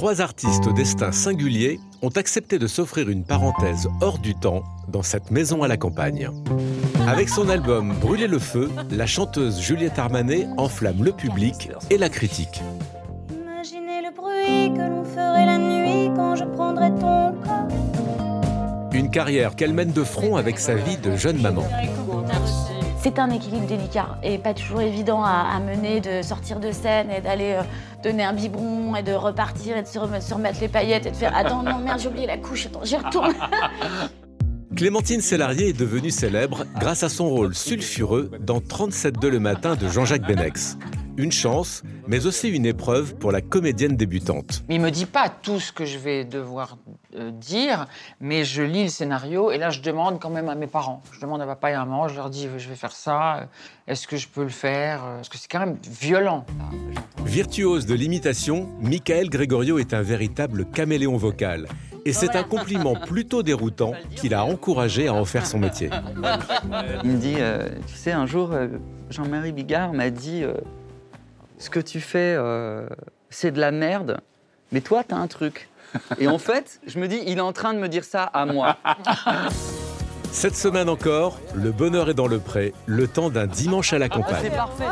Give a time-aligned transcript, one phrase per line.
[0.00, 5.02] Trois artistes au destin singulier ont accepté de s'offrir une parenthèse hors du temps dans
[5.02, 6.30] cette maison à la campagne.
[7.06, 12.08] Avec son album Brûler le feu, la chanteuse Juliette Armanet enflamme le public et la
[12.08, 12.62] critique.
[13.30, 18.88] Imaginez le bruit que l'on ferait la nuit quand je prendrais ton corps.
[18.94, 21.68] Une carrière qu'elle mène de front avec sa vie de jeune maman.
[23.02, 27.22] C'est un équilibre délicat et pas toujours évident à, mener, de sortir de scène et
[27.22, 27.62] d'aller euh,
[28.04, 31.10] donner un biberon et de repartir et de se remettre, se remettre les paillettes et
[31.10, 33.32] de faire Attends, non, merde, j'ai oublié la couche, attends, j'y retourne.
[34.76, 39.76] Clémentine Sélarié est devenue célèbre grâce à son rôle sulfureux dans 37 de le matin
[39.76, 40.76] de Jean-Jacques Benex.
[41.20, 44.64] Une chance, mais aussi une épreuve pour la comédienne débutante.
[44.70, 46.78] Il me dit pas tout ce que je vais devoir
[47.14, 47.88] euh, dire,
[48.22, 51.02] mais je lis le scénario et là je demande quand même à mes parents.
[51.12, 53.44] Je demande à papa et à maman, je leur dis je vais faire ça, euh,
[53.86, 56.46] est-ce que je peux le faire euh, Parce que c'est quand même violent.
[57.26, 61.66] Virtuose de l'imitation, Michael Gregorio est un véritable caméléon vocal.
[62.04, 65.90] Et c'est un compliment plutôt déroutant qui l'a encouragé à en faire son métier.
[67.04, 68.68] Il me dit, euh, tu sais, un jour, euh,
[69.10, 70.54] Jean-Marie Bigard m'a dit, euh,
[71.60, 72.88] ce que tu fais, euh,
[73.28, 74.20] c'est de la merde,
[74.72, 75.68] mais toi, t'as un truc.
[76.18, 78.46] Et en fait, je me dis, il est en train de me dire ça à
[78.46, 78.76] moi.
[80.32, 84.08] Cette semaine encore, le bonheur est dans le pré, le temps d'un dimanche à la
[84.08, 84.50] campagne.
[84.50, 84.84] parfait.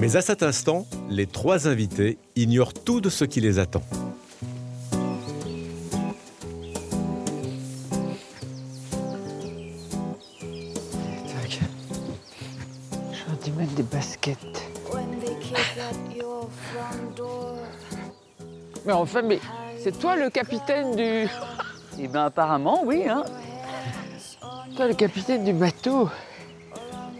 [0.00, 3.82] Mais à cet instant, les trois invités ignorent tout de ce qui les attend.
[11.30, 11.60] Tac.
[13.12, 14.65] J'aurais dû mettre des baskets.
[18.84, 19.40] Mais enfin, mais
[19.82, 21.28] c'est toi le capitaine du.
[21.98, 23.08] Et bien apparemment, oui.
[23.08, 23.24] Hein.
[24.76, 26.08] Toi le capitaine du bateau.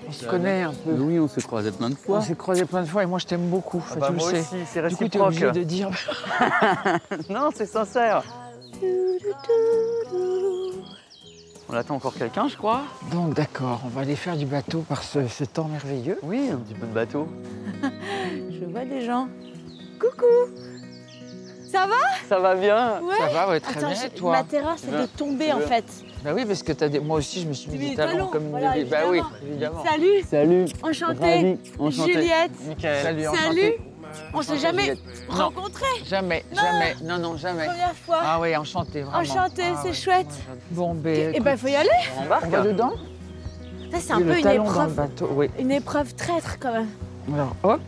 [0.09, 0.93] On se connaît un peu.
[0.93, 2.21] Oui, on s'est croisés plein de On fois.
[2.21, 3.83] s'est croisés plein de fois et moi je t'aime beaucoup.
[3.89, 4.41] ça, bah, tu le moi sais.
[4.41, 5.27] aussi, c'est Du coup, t'es réciproque.
[5.29, 5.91] obligé de dire.
[7.31, 8.23] non, c'est sincère.
[11.69, 12.83] On attend encore quelqu'un, je crois.
[13.11, 16.21] Donc d'accord, on va aller faire du bateau par ce, ce temps merveilleux.
[16.23, 17.27] Oui, un petit peu de bateau.
[18.85, 19.29] Des gens.
[19.99, 20.25] Coucou
[21.73, 21.95] Ça va?
[22.29, 24.09] Ça va bien Ouais Ça va, ouais, très Attends, bien.
[24.15, 24.33] toi?
[24.33, 25.85] ma terrasse est de tomber en fait.
[26.23, 27.01] Bah oui, parce que t'as des...
[27.01, 28.91] moi aussi je me suis mis des des talons talons, comme une voilà, bébé.
[28.91, 29.83] Bah oui, évidemment.
[29.85, 30.65] Salut Salut.
[30.83, 31.59] Enchantée.
[31.79, 32.13] Enchanté.
[32.13, 33.03] Juliette Michael.
[33.03, 33.81] Salut, Salut enchanté.
[34.35, 34.99] On s'est Enchanté, jamais Juliette.
[35.31, 36.63] Non, rencontrés jamais, Non.
[36.63, 36.97] jamais.
[37.03, 37.67] Non, non, jamais.
[37.67, 39.19] Première fois Ah oui, enchanté, vraiment.
[39.19, 39.95] Enchantée, Ah c'est ouais.
[39.95, 40.27] chouette.
[40.71, 41.33] Bon, ben.
[41.35, 41.89] Eh ben, il faut y aller
[42.19, 42.93] On embarque On va dedans
[43.91, 44.95] Ça, c'est un Oui, peu une talon dans le épreuve.
[44.95, 45.51] bateau, oui.
[45.59, 46.89] Une épreuve traître quand même.
[47.35, 47.81] Alors, hop.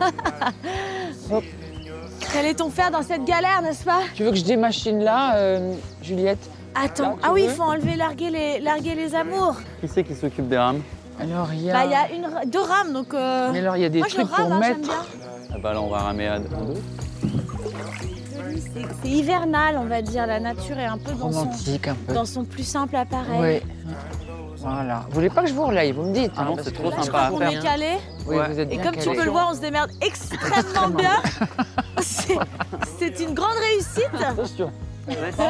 [2.32, 4.00] Qu'allait-on faire dans cette galère, n'est-ce pas?
[4.14, 6.50] Tu veux que je démachine là, euh, Juliette?
[6.74, 9.56] Attends, Là, ah oui, il faut enlever, larguer les, larguer les amours.
[9.80, 10.82] Qui c'est qui s'occupe des rames?
[11.20, 11.74] Alors, il y a.
[11.74, 12.10] Bah, il y a
[12.44, 13.14] une, deux rames, donc...
[13.14, 14.80] euh, Mais alors, il y a des Moi, trucs rame, pour hein, mettre.
[14.80, 15.04] bien.
[15.54, 16.48] Ah bah là, on va ramer à deux.
[19.02, 20.26] C'est- hivernal, on va dire.
[20.26, 22.12] La nature est un peu dans son, Romantique un peu.
[22.14, 23.62] dans son plus simple appareil.
[23.64, 23.70] Oui.
[24.64, 25.04] Voilà.
[25.08, 26.32] Vous voulez pas que je vous relaye, vous me dites.
[26.36, 27.60] Ah hein, non, c'est trop là, Là, je sympa crois à qu'on faire.
[27.60, 27.86] est calé.
[28.26, 28.48] Oui, Ouais.
[28.48, 29.16] vous êtes Et bien comme tu calés.
[29.18, 31.16] peux le voir, on se démerde extrêmement bien.
[32.00, 34.08] C'est une grande réussite.
[34.26, 34.70] Attention.
[35.06, 35.42] Attends,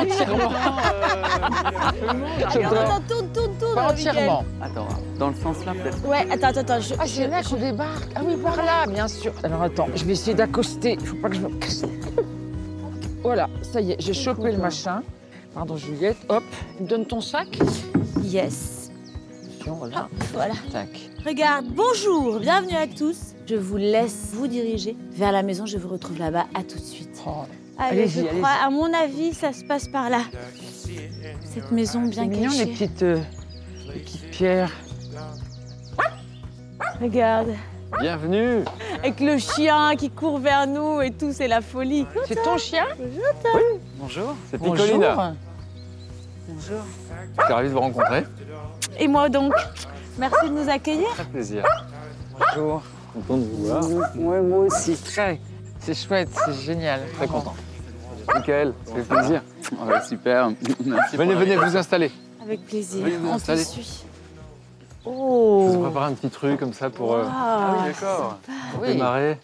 [2.72, 3.74] attends, tourne, tourne, tourne.
[3.76, 4.44] Pas entièrement.
[4.60, 4.88] Attends,
[5.19, 6.04] dans le sens là peut-être.
[6.08, 6.80] Ouais, attends, attends, attends.
[6.80, 8.08] Je, Ah, c'est là qu'on débarque.
[8.16, 9.32] Ah oui, par là, bien sûr.
[9.44, 10.97] Alors attends, je vais essayer d'accoster.
[11.00, 11.84] Il faut pas que je me casse.
[13.22, 15.00] Voilà, ça y est, j'ai chopé le machin.
[15.54, 16.18] Pardon, Juliette.
[16.28, 16.42] Hop,
[16.78, 17.59] donne ton sac.
[18.22, 18.84] Yes.
[19.66, 20.09] Voilà.
[20.33, 20.55] Voilà.
[20.71, 20.89] Tac.
[21.25, 23.34] Regarde, bonjour, bienvenue à tous.
[23.47, 25.66] Je vous laisse vous diriger vers la maison.
[25.66, 26.47] Je vous retrouve là-bas.
[26.55, 27.22] À tout de suite.
[27.27, 27.45] Oh,
[27.78, 30.21] Allez, je crois, à mon avis, ça se passe par là.
[31.43, 32.72] Cette maison bien c'est mignon les cachée.
[32.72, 33.21] petites, euh,
[33.93, 34.72] les petites pierres.
[37.01, 37.49] Regarde,
[38.01, 38.65] Bienvenue
[38.99, 42.07] avec le chien qui court vers nous et tout, c'est la folie.
[42.27, 42.87] C'est ton chien
[43.99, 44.75] Bonjour, c'est Bonjour.
[44.75, 45.34] Picolina.
[46.49, 46.81] Bonjour.
[47.39, 48.25] Je suis ravi de vous rencontrer.
[48.98, 49.52] Et moi donc,
[50.18, 51.08] merci de nous accueillir.
[51.14, 51.64] Très plaisir.
[52.38, 52.82] Bonjour.
[53.14, 53.84] Content de vous voir.
[54.16, 55.41] Ouais, moi aussi, très.
[55.80, 57.00] C'est chouette, c'est génial.
[57.16, 57.54] Très content.
[58.32, 59.42] Michael, ça fait plaisir.
[59.80, 60.50] Ah ouais, super.
[60.84, 62.10] Merci Venez, venez vous installer.
[62.42, 63.02] Avec plaisir.
[63.04, 63.64] Veuillez vous On te installer.
[63.64, 64.04] suit.
[65.04, 68.38] Je vous Oh préparé un petit truc comme ça pour euh, Ah, D'accord.
[68.80, 68.88] Oui.
[68.88, 69.38] démarrer.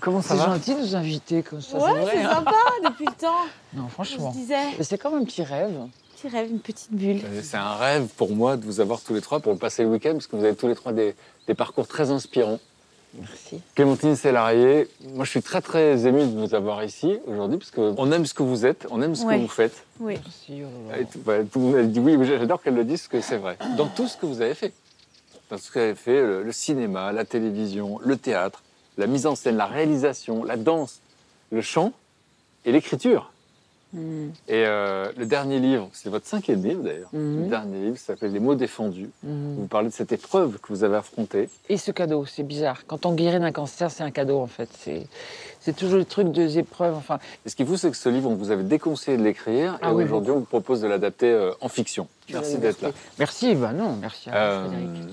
[0.00, 2.30] Comment ça C'est gentil de nous inviter comme ça, Ouais, c'est hein.
[2.34, 2.52] sympa
[2.84, 3.46] depuis le temps.
[3.72, 4.30] Non, Je franchement.
[4.32, 5.72] disais, Mais C'est comme un petit rêve.
[6.16, 7.20] Petit rêve, une petite bulle.
[7.24, 9.90] Euh, C'est un rêve pour moi de vous avoir tous les trois pour passer le
[9.90, 11.14] week-end parce que vous avez tous les trois des,
[11.46, 12.58] des parcours très inspirants.
[13.18, 13.60] Merci.
[13.74, 18.12] Clémentine Sélarié, moi je suis très très ému de vous avoir ici aujourd'hui parce qu'on
[18.12, 19.36] aime ce que vous êtes, on aime ce Ouais.
[19.36, 19.84] que vous faites.
[20.00, 20.16] Oui.
[20.50, 23.56] Et tout, voilà, tout dit oui, j'adore qu'elle le dise parce que c'est vrai.
[23.78, 24.72] Dans tout ce que vous avez fait.
[25.50, 28.62] Dans tout ce que vous avez fait, le, le cinéma, la télévision, le théâtre,
[28.98, 31.00] la mise en scène, la réalisation, la danse,
[31.52, 31.92] le chant
[32.66, 33.32] et l'écriture.
[33.96, 34.28] Hmm.
[34.46, 37.08] Et euh, le dernier livre, c'est votre cinquième livre d'ailleurs.
[37.14, 37.44] Mhm.
[37.44, 39.08] Le dernier livre s'appelle Les mots défendus.
[39.22, 39.56] Mhm.
[39.58, 41.48] Vous parlez de cette épreuve que vous avez affrontée.
[41.70, 42.82] Et ce cadeau, c'est bizarre.
[42.86, 44.68] Quand on guérit d'un cancer, c'est un cadeau en fait.
[44.78, 46.94] C'est, toujours le truc des épreuves.
[46.94, 49.78] Enfin, Et ce qui vous, c'est que ce livre, on vous avait déconseillé de l'écrire
[49.82, 52.06] Ah et oui, aujourd'hui, on vous propose de l'adapter euh, en fiction.
[52.32, 52.90] Merci d'être là.
[53.18, 55.12] Merci, bah non, merci à vous, Euh, Frédéric.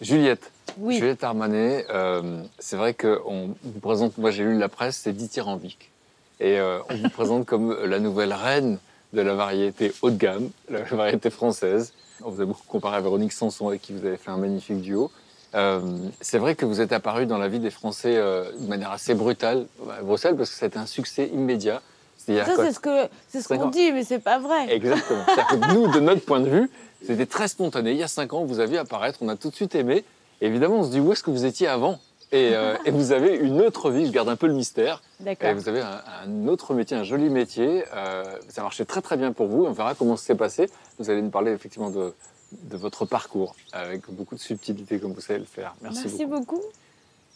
[0.00, 0.98] Juliette, Oui.
[0.98, 5.91] Juliette Armanet, euh, c'est vrai qu'on vous présente, moi j'ai lu la presse, c'est dithyrambique.
[6.40, 8.78] Et euh, on vous présente comme la nouvelle reine
[9.12, 11.92] de la variété haut de gamme, la variété française.
[12.24, 14.80] On vous a beaucoup comparé à Véronique Sanson avec qui vous avez fait un magnifique
[14.80, 15.10] duo.
[15.54, 15.80] Euh,
[16.20, 19.14] c'est vrai que vous êtes apparu dans la vie des Français euh, de manière assez
[19.14, 21.82] brutale à Bruxelles parce que c'était un succès immédiat.
[22.16, 23.68] Ça, c'est ce c'est ce qu'on ans.
[23.68, 24.72] dit, mais c'est pas vrai.
[24.72, 25.24] Exactement.
[25.26, 26.70] Que nous, de notre point de vue,
[27.04, 27.90] c'était très spontané.
[27.90, 30.04] Il y a cinq ans, vous avez apparaître, on a tout de suite aimé.
[30.40, 31.98] Évidemment, on se dit où est-ce que vous étiez avant
[32.32, 35.02] et, euh, et vous avez une autre vie, je garde un peu le mystère.
[35.20, 35.54] Et D'accord.
[35.54, 37.84] vous avez un, un autre métier, un joli métier.
[37.94, 39.64] Euh, ça marchait très très bien pour vous.
[39.66, 40.68] On verra comment ça s'est passé.
[40.98, 42.14] Vous allez nous parler effectivement de,
[42.52, 45.74] de votre parcours avec beaucoup de subtilité comme vous savez le faire.
[45.82, 46.56] Merci, Merci beaucoup.
[46.56, 46.62] beaucoup.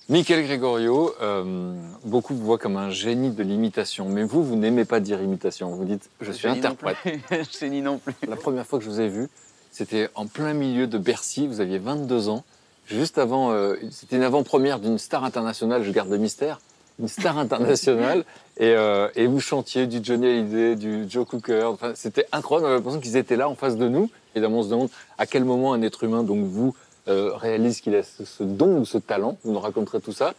[0.08, 4.08] Michael Gregorio, euh, beaucoup vous voient comme un génie de l'imitation.
[4.08, 5.70] Mais vous, vous n'aimez pas dire imitation.
[5.70, 6.96] Vous dites, je suis Génie interprète.
[7.60, 8.14] Génie non plus.
[8.28, 9.28] La première fois que je vous ai vu,
[9.72, 11.48] c'était en plein milieu de Bercy.
[11.48, 12.44] Vous aviez 22 ans.
[12.86, 16.60] Juste avant, euh, c'était une avant-première d'une star internationale, je garde le mystère,
[17.00, 18.24] une star internationale.
[18.58, 21.64] et, euh, et vous chantiez du Johnny Hallyday, du Joe Cooker.
[21.64, 22.66] Enfin, c'était incroyable.
[22.66, 24.08] On avait l'impression qu'ils étaient là en face de nous.
[24.34, 26.74] Évidemment, on se demande à quel moment un être humain, donc vous,
[27.08, 29.36] euh, réalise qu'il a ce, ce don ou ce talent.
[29.42, 30.34] Vous nous raconterez tout ça.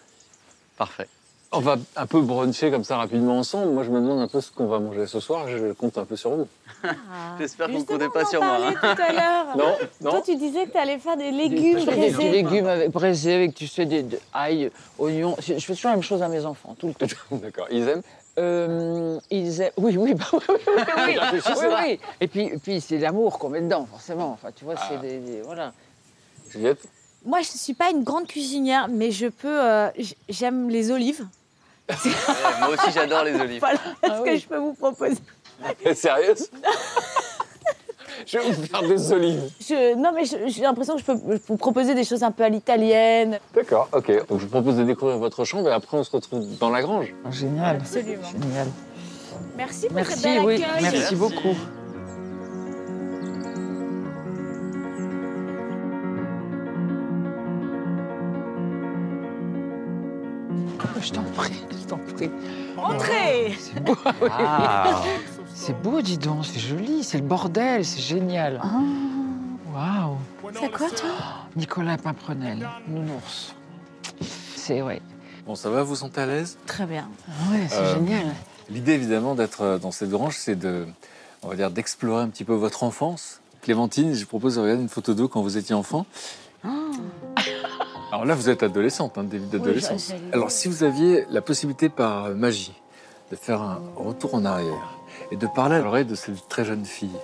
[0.78, 1.08] Parfait.
[1.54, 3.72] On va un peu bruncher comme ça rapidement ensemble.
[3.72, 5.48] Moi, je me demande un peu ce qu'on va manger ce soir.
[5.48, 6.48] Je compte un peu sur vous.
[6.84, 6.88] Ah.
[7.40, 9.58] J'espère que vous Justement, comptez pas sur moi, parlait tout à l'heure.
[9.58, 10.12] Non, non.
[10.12, 12.32] Toi, tu disais que tu allais faire des légumes Je fais des braisés.
[12.32, 15.36] légumes avec, braisés avec, tu sais, des, des ail, oignons.
[15.40, 17.06] Je fais toujours la même chose à mes enfants, tout le temps.
[17.32, 17.68] D'accord.
[17.72, 18.02] Ils aiment.
[18.40, 21.66] Euh, ils aiment- Oui, oui, bah, oui, oui, oui, oui, Réfléchissez.
[21.66, 22.00] oui, oui.
[22.20, 24.32] Et puis, puis c'est l'amour qu'on met dedans, forcément.
[24.34, 24.90] Enfin, tu vois, Ah.
[24.92, 25.72] c'est des, des- Voilà.
[26.50, 26.80] Juliette?
[27.28, 29.62] Moi, je ne suis pas une grande cuisinière, mais je peux.
[29.64, 31.26] euh, j- J'aime les olives.
[31.90, 31.96] Ouais,
[32.60, 33.60] moi aussi, j'adore les olives.
[33.66, 34.40] Voilà ce Ah que oui.
[34.40, 35.18] je peux vous proposer.
[35.84, 36.50] T'es sérieuse?
[38.26, 39.42] Je vais vous faire des olives.
[39.62, 42.44] Je- non, mais je- j'ai l'impression que je peux vous proposer des choses un peu
[42.44, 43.40] à l'italienne.
[43.54, 44.08] D'accord, ok.
[44.28, 46.82] Donc je vous propose de découvrir votre chambre et après on se retrouve dans la
[46.82, 47.14] grange.
[47.32, 47.78] Génial.
[47.78, 48.24] Absolument.
[48.32, 48.68] Génial.
[49.56, 50.64] Merci pour ce Merci, bel oui.
[50.64, 50.82] accueil.
[50.92, 51.56] Merci beaucoup.
[61.08, 62.30] Je t'en prie, je t'en prie.
[62.76, 64.30] Entrez C'est beau, ah oui.
[64.30, 65.02] Ah,
[65.54, 68.60] C'est beau, dis donc, c'est joli, c'est le bordel, c'est génial.
[68.62, 68.82] Ah.
[69.74, 70.18] Waouh.
[70.60, 71.10] C'est quoi, toi?
[71.56, 73.56] Nicolas Pimprenel, nounours.
[74.58, 75.02] C'est, ouais.
[75.46, 76.58] Bon, ça va, vous sentez à l'aise?
[76.68, 77.08] Très bien.
[77.50, 78.26] Ouais, c'est Euh, génial.
[78.70, 80.88] L'idée évidemment d'être euh, dans cette grange, c'est de,
[81.42, 83.40] on va dire, d'explorer un petit peu votre enfance.
[83.62, 86.06] Clémentine, je vous propose de regarder une photo d'eau quand vous étiez enfant.
[88.12, 90.14] Alors là, vous êtes adolescente, hein, début d'adolescence.
[90.32, 92.74] Alors si vous aviez la possibilité par magie
[93.32, 94.98] de faire un retour en arrière
[95.32, 97.18] et de parler à l'oreille de cette très jeune fille,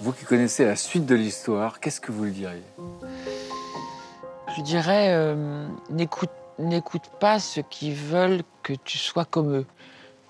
[0.00, 2.62] vous qui connaissez la suite de l'histoire, qu'est-ce que vous lui diriez?
[4.56, 9.66] Je dirais, euh, n'écoute, n'écoute pas ceux qui veulent que tu sois comme eux.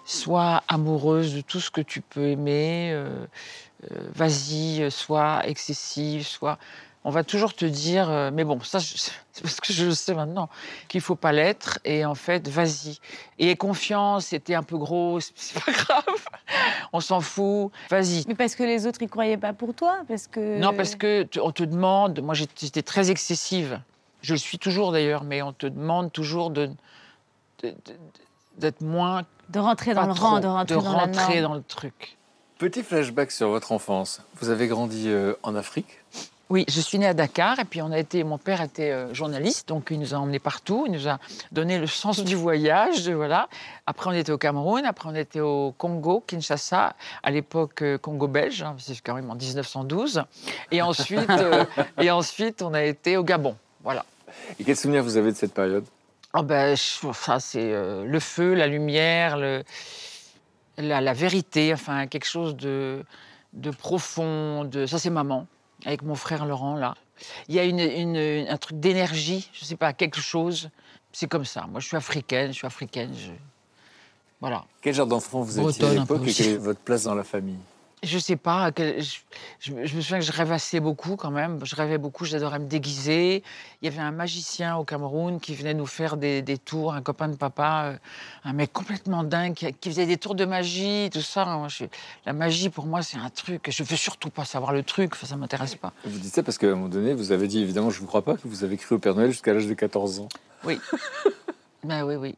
[0.05, 2.91] Sois amoureuse de tout ce que tu peux aimer.
[2.93, 3.25] euh,
[3.91, 6.59] euh, vas-y, sois excessive, sois.
[7.05, 8.79] On va toujours te dire, euh, mais bon, ça,
[9.33, 10.49] c'est parce que je le sais maintenant,
[10.89, 11.79] qu'il faut pas l'être.
[11.85, 12.99] Et en fait, vas-y.
[13.41, 16.05] Et confiance, c'était un peu gros, c'est- pas grave.
[16.93, 17.73] On s'en fout.
[17.91, 18.25] Vas-y.
[18.29, 20.59] Mais parce que les autres, ils croyaient pas pour toi Parce que.
[20.61, 23.81] Non, parce que on te demande, moi j'étais très excessive,
[24.21, 26.67] je le suis toujours d'ailleurs, mais on te demande toujours de
[27.63, 27.75] de- de-
[28.59, 32.17] d'être moins De rentrer dans le trop, rang, de rentrer la dans le truc.
[32.59, 34.21] Petit flashback sur votre enfance.
[34.41, 36.02] Vous avez grandi euh, en Afrique?
[36.53, 39.15] Oui, je suis née à Dakar et puis on a été, mon père était euh,
[39.15, 41.19] journaliste, donc il nous a emmenés partout, il nous a
[41.51, 43.49] donné le sens du voyage, voilà.
[43.87, 48.29] Après on était au Cameroun, après on était au Congo, Kinshasa, à l'époque euh, Congo
[48.29, 50.25] belge, hein, c'est quand même en 1912,
[50.71, 51.65] et ensuite, euh,
[51.99, 54.05] et ensuite on a été au Gabon, voilà.
[54.61, 55.87] Et quel souvenir vous avez de cette période?
[56.35, 57.73] Ben, je- ça c'est
[58.05, 59.65] le feu, la lumière, le,
[60.77, 63.03] la, la vérité, enfin quelque chose de,
[63.55, 64.65] de profond.
[64.65, 65.47] De, ça c'est maman,
[65.85, 66.95] avec mon frère Laurent là.
[67.49, 70.71] Il y a une, une- un truc d'énergie, je sais pas, quelque chose.
[71.13, 71.67] C'est comme ça.
[71.71, 73.13] Moi je suis africaine, je suis africaine.
[73.17, 73.31] je-
[74.41, 74.65] Voilà.
[74.81, 77.59] Quel genre d'enfant vous étiez à l'époque et quelle est votre place dans la famille?
[78.05, 78.71] Je sais pas.
[78.77, 79.19] je,
[79.61, 81.61] je me je me souviens que je rêvassais beaucoup quand même.
[81.65, 83.45] Je rêvais beaucoup, j'adorais me déguiser.
[83.81, 87.01] Il y avait un magicien au Cameroun qui venait nous faire des, des tours, un
[87.03, 87.97] copain de papa, euh,
[88.45, 91.45] un mec complètement dingue qui, qui faisait des tours de magie, tout ça.
[91.45, 91.85] Moi, je-
[92.27, 93.71] la magie pour moi c'est un truc.
[93.71, 95.93] Je veux surtout pas savoir le truc, enfin, ça m'intéresse pas.
[96.05, 98.07] Vous dites ça parce qu'à un moment donné, vous avez dit évidemment, je ne vous
[98.09, 100.29] crois pas, que vous avez cru au Père Noël jusqu'à l'âge de 14 ans.
[100.65, 100.79] Oui.
[101.85, 102.35] Ben oui, oui.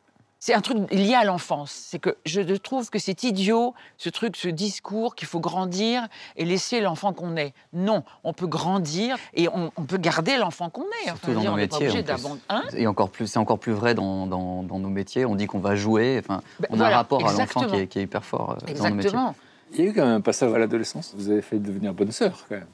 [0.47, 1.71] C'est un truc lié à l'enfance.
[1.71, 6.45] C'est que je trouve que c'est idiot, ce truc, ce discours qu'il faut grandir et
[6.45, 7.55] laisser l'enfant qu'on est.
[7.73, 11.07] Non, on peut grandir et on, on peut garder l'enfant qu'on est.
[11.07, 12.37] Surtout dans dire, nos on n'est pas métiers, en.
[12.51, 12.63] Hein?
[12.77, 15.25] Et encore plus, c'est encore plus vrai dans, dans- dans nos métiers.
[15.25, 16.21] On dit qu'on va jouer.
[16.23, 18.51] Enfin, Ben, on a voilà, un rapport à l'enfant qui est, qui est hyper fort
[18.51, 18.97] euh, dans nos métiers.
[18.97, 19.35] Exactement.
[19.73, 21.15] Il y a eu quand même un passage à l'adolescence.
[21.17, 22.67] Vous avez failli devenir bonne sœur quand même.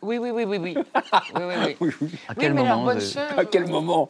[0.00, 0.74] Oui, oui, oui, oui, oui.
[1.34, 1.76] oui, oui, oui.
[1.80, 2.10] Oui, oui.
[2.26, 4.08] À quel moment alors, bonne euh, sœur, À quel euh, moment?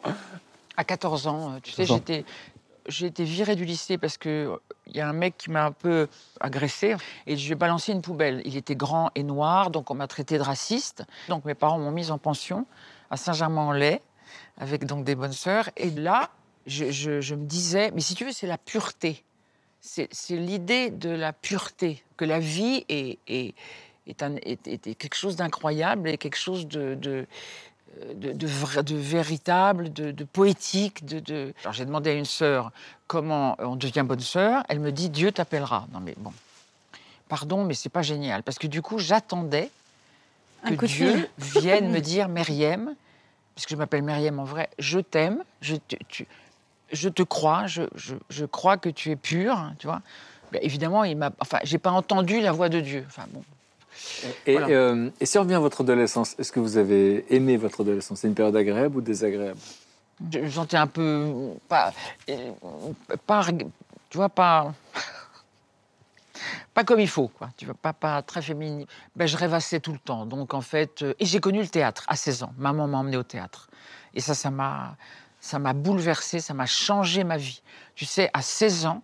[0.77, 1.95] À 14 ans, euh, tu sais, 14 ans.
[2.07, 2.25] j'étais.
[2.87, 5.71] J'ai été virée du lycée parce que il y a un mec qui m'a un
[5.71, 6.07] peu
[6.39, 8.43] agressée et je lui ai balancé une poubelle.
[8.45, 11.03] Il était grand et noir, donc on m'a traité de raciste.
[11.27, 12.67] Donc mes parents m'ont mise en pension
[13.09, 13.99] à Saint-Germain-en-Laye
[14.59, 15.69] avec donc des bonnes sœurs.
[15.77, 16.29] Et là,
[16.67, 19.23] je, je- je me disais, mais si tu veux, c'est la pureté.
[19.81, 23.53] C'est l'idée de la pureté, que la vie est, est,
[24.07, 27.27] est, un- quelque chose d'incroyable et quelque chose de, de,
[28.15, 31.05] de, de vrai- de véritable, de, de poétique.
[31.05, 32.71] De, Alors j'ai demandé à une sœur
[33.07, 34.63] comment on devient bonne sœur.
[34.69, 35.87] Elle me dit Dieu t'appellera.
[35.93, 36.33] Non mais bon,
[37.29, 39.69] pardon, mais c'est pas génial parce que du coup j'attendais
[40.63, 42.95] que Dieu vienne me dire Myriam,
[43.53, 46.27] parce que je m'appelle Myriam en vrai, je t'aime, je te, tu-
[46.91, 50.01] je te crois, je, je- je crois que tu es pure, tu vois.
[50.51, 53.03] Ben, évidemment, il m'a, enfin, j'ai pas entendu la voix de Dieu.
[53.07, 53.43] Enfin bon,
[54.45, 54.67] et, Voilà.
[54.67, 58.19] euh, et si on revient à votre adolescence, est-ce que vous avez aimé votre adolescence?
[58.19, 59.59] C'est une période agréable ou désagréable?
[60.31, 61.93] Je me sentais un peu pas,
[62.29, 62.51] euh,
[63.27, 63.45] pas,
[64.09, 64.73] tu vois, pas,
[66.73, 67.49] pas comme il faut, quoi.
[67.57, 68.85] Tu vois, pas, pas très féminine.
[69.15, 70.25] Ben, je rêvassais tout le temps.
[70.25, 72.53] Donc en fait, euh, et j'ai connu le théâtre à 16 ans.
[72.57, 73.69] Maman m'a emmené au théâtre.
[74.13, 74.95] Et ça, ça m'a,
[75.41, 77.61] ça m'a bouleversé, ça m'a changé ma vie.
[77.95, 79.01] Tu sais, à 16 ans,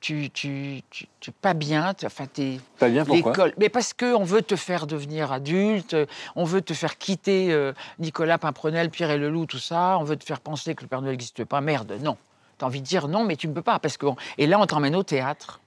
[0.00, 0.82] tu, tu,
[1.20, 1.94] tu, pas bien.
[1.94, 3.52] tu- Enfin, t'es, Pas bien, pourquoi l'école.
[3.58, 5.96] Mais parce qu'on veut te faire devenir adulte,
[6.36, 10.16] on veut te faire quitter euh, Nicolas Pimprenel, Pierre et Leloup, tout ça, on veut
[10.16, 11.60] te faire penser que le Père Noël n'existe pas.
[11.60, 12.16] Merde, non.
[12.58, 13.78] Tu as envie de dire non, mais tu ne peux pas.
[13.78, 14.06] Parce que...
[14.38, 15.60] Et là, on t'emmène au théâtre.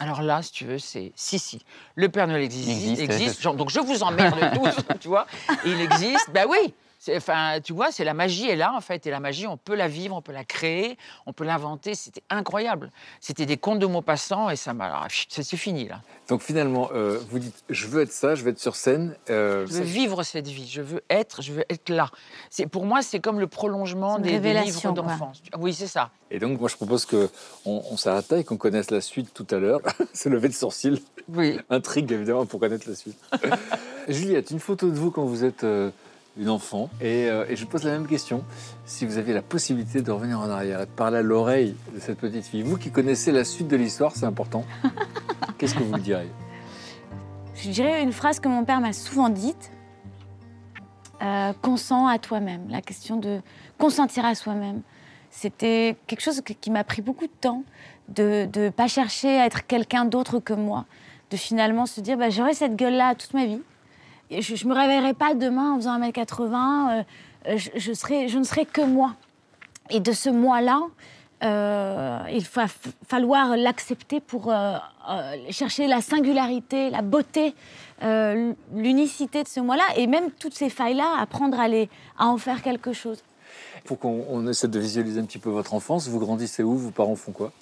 [0.00, 1.60] Alors là, si tu veux, c'est si, si.
[1.96, 2.68] Le Père Noël existe.
[2.70, 3.00] Existe.
[3.02, 3.42] existe.
[3.42, 5.26] Genre, donc je vous emmerde tous, tu vois.
[5.64, 6.30] Il existe.
[6.32, 6.72] Ben oui.
[7.16, 9.74] Enfin, tu vois, c'est la magie est là en fait, et la magie, on peut
[9.74, 10.96] la vivre, on peut la créer,
[11.26, 11.94] on peut l'inventer.
[11.94, 12.90] C'était incroyable.
[13.20, 16.00] C'était des contes de mots passants, et ça m'a, pff, c'est fini là.
[16.28, 19.16] Donc finalement, euh, vous dites, je veux être ça, je veux être sur scène.
[19.30, 22.10] euh, Je veux ça- vivre cette vie, je veux être, je veux être là.
[22.50, 25.42] C'est pour moi, c'est comme le prolongement des, des livres d'enfance.
[25.58, 26.10] Oui, c'est ça.
[26.30, 27.30] Et donc, moi, je propose que
[27.64, 29.80] on, on s'arrête là et qu'on connaisse la suite tout à l'heure.
[30.12, 31.00] C'est levé de sourcil.
[31.32, 31.58] Oui.
[31.70, 33.16] Intrigue, évidemment, pour connaître la suite.
[34.08, 35.90] Juliette, une photo de vous quand vous êtes euh,
[36.38, 36.88] une enfant.
[37.00, 38.44] Et, euh, et je pose la même question.
[38.84, 42.00] Si vous aviez la possibilité de revenir en arrière et de parler à l'oreille de
[42.00, 44.64] cette petite fille, vous qui connaissez la suite de l'histoire, c'est important.
[45.58, 46.30] Qu'est-ce que vous lui diriez?
[47.56, 49.72] Je dirais une phrase que mon père m'a souvent dite.
[51.20, 52.68] Euh, consens à toi-même.
[52.68, 53.40] La question de
[53.76, 54.82] consentir à soi-même.
[55.30, 57.64] C'était quelque chose qui m'a pris beaucoup de temps,
[58.08, 60.86] de ne pas chercher à être quelqu'un d'autre que moi,
[61.30, 63.60] de finalement se dire bah, j'aurai cette gueule-là toute ma vie.
[64.30, 67.02] Je ne me réveillerai pas demain en faisant 1m80, euh,
[67.46, 69.14] euh, je, je serai, je ne serai que moi.
[69.90, 70.82] Et de ce moi-là,
[71.44, 72.66] euh, il va
[73.06, 74.76] falloir l'accepter pour euh,
[75.50, 77.54] chercher la singularité, la beauté,
[78.74, 82.62] l'unicité de ce moi-là, et même toutes ces failles-là, apprendre à, les, à en faire
[82.62, 83.22] quelque chose.
[83.84, 86.76] Pour qu'on on essaie de visualiser un petit peu votre enfance, vous grandissez où?
[86.76, 87.52] Vos parents font quoi?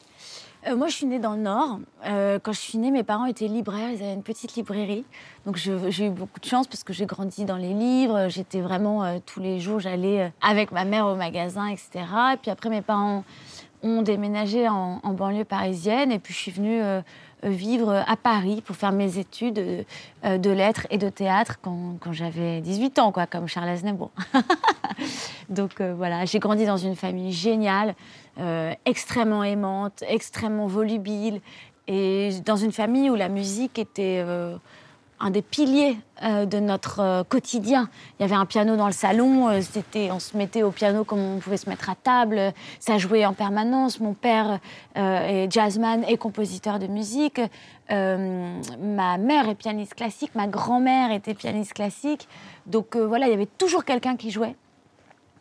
[0.66, 1.78] Euh, moi, je suis née dans le Nord.
[2.06, 3.90] Euh, quand je suis née, mes parents étaient libraires.
[3.90, 5.04] Ils avaient une petite librairie.
[5.44, 8.28] Donc, j'ai eu beaucoup de chance parce que j'ai grandi dans les livres.
[8.28, 12.04] J'étais vraiment euh, tous les jours, j'allais avec ma mère au magasin, etc.
[12.34, 13.24] Et puis après, mes parents
[13.82, 16.10] ont déménagé en, banlieue parisienne.
[16.10, 16.80] Et puis, je suis venue
[17.44, 19.84] vivre à Paris pour faire mes études
[20.24, 24.10] de lettres et de théâtre quand, j'avais 18 ans, quoi, comme Charles Aznavour.
[25.50, 27.94] Donc voilà, j'ai grandi dans une famille géniale,
[28.38, 31.40] euh, extrêmement aimante, extrêmement volubile,
[31.88, 34.56] et dans une famille où la musique était euh,
[35.20, 37.88] un des piliers euh, de notre quotidien.
[38.18, 41.38] Il y avait un piano dans le salon, on se mettait au piano comme on
[41.38, 44.00] pouvait se mettre à table, ça jouait en permanence.
[44.00, 44.58] Mon père
[44.94, 47.40] est jazzman et compositeur de musique.
[47.88, 52.28] Ma mère est pianiste classique, ma grand-mère était pianiste classique.
[52.66, 54.56] Donc voilà, il y avait toujours quelqu'un qui jouait.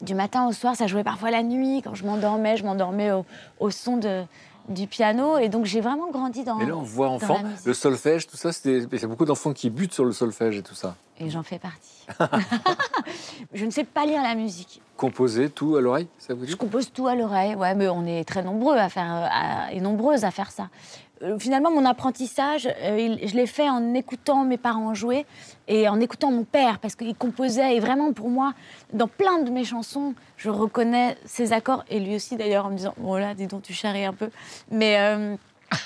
[0.06, 1.82] Du matin au soir, ça jouait parfois la nuit.
[1.84, 3.26] Quand je m'endormais, je m'endormais au,
[3.60, 4.24] au son de,
[4.70, 5.38] du piano.
[5.38, 6.56] Et donc j'ai vraiment grandi dans.
[6.56, 9.70] Mais là, on voit enfant, le solfège, tout ça, il y a beaucoup d'enfants qui
[9.70, 10.96] butent sur le solfège et tout ça.
[11.20, 12.06] Et j'en fais partie.
[13.54, 14.82] je ne sais pas lire la musique.
[14.98, 18.06] Composer tout à l'oreille, ça vous Je dit compose tout à l'oreille, ouais, mais on
[18.06, 20.70] est très nombreux à faire, euh, à- et nombreuses à faire ça.
[21.22, 25.26] Euh, finalement, mon apprentissage, euh, je l'ai fait en écoutant mes parents jouer
[25.68, 27.76] et en écoutant mon père, parce qu'il composait.
[27.76, 28.54] Et vraiment, pour moi,
[28.94, 32.78] dans plein de mes chansons, je reconnais ses accords, et lui aussi d'ailleurs, en me
[32.78, 34.30] disant Oh là, dis donc, tu charries un peu.
[34.72, 35.36] Mais euh,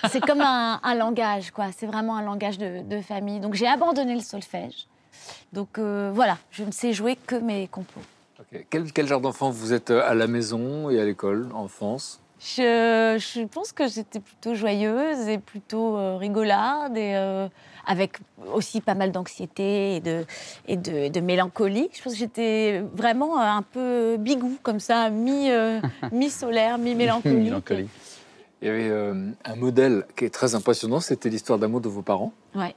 [0.10, 1.68] c'est comme un, langage, quoi.
[1.78, 3.40] C'est vraiment un langage de, famille.
[3.40, 4.88] Donc j'ai abandonné le solfège.
[5.54, 8.02] Donc voilà, je ne sais jouer que mes compos.
[8.70, 13.46] Quel, quel genre d'enfant vous êtes à la maison et à l'école, enfance Je, je
[13.46, 17.50] pense que j'étais plutôt joyeuse et plutôt euh, rigolarde et euh,
[17.86, 18.20] avec
[18.54, 20.26] aussi pas mal d'anxiété et de,
[20.68, 21.90] et de, de mélancolie.
[21.92, 25.82] Je pense que j'étais vraiment euh, un peu bigou comme ça, mi, euh,
[26.12, 27.40] mi-solaire, mi-mélancolique.
[27.44, 27.90] Mélancolie.
[28.62, 32.02] Il y avait euh, un modèle qui est très impressionnant, c'était l'histoire d'amour de vos
[32.02, 32.32] parents.
[32.56, 32.76] Ouais.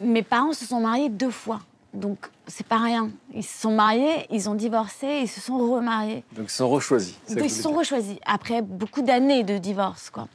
[0.00, 1.60] Mes parents se sont mariés deux fois.
[1.98, 3.10] Donc, c'est pas rien.
[3.34, 6.24] Ils se sont mariés, ils ont divorcé, ils se sont remariés.
[6.32, 7.18] Donc ils sont rechoisis.
[7.28, 10.10] Donc, ils se sont rechoisis après beaucoup d'années de divorce.
[10.10, 10.28] Quoi.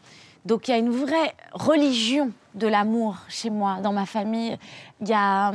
[0.46, 4.58] Donc il y a une vraie religion de l'amour chez moi, dans ma famille.
[5.02, 5.54] Il y a,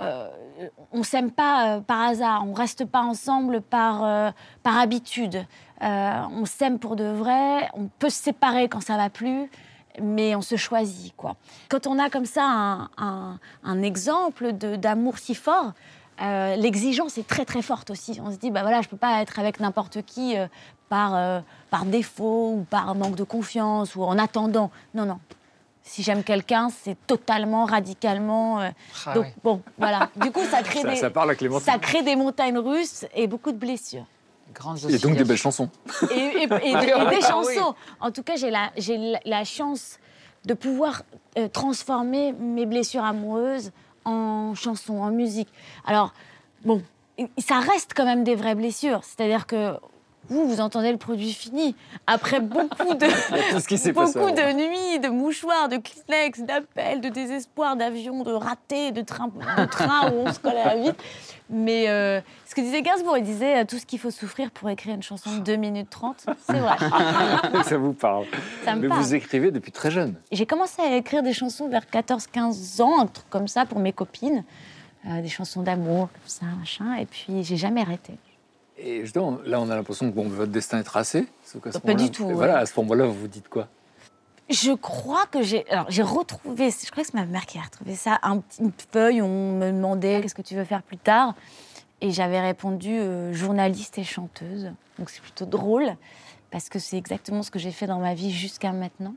[0.00, 0.28] euh,
[0.92, 4.30] on s'aime pas euh, par hasard, on reste pas ensemble par, euh,
[4.62, 5.44] par habitude.
[5.80, 9.48] On s'aime pour de vrai, on peut se séparer quand ça va plus,
[10.02, 11.14] mais on se choisit.
[11.16, 11.36] Quoi.
[11.68, 15.72] Quand on a comme ça un, un- un exemple d'amour si fort,
[16.20, 18.20] euh, l'exigence est très très forte aussi.
[18.24, 20.46] On se dit, bah voilà, je peux pas être avec n'importe qui euh,
[20.88, 24.70] par, euh, par défaut ou par manque de confiance ou en attendant.
[24.94, 25.18] Non, non.
[25.84, 28.58] Si j'aime quelqu'un, c'est totalement, radicalement.
[29.06, 29.32] Ah donc oui.
[29.42, 30.10] bon, voilà.
[30.16, 31.64] Du coup, ça crée Ça, des, ça parle à Clémentine.
[31.72, 34.04] ça crée des montagnes russes et beaucoup de blessures.
[34.54, 35.68] Grandes Et donc des belles chansons.
[36.10, 37.74] Et, et- et- et Ah des chansons.
[38.00, 39.98] En tout cas, j'ai la, j'ai la, la chance
[40.44, 41.02] de pouvoir
[41.36, 43.72] euh, transformer mes blessures amoureuses
[44.04, 45.48] en chansons, en musique.
[45.86, 46.12] Alors,
[46.64, 46.82] bon,
[47.38, 49.00] ça reste quand même des vraies blessures.
[49.04, 49.74] C'est-à-dire que
[50.28, 51.74] vous, vous entendez le produit fini.
[52.06, 53.06] Après beaucoup de,
[53.52, 57.76] Tout ce qui s'est passé beaucoup de nuits, de mouchoirs, de Kleenex, d'appels, de désespoir,
[57.76, 60.92] d'avions, de ratés, de trains de train où on se colle à la vie.
[61.50, 64.68] Mais euh, ce que disait Gainsbourg, il disait euh, tout ce qu'il faut souffrir pour
[64.68, 66.26] écrire une chanson de 2 minutes 30.
[66.46, 66.76] C'est vrai.
[67.64, 68.26] ça vous parle.
[68.64, 69.00] Ça me Mais parle.
[69.00, 70.14] vous écrivez depuis très jeune.
[70.30, 73.92] J'ai commencé à écrire des chansons vers 14-15 ans, un truc comme ça, pour mes
[73.92, 74.44] copines.
[75.06, 76.96] Euh, des chansons d'amour, comme ça, machin.
[76.96, 78.14] Et puis, j'ai jamais arrêté.
[78.78, 81.26] Et justement, là, on a l'impression que bon, votre destin est tracé.
[81.44, 82.34] sauf qu'à ce Pas du tout, ouais.
[82.34, 83.68] Voilà, à ce moment-là, vous vous dites quoi?
[84.48, 85.68] Je crois que j'ai.
[85.70, 86.70] Alors, j'ai retrouvé.
[86.70, 88.18] Je crois que c'est ma mère qui a retrouvé ça.
[88.22, 91.34] Un, une feuille où on me demandait qu'est-ce que tu veux faire plus tard?
[92.00, 94.70] Et j'avais répondu euh, journaliste et chanteuse.
[94.98, 95.96] Donc, c'est plutôt drôle,
[96.50, 99.14] parce que c'est exactement ce que j'ai fait dans ma vie jusqu'à maintenant.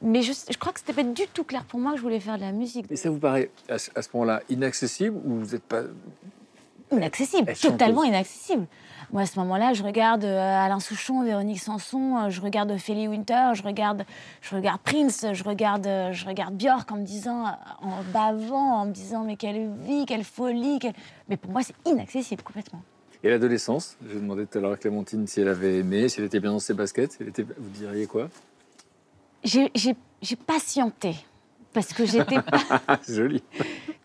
[0.00, 2.20] Mais je, je crois que c'était pas du tout clair pour moi que je voulais
[2.20, 2.86] faire de la musique.
[2.90, 5.82] Et ça vous paraît à ce, à ce moment-là inaccessible ou vous n'êtes pas.
[6.92, 8.66] Inaccessible, totalement inaccessible.
[9.12, 13.08] Moi, à ce moment-là, je regarde euh, Alain Souchon, Véronique Sanson, euh, je regarde Ophélie
[13.08, 14.04] Winter, je regarde,
[14.40, 17.50] je regarde Prince, je regarde, euh, je regarde Björk en me disant, euh,
[17.82, 20.78] en bavant, en me disant, mais quelle vie, quelle folie.
[20.78, 20.94] quelle-
[21.28, 22.82] Mais pour moi, c'est inaccessible complètement.
[23.24, 26.26] Et l'adolescence J'ai demandé tout à l'heure à Clémentine si elle avait aimé, si elle
[26.26, 27.18] était bien dans ses baskets.
[27.20, 27.42] elle était...
[27.42, 28.28] Vous diriez quoi?
[29.44, 29.70] J'ai-
[30.46, 31.14] patienté.
[31.72, 32.36] Parce que j'étais
[33.02, 33.42] c'est joli.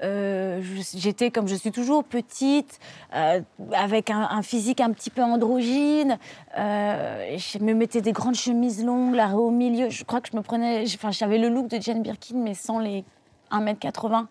[0.03, 0.61] Euh,
[0.95, 2.79] J'étais, comme je suis toujours, petite,
[3.15, 3.41] euh,
[3.73, 6.17] avec un, un physique un petit peu androgyne.
[6.57, 9.89] Euh, je me mettais des grandes chemises longues, là, au milieu.
[9.89, 10.83] Je crois que je me prenais...
[10.85, 13.03] Enfin, j'avais le look de Jane Birkin, mais sans les
[13.51, 14.25] 1m80.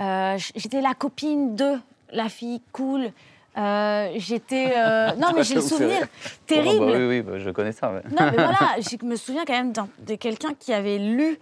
[0.00, 1.74] Euh, j- J'étais la copine de
[2.12, 3.10] la fille cool.
[3.56, 4.72] Euh, J'étais...
[4.76, 6.06] euh, Non, mais j'ai le souvenir
[6.46, 6.84] terrible.
[6.88, 7.90] Ah bah oui, oui, bah, je connais ça.
[7.90, 8.00] Non,
[8.30, 9.72] mais voilà, je me souviens quand même
[10.06, 11.38] de quelqu'un qui avait lu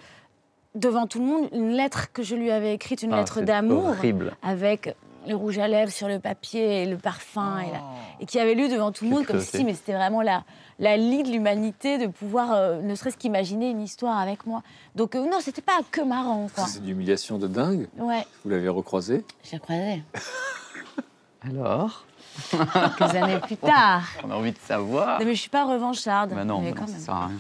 [0.77, 3.87] devant tout le monde une lettre que je lui avais écrite, une Ah, lettre d'amour,
[3.87, 4.37] Horrible.
[4.43, 4.95] avec
[5.27, 7.97] le rouge à lèvres sur le papier et le parfum, et, la- Oh.
[8.21, 10.45] et qui avait lu devant tout le monde comme si, mais c'était vraiment la,
[10.79, 14.63] la lie de l'humanité de pouvoir euh, ne serait-ce qu'imaginer une histoire avec moi.
[14.95, 16.67] Donc euh, non, c'était pas que marrant, quoi.
[16.67, 17.89] C'est une humiliation de dingue.
[17.99, 19.25] Ouais, Vous l'avez recroisé.
[19.43, 20.05] j'ai croisé
[21.43, 22.05] Alors
[22.51, 24.03] quelques années plus tard.
[24.23, 25.19] On a envie de savoir.
[25.19, 26.35] Non, mais je suis pas revancharde.
[26.35, 27.01] Bah non, mais quand non, même.
[27.01, 27.39] ça sert à rien.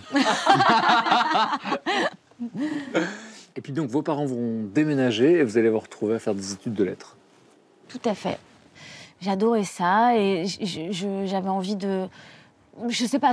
[3.56, 6.52] Et puis donc vos parents vont déménager et vous allez vous retrouver à faire des
[6.52, 7.16] études de lettres.
[7.88, 8.38] Tout à fait.
[9.20, 10.44] J'adorais ça et
[10.90, 12.06] j'avais envie de.
[12.90, 13.32] Je sais pas,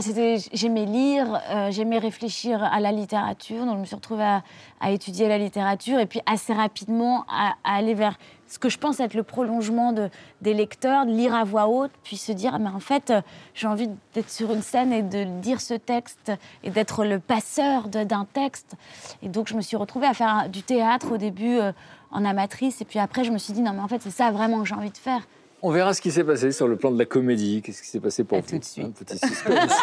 [0.53, 4.41] j'aimais lire, euh, j'aimais réfléchir à la littérature, donc je me suis retrouvée à,
[4.79, 8.17] à étudier la littérature et puis assez rapidement à, à aller vers
[8.53, 10.11] ce que je pense être le prolongement de,
[10.41, 13.21] des lecteurs, de lire à voix haute, puis se dire, ah, mais en fait, euh,
[13.55, 16.31] j'ai envie d'être sur une scène et de dire ce texte
[16.63, 18.75] et d'être le passeur d'un texte.
[19.23, 21.71] Et donc je me suis retrouvée à faire du théâtre au début euh,
[22.11, 24.29] en amatrice et puis après je me suis dit, non mais en fait c'est ça
[24.29, 25.27] vraiment que j'ai envie de faire.
[25.63, 27.63] On verra ce qui s'est passé sur le plan de la comédie.
[27.63, 28.85] Qu'est-ce qui s'est passé pour À vous tout de suite.
[28.85, 29.73] Un petit suspense.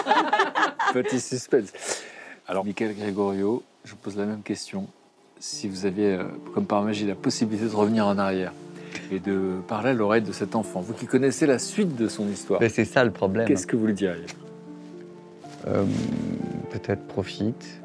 [0.92, 1.72] petit suspense.
[2.46, 4.86] Alors, Michael Gregorio, je vous pose la même question.
[5.42, 6.24] Si vous aviez, euh,
[6.54, 8.52] comme par magie, la possibilité de revenir en arrière
[9.10, 12.28] et de parler à l'oreille de cet enfant, vous qui connaissez la suite de son
[12.28, 13.48] histoire, Mais c'est ça le problème.
[13.48, 14.26] qu'est-ce que vous lui diriez?
[15.66, 15.84] Euh,
[16.70, 17.80] Peut-être profite.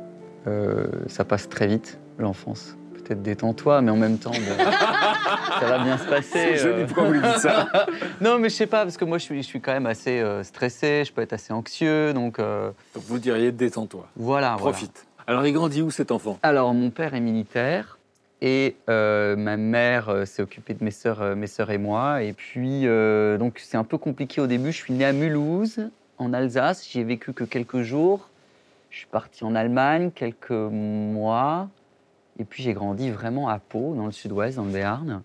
[0.47, 2.75] Euh, ça passe très vite, l'enfance.
[2.93, 4.63] Peut-être détends-toi, mais en même temps, bon,
[5.59, 6.27] ça va bien se passer.
[6.33, 6.85] C'est joli, euh.
[6.87, 7.67] pourquoi vous lui dites ça
[8.21, 10.21] Non, mais je sais pas, parce que moi, je suis, je suis quand même assez
[10.43, 14.57] stressé, je peux être assez anxieux, donc Donc, Vous diriez détends-toi, voilà.
[14.59, 14.77] voilà.
[15.27, 16.39] Alors, il grandit où cet enfant?
[16.43, 17.97] Alors, mon père est militaire
[18.41, 22.21] et euh, ma mère euh, s'est occupée de mes sœurs, euh, mes sœurs et moi.
[22.21, 22.83] Et puis,
[23.37, 24.71] donc, c'est un peu compliqué au début.
[24.71, 26.87] Je suis né à Mulhouse, en Alsace.
[26.87, 28.29] J'y ai vécu que quelques jours.
[28.89, 31.69] Je suis parti en Allemagne quelques mois.
[32.39, 35.21] Et puis, j'ai grandi vraiment à Pau, dans le sud-ouest, dans le Béarn.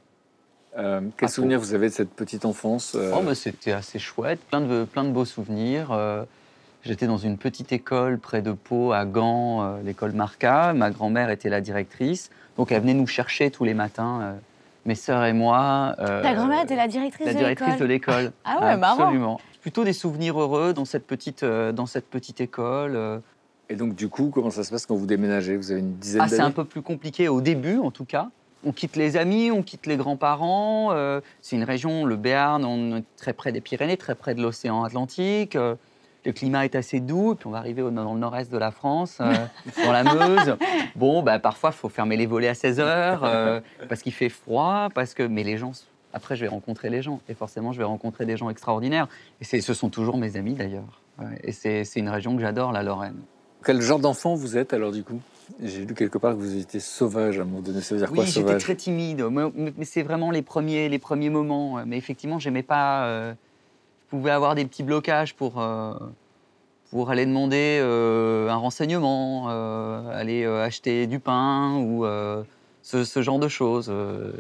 [0.79, 3.99] Euh, Quel Ah, souvenir vous avez de cette petite enfance euh, Oh, bah, c'était assez
[3.99, 5.91] chouette, plein de, plein de beaux souvenirs.
[5.91, 6.25] Euh,
[6.83, 10.73] J'étais dans une petite école près de Pau, à Gand, euh, l'école Marca.
[10.73, 12.31] Ma grand-mère était la directrice.
[12.57, 14.33] Donc, elle venait nous chercher tous les matins, euh,
[14.87, 15.95] mes sœurs et moi.
[15.99, 18.16] euh, Ta grand-mère était la directrice la de directrice de l'école.
[18.16, 18.33] l'école.
[18.45, 19.03] Ah ouais, marrant.
[19.03, 19.40] Absolument.
[19.61, 22.97] Plutôt des souvenirs heureux dans cette petite, euh, dans cette petite école.
[22.97, 23.19] euh.
[23.69, 25.57] Et donc, du coup, comment ça se passe quand vous déménagez?
[25.59, 26.49] Vous avez une dizaine Ah, c'est d'années?
[26.49, 28.31] un peu plus compliqué au début, en tout cas.
[28.64, 30.88] On quitte les amis, on quitte les grands-parents.
[30.93, 34.43] euh, c'est une région, le Béarn, on est très près des Pyrénées, très près de
[34.43, 35.57] l'océan Atlantique.
[36.25, 38.71] Le climat est assez doux, puis on va arriver au- dans le nord-est de la
[38.71, 39.33] France, euh,
[39.85, 40.57] dans la Meuse.
[40.97, 44.29] Bon, bah, parfois, il faut fermer les volets à 16 heures, euh, parce qu'il fait
[44.29, 45.23] froid, parce que...
[45.23, 45.73] mais les gens...
[46.13, 49.07] Après, je vais rencontrer les gens, et forcément, je vais rencontrer des gens extraordinaires.
[49.41, 51.01] Et ce sont toujours mes amis, d'ailleurs.
[51.19, 53.21] Ouais, et c'est une région que j'adore, la Lorraine.
[53.65, 55.21] Quel genre d'enfant vous êtes alors du coup?
[55.63, 57.83] J'ai lu quelque part que vous étiez sauvage à un moment donné.
[57.83, 58.63] Ça veut dire Oui, quoi j'étais sauvage?
[58.63, 61.85] très timide, mais, c'est vraiment les premiers, les premiers moments.
[61.87, 63.05] Mais effectivement, j'aimais pas.
[63.05, 63.35] euh,
[64.11, 65.94] pouvais avoir des petits blocages pour, euh,
[66.90, 72.42] pour aller demander euh, un renseignement, euh, aller euh, acheter du pain ou euh,
[72.83, 73.88] ce, ce genre de choses.
[73.90, 74.33] euh,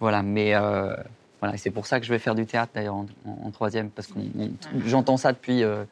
[0.00, 0.94] voilà, mais euh,
[1.40, 3.90] voilà, c'est pour ça que je vais faire du théâtre d'ailleurs en, en- en troisième,
[3.90, 4.14] parce que
[4.86, 5.84] j'entends ça depuis, euh,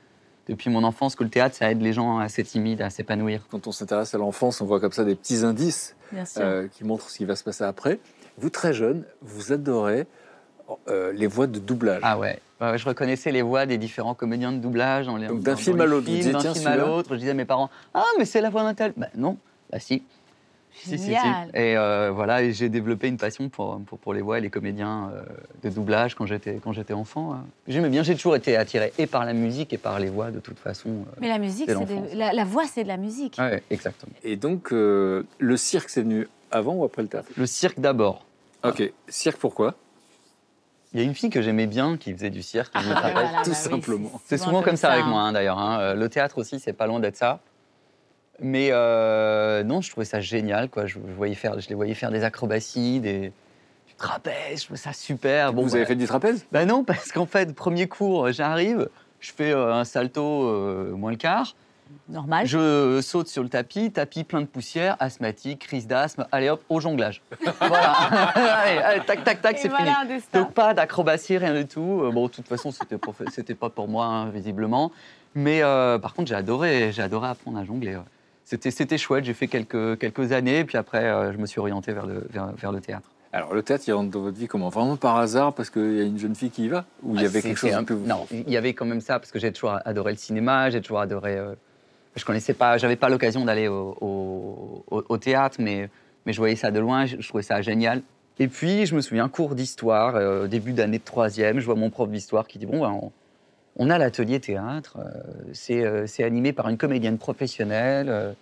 [0.48, 3.42] depuis mon enfance, que le théâtre, ça aide les gens assez timides à s'épanouir.
[3.50, 5.96] Quand on s'intéresse à l'enfance, on voit comme ça des petits indices
[6.44, 7.98] euh, qui montrent ce qui va se passer après.
[8.38, 10.06] Vous, très jeune, vous adorez
[10.88, 12.00] euh, les voix de doublage.
[12.02, 12.38] Ah ouais.
[12.60, 15.06] Je reconnaissais les voix des différents comédiens de doublage.
[15.06, 17.44] Dans les, Donc, d'un film à l'autre, D'un film à l'autre, je disais à mes
[17.44, 18.92] parents Ah, mais c'est la voix d'un tel.
[18.96, 19.36] Bah non,
[19.70, 20.02] bah si.
[20.78, 21.14] Si, si, si.
[21.54, 24.50] Et euh, voilà, et j'ai développé une passion pour, pour, pour les voix et les
[24.50, 25.22] comédiens euh,
[25.62, 27.32] de doublage quand j'étais quand j'étais enfant.
[27.32, 27.44] hein.
[27.66, 30.38] J'aimais bien, j'ai toujours été attiré et par la musique et par les voix de
[30.38, 30.90] toute façon.
[30.90, 31.16] euh.
[31.18, 33.36] Mais la musique, c'est la, la voix, c'est de la musique.
[33.38, 34.12] Ouais, exactement.
[34.22, 37.28] Et donc, euh, le cirque, c'est venu avant ou après le théâtre?
[37.38, 38.26] Le cirque d'abord.
[38.62, 39.74] Ok, cirque pourquoi?
[40.96, 42.72] Il y a une fille que j'aimais bien qui faisait du cirque.
[42.74, 43.12] je me rappelle.
[43.12, 44.10] Voilà, tout bah oui, simplement.
[44.24, 45.58] C'est souvent comme ça avec moi, hein, d'ailleurs.
[45.58, 45.78] hein.
[45.78, 47.40] Euh, Le théâtre aussi, c'est pas loin d'être ça.
[48.40, 50.70] Mais euh, non, je trouvais ça génial.
[50.70, 50.86] Quoi.
[50.86, 53.30] Je, je voyais faire, je les voyais faire des acrobaties, des,
[53.86, 54.60] du trapèze.
[54.60, 55.52] Je trouvais ça super.
[55.52, 56.46] Bon, Vous bah, avez fait du trapèze?
[56.50, 58.88] Bah non, parce qu'en fait, premier cours, j'arrive,
[59.20, 61.54] je fais euh, un salto euh, moins le quart,
[62.08, 62.46] Normal.
[62.46, 66.26] je saute sur le tapis, tapis plein de poussière, asthmatique, crise d'asthme.
[66.32, 67.20] Allez hop, au jonglage.
[67.60, 67.92] voilà.
[68.34, 69.82] allez, allez, tac, tac, tac, c'est fini.
[69.82, 70.42] voilà destin.
[70.42, 72.02] Donc pas d'acrobatie, rien du tout.
[72.04, 74.92] Euh, Bon, de toute façon, c'était pas, fait- c'était pas pour moi, hein, visiblement.
[75.34, 77.96] Mais euh, par contre, j'ai adoré, j'ai adoré apprendre à jongler.
[77.96, 78.02] ouais.
[78.44, 79.24] C'était, c'était chouette.
[79.24, 82.52] J'ai fait quelques, quelques années, puis après, euh, je me suis orienté vers le, vers,
[82.56, 83.10] vers le théâtre.
[83.32, 84.68] Alors, le théâtre, il rentre dans votre vie comment?
[84.68, 86.84] Vraiment par hasard, parce qu'il y a une jeune fille qui y va?
[87.02, 87.94] Ou il y avait Ah, quelque c'était chose un un peu...
[87.96, 90.80] Non, il y avait quand même ça parce que j'ai toujours adoré le cinéma, j'ai
[90.80, 91.36] toujours adoré.
[91.36, 91.54] euh,
[92.16, 95.88] je connaissais pas, j'avais pas l'occasion d'aller au, théâtre, mais
[96.26, 98.02] je voyais ça de loin, je, trouvais ça génial.
[98.38, 101.90] Et puis je me souviens cours d'histoire, euh, début d'année de troisième, je vois mon
[101.90, 103.10] prof d'histoire qui dit bon ben,
[103.76, 105.20] on, a l'atelier théâtre, euh,
[105.52, 108.08] c'est euh, c'est animé par une comédienne professionnelle.
[108.10, 108.32] euh,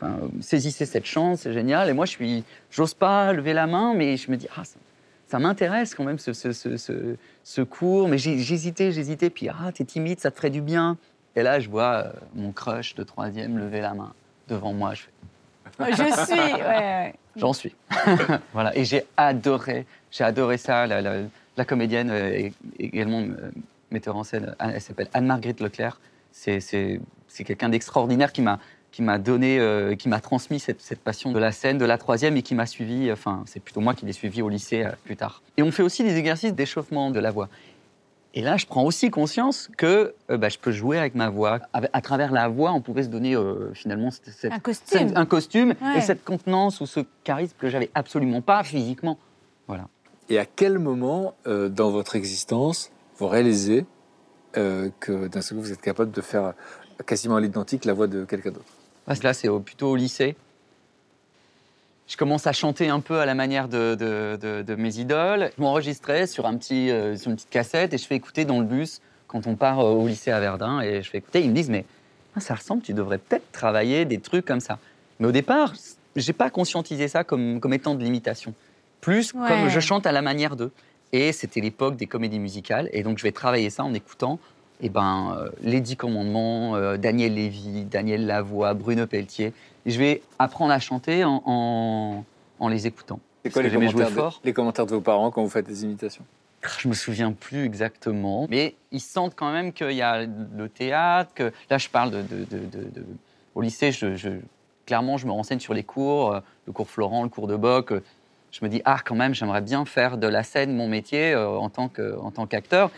[0.00, 1.88] enfin, saisissez cette chance, c'est génial.
[1.88, 4.62] Et moi, je suis, j'ose pas lever la main, mais je me dis, ah,
[5.26, 8.08] ça, m'intéresse quand même ce, cours.
[8.08, 9.30] Mais j'hésitais, j'hésitais.
[9.30, 10.96] Puis, ah, t'es timide, ça te ferait du bien.
[11.36, 14.12] Et là, je vois euh, mon crush de troisième lever la main
[14.48, 14.94] devant moi.
[14.94, 17.14] Je fais, Je suis, ouais, ouais.
[17.36, 17.74] J'en suis.
[18.52, 18.76] voilà.
[18.76, 20.86] Et j'ai adoré, j'ai adoré ça.
[20.86, 21.22] La, la-
[21.56, 23.50] la comédienne, euh, est également euh,
[23.90, 26.00] metteur en scène, elle s'appelle Anne-Marguerite Leclerc.
[26.32, 26.60] C'est,
[27.44, 28.58] quelqu'un d'extraordinaire qui m'a,
[28.92, 31.98] qui m'a donné, euh, qui m'a transmis cette, cette passion de la scène, de la
[31.98, 33.10] troisième et qui m'a suivi.
[33.12, 35.42] Enfin, c'est plutôt moi qui l'ai suivi au lycée euh, plus tard.
[35.56, 37.48] Et on fait aussi des exercices d'échauffement de la voix.
[38.34, 41.58] Et là, je prends aussi conscience que euh, bah, je peux jouer avec ma voix.
[41.72, 44.86] À travers la voix, on pouvait se donner euh, finalement cette, cette- Un costume.
[45.08, 45.98] cette- un costume Ouais.
[45.98, 49.18] et cette contenance ou ce charisme que j'avais absolument pas physiquement.
[50.28, 53.84] Et à quel moment euh, dans votre existence vous réalisez
[54.56, 56.54] euh, que d'un seul coup vous êtes capable de faire
[57.04, 58.64] quasiment à l'identique la voix de quelqu'un d'autre?
[59.08, 60.36] Que là, c'est plutôt au lycée.
[62.10, 65.52] Je commence à chanter un peu à la manière de, de- de- de mes idoles.
[65.56, 68.58] Je m'enregistrais sur, un petit, euh, sur une petite cassette et je fais écouter dans
[68.58, 70.80] le bus quand on part euh, au lycée à Verdun.
[70.80, 71.40] Et je fais écouter.
[71.40, 71.84] Ils me disent, mais
[72.34, 74.80] ah, ça ressemble, tu devrais peut-être travailler des trucs comme ça.
[75.20, 75.74] Mais au départ,
[76.16, 78.54] j'ai pas conscientisé ça comme, comme étant de l'imitation.
[79.00, 79.46] Plus Ouais.
[79.48, 80.72] comme je chante à la manière d'eux.
[81.12, 82.88] Et c'était l'époque des comédies musicales.
[82.92, 84.40] Et donc, je vais travailler ça en écoutant
[84.82, 89.52] eh ben, euh, les Dix Commandements, euh, Daniel Lévy, Daniel Lavoie, Bruno Pelletier.
[89.86, 92.24] Et je vais apprendre à chanter en, en-
[92.58, 93.20] en les écoutant.
[93.44, 94.40] C'est quoi les commentaires, de, fort.
[94.44, 96.24] les commentaires de vos parents quand vous faites des imitations?
[96.78, 101.32] Je me souviens plus exactement, mais ils sentent quand même qu'il y a le théâtre.
[101.34, 103.04] Que là, je parle de, de- de- de- de-
[103.54, 103.92] au lycée.
[103.92, 104.28] Je, je-
[104.84, 107.92] clairement, je me renseigne sur les cours, euh, le cours Florent, le cours de Boc.
[107.92, 108.02] euh,
[108.52, 111.48] Je me dis ah, quand même, j'aimerais bien faire de la scène mon métier euh,
[111.48, 112.90] en tant que- en tant qu'acteur.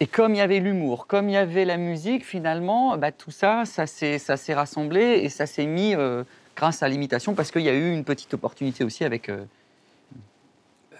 [0.00, 3.30] Et comme il y avait l'humour, comme il y avait la musique, finalement, bah, tout
[3.30, 6.24] ça, ça s'est ça s'est rassemblé et ça s'est mis euh,
[6.56, 9.44] grâce à l'imitation parce qu'il y a eu une petite opportunité aussi avec euh,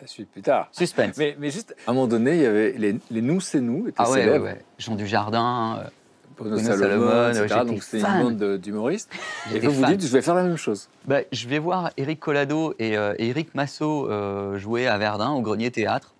[0.01, 0.69] La suite plus tard.
[0.73, 1.17] Suspense.
[1.17, 3.89] Mais, mais juste, à un moment donné, il y avait les, les Nous, c'est nous
[3.89, 4.45] étaient ah ouais, ouais, célèbres.
[4.45, 4.61] ouais.
[4.79, 5.79] Jean Dujardin.
[5.81, 5.89] euh,
[6.37, 7.47] Bruno, Bruno Salomon, Salomon, etc.
[7.49, 9.11] j'étais Donc c'est une bande de- d'humoristes.
[9.55, 10.89] Et vous vous dites, je vais faire la même chose.
[11.07, 15.31] Bah, je vais voir Eric Collado et, euh, et Eric Massot euh, jouer à Verdun
[15.33, 16.15] au Grenier Théâtre.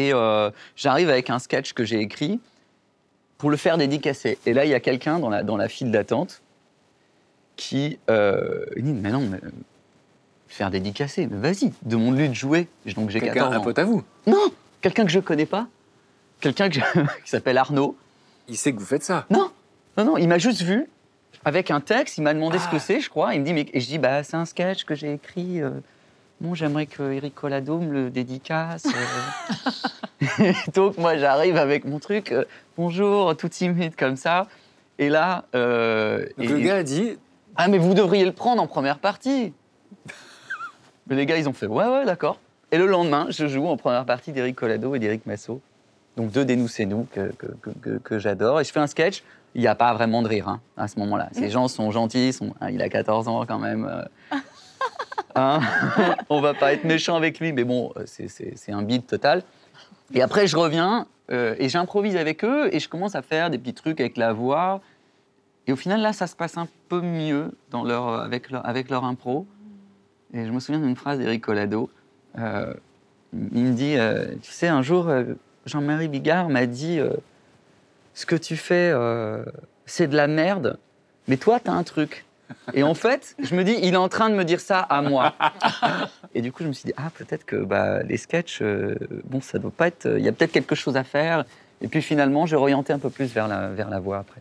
[0.00, 2.40] Et euh, j'arrive avec un sketch que j'ai écrit
[3.38, 4.38] pour le faire dédicacer.
[4.46, 6.40] Et là, il y a quelqu'un dans la, dans la file d'attente
[7.56, 9.50] qui euh, dit Mais non, mais, euh,
[10.48, 12.66] faire dédicacer, mais vas-y, demande-lui de jouer.
[12.94, 14.02] Donc j'ai Quelqu'un, 14 un pote à vous?
[14.26, 15.66] Non, quelqu'un que je connais pas.
[16.40, 16.80] Quelqu'un je-
[17.24, 17.96] qui s'appelle Arnaud.
[18.48, 19.26] Il sait que vous faites ça?
[19.30, 19.50] Non,
[19.96, 20.86] non, non, il m'a juste vu
[21.44, 22.72] avec un texte, il m'a demandé ce Ah.
[22.72, 23.34] que c'est, je crois.
[23.34, 23.66] Il me dit, mais...
[23.72, 25.60] Et je dis, bah, c'est un sketch que j'ai écrit.
[25.62, 25.70] euh,
[26.40, 28.84] Bon, j'aimerais que Eric Collado me le dédicace.
[28.86, 30.52] euh.
[30.74, 32.44] Donc, moi, j'arrive avec mon truc, euh,
[32.78, 34.46] bonjour, tout timide comme ça.
[34.98, 35.44] Et là.
[35.54, 37.18] euh, Donc et- le gars a dit,
[37.56, 39.52] Ah, mais vous devriez le prendre en première partie.
[41.06, 42.38] mais les gars, ils ont fait, ouais, ouais, d'accord.
[42.72, 45.60] Et le lendemain, je joue en première partie d'Eric Collado et d'Eric Massot.
[46.16, 48.60] Donc deux des nous, c'est nous que, que, que- que- que j'adore.
[48.60, 49.22] Et je fais un sketch.
[49.54, 51.28] Il n'y a pas vraiment de rire hein, à ce moment-là.
[51.32, 52.32] Ces gens sont gentils.
[52.32, 52.54] Sont...
[52.60, 53.84] hein, il a 14 ans quand même.
[53.84, 54.36] euh.
[55.34, 55.60] Hein
[56.28, 59.42] On va pas être méchant avec lui, mais bon, euh, c'est- un beat total.
[60.12, 63.58] Et après, je reviens euh, et j'improvise avec eux et je commence à faire des
[63.58, 64.80] petits trucs avec la voix.
[65.66, 69.46] Et au final, là, ça se passe un peu mieux avec, leur, impro.
[70.32, 71.90] Et je me souviens d'une phrase d'Eric Collado.
[72.38, 72.74] Euh,
[73.32, 73.96] il me dit,
[74.42, 75.08] tu sais, un jour,
[75.66, 76.98] Jean-Marie Bigard m'a dit,
[78.14, 78.92] ce que tu fais,
[79.86, 80.78] c'est de la merde,
[81.28, 82.24] mais toi, t'as un truc.
[82.74, 85.02] Et en fait, je me dis, il est en train de me dire ça à
[85.02, 85.34] moi.
[86.34, 89.40] Et du coup, je me suis dit, ah, peut-être que bah, les sketchs, euh, bon,
[89.40, 90.06] ça doit pas être.
[90.18, 91.44] Il y a peut-être quelque chose à faire.
[91.82, 94.40] Et puis finalement, j'ai orienté un peu plus vers la, vers la voix après.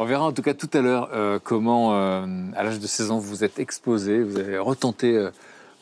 [0.00, 3.10] On verra en tout cas tout à l'heure euh, comment, euh, à l'âge de 16
[3.10, 5.30] ans, vous vous êtes exposé, vous avez retenté euh,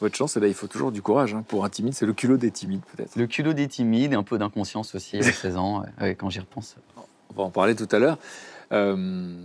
[0.01, 0.37] votre chance.
[0.37, 1.93] Et là, il faut toujours du courage hein, pour un timide.
[1.93, 3.17] C'est le culot des timides, peut-être.
[3.17, 6.41] Le culot des timides et un peu d'inconscience aussi à 16 ans, ouais, quand j'y
[6.41, 6.77] repense.
[7.31, 8.19] On va en parler tout à l'heure.
[8.73, 9.37] Euh,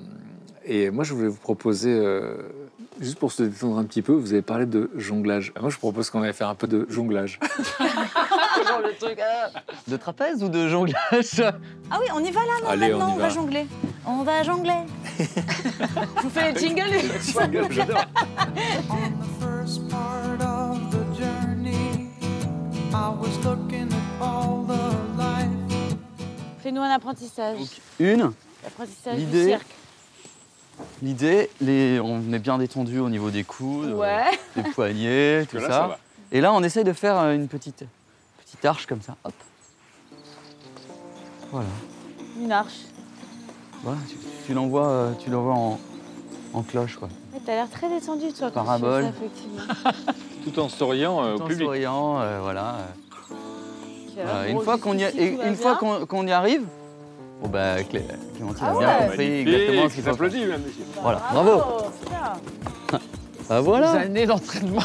[0.66, 2.38] et moi, je voulais vous proposer, euh,
[3.00, 5.54] juste pour se détendre un petit peu, vous avez parlé de jonglage.
[5.60, 7.40] Moi, je propose qu'on aille faire un peu de jonglage.
[8.84, 9.20] le truc
[9.88, 11.42] De trapèze ou de jonglage?
[11.90, 13.24] Ah oui, on y va là, non Allez, on Maintenant, y on, va.
[13.24, 13.66] va jongler.
[14.06, 14.74] On va jongler.
[15.20, 16.84] Je vous fais les jingles.
[17.72, 18.06] J'adore.
[18.90, 22.10] On the first part of the journey,
[22.94, 25.96] I was looking at all the life.
[26.64, 27.58] Fais-nous un apprentissage.
[28.00, 28.32] Une,
[28.66, 29.66] Apprentissage du L'idée- cirque.
[31.02, 32.00] L'idée, les...
[32.00, 34.24] on est bien détendu au niveau des coudes, Ouais.
[34.56, 35.98] des poignets, tout Là, ça.
[36.32, 37.84] Et là, on essaye de faire euh, une petite,
[38.46, 39.16] petite arche comme ça.
[39.24, 39.34] Hop.
[41.52, 41.68] Voilà.
[42.40, 42.80] Une arche.
[43.84, 44.16] Voilà, tu,
[44.46, 45.80] tu l'envoies euh, tu l'envoies en,
[46.54, 47.10] en cloche, quoi.
[47.46, 49.06] T'as l'air très détendu, toi, quand Parabole.
[49.08, 50.14] tu fais ça, effectivement.
[50.44, 51.66] Tout en souriant euh, Tout au en public.
[51.66, 52.76] souriant, euh, voilà.
[52.76, 52.84] euh,
[54.16, 54.48] Voilà, voilà.
[54.50, 55.98] Une fois qu'on y, a- jusqu'ici, et- tout va une fois bien.
[56.00, 56.64] qu'on qu'on y arrive,
[57.42, 58.04] bon bah Clé-
[58.36, 59.08] Clémentine Ah a bien ouais.
[59.08, 60.14] compris exactement ce qu'il faut faire.
[60.14, 60.84] s'applaudit, mesdames, messieurs.
[61.02, 61.62] Voilà, bravo.
[62.02, 63.00] c'est bien.
[63.50, 63.92] Ah Des voilà.
[63.92, 64.82] années d'entraînement.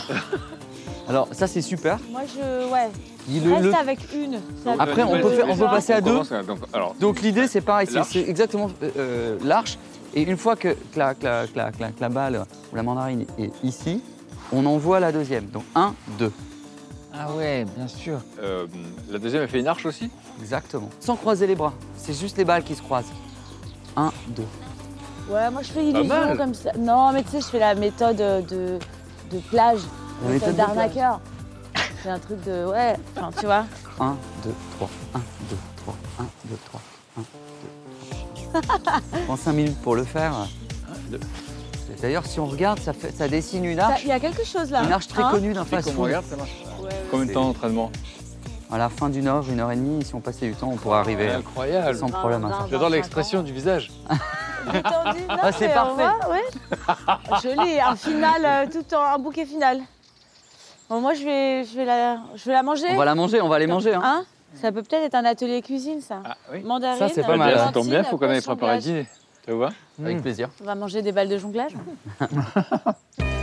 [1.09, 1.99] Alors ça c'est super.
[2.11, 2.73] Moi, je.
[2.73, 2.89] Ouais.
[3.29, 4.41] Il- reste le- avec une.
[4.79, 6.19] Après, on peut faire- on peut passer à deux.
[6.47, 8.09] donc, alors, Donc l'idée c'est pareil, c'est- L'arche.
[8.13, 9.79] c'est exactement euh, euh, l'arche.
[10.15, 12.43] Et une fois que, que la, que la- que la- que la- que la balle
[12.73, 14.03] ou la mandarine est ici,
[14.53, 15.45] on envoie la deuxième.
[15.47, 16.33] Donc un, deux.
[17.19, 18.19] Ah ouais, bien sûr.
[18.43, 18.67] euh,
[19.11, 20.89] la deuxième, elle fait une arche aussi Exactement.
[21.01, 21.73] Sans croiser les bras.
[21.97, 23.13] C'est juste les balles qui se croisent.
[23.97, 24.45] Un, deux.
[25.31, 26.37] Ouais, moi, je fais Pas illusion mal.
[26.37, 26.73] comme ça.
[26.79, 28.79] Non, mais tu sais, je fais la méthode euh, de,
[29.35, 29.81] de plage.
[30.25, 31.21] La méthode méthode de d'arnaqueur.
[32.03, 32.67] C'est un truc de.
[32.67, 33.65] Ouais, enfin, tu vois.
[33.99, 34.89] Un, deux, trois.
[35.15, 35.95] Un, deux, trois.
[36.21, 36.81] Un, deux, trois.
[37.19, 37.23] Un,
[38.53, 39.23] deux, trois.
[39.27, 40.33] Prends cinq minutes pour le faire.
[41.11, 41.21] deux.
[41.97, 44.03] Et D'ailleurs, si on regarde, ça, fait, ça dessine une arche.
[44.05, 44.85] Il y a quelque chose là.
[44.85, 45.99] Une arche très Hein connue d'un fast-food.
[46.05, 46.51] regarde, ça marche.
[47.11, 47.91] Combien de temps d'entraînement
[48.71, 50.77] À la fin d'une heure, une heure et demie, si on passait du temps, on
[50.77, 51.97] pourrait arriver Incroyable.
[51.99, 52.57] sans problème à ça.
[52.59, 53.91] Vingt, J'adore l'expression du visage.
[55.29, 56.03] Ah, c'est parfait.
[56.29, 57.39] ouais.
[57.41, 59.79] Joli, un final, euh, tout en un bouquet final.
[60.91, 62.87] Bon, moi, je vais, je vais, la, je vais la manger.
[62.91, 63.95] On va la manger, on va les manger.
[63.95, 64.03] Hein.
[64.05, 64.25] Hein?
[64.61, 66.17] Ça peut peut-être être un atelier cuisine, ça.
[66.25, 66.65] Ah oui.
[66.65, 66.99] Mandarine.
[66.99, 67.57] Ça, c'est pas mal.
[67.57, 69.05] Ça tombe bien, il faut qu'on aille poisson préparer le jonglage.
[69.05, 69.09] dîner.
[69.47, 69.69] Ça vous va?
[70.05, 70.49] Avec plaisir.
[70.61, 71.75] On va manger des balles de jonglage.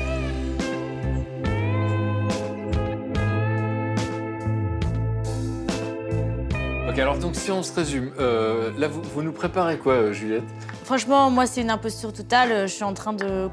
[6.93, 10.13] Ok, alors donc si on se résume, euh, là vous, vous nous préparez quoi, euh,
[10.13, 10.43] Juliette?
[10.83, 12.67] Franchement, moi, c'est une imposture totale.
[12.67, 13.49] Je suis en train de.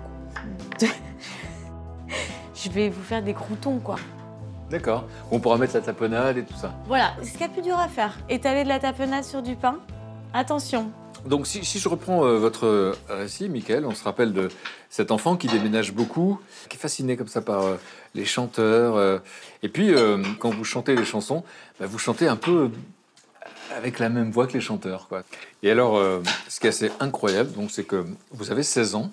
[0.79, 0.87] de-
[2.55, 3.97] je vais vous faire des croutons, quoi.
[4.71, 5.05] D'accord.
[5.31, 6.75] On pourra mettre la tapenade et tout ça.
[6.87, 8.19] Voilà, c'est ce qu'il y a de plus dur à faire.
[8.29, 9.79] Étaler de la tapenade sur du pain.
[10.35, 10.91] Attention.
[11.25, 14.49] Donc si, si je reprends euh, votre récit, Michael, on se rappelle de
[14.91, 17.77] cet enfant qui déménage beaucoup, qui est fasciné comme ça par euh,
[18.15, 18.97] les chanteurs.
[18.97, 19.19] euh,
[19.63, 21.43] et puis euh, quand vous chantez les chansons,
[21.79, 22.71] bah, vous chantez un peu
[23.77, 25.07] avec la même voix que les chanteurs.
[25.09, 25.23] Quoi.
[25.63, 29.11] Et alors, euh, ce qui est assez incroyable, donc, c'est que vous avez 16 ans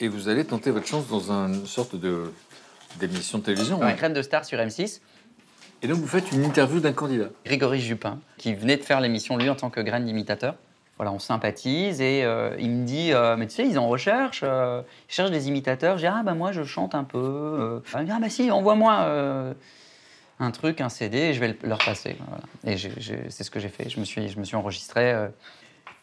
[0.00, 2.32] et vous allez tenter votre chance dans une sorte de
[3.00, 3.80] d'émission de télévision.
[3.80, 3.92] Ouais, hein.
[3.94, 5.00] crème de star sur M6.
[5.82, 7.28] Et donc vous faites une interview d'un candidat.
[7.44, 10.54] Grégory Jupin, qui venait de faire l'émission, lui, en tant que graine d'imitateur.
[10.96, 14.42] Voilà, on sympathise et euh, il me dit euh, Mais tu sais, ils en recherchent,
[14.44, 15.98] euh, ils cherchent des imitateurs.
[15.98, 17.18] J'ai dit Ah, bah moi, je chante un peu.
[17.18, 19.54] Euh, il me dit Ah, bah si, envoie-moi euh,
[20.40, 22.16] un truc, un CD, et je vais le- leur passer.
[22.28, 22.42] Voilà.
[22.66, 22.78] Et
[23.30, 23.88] c'est ce que j'ai fait.
[23.88, 25.12] Je me suis, je me suis enregistré.
[25.12, 25.28] euh,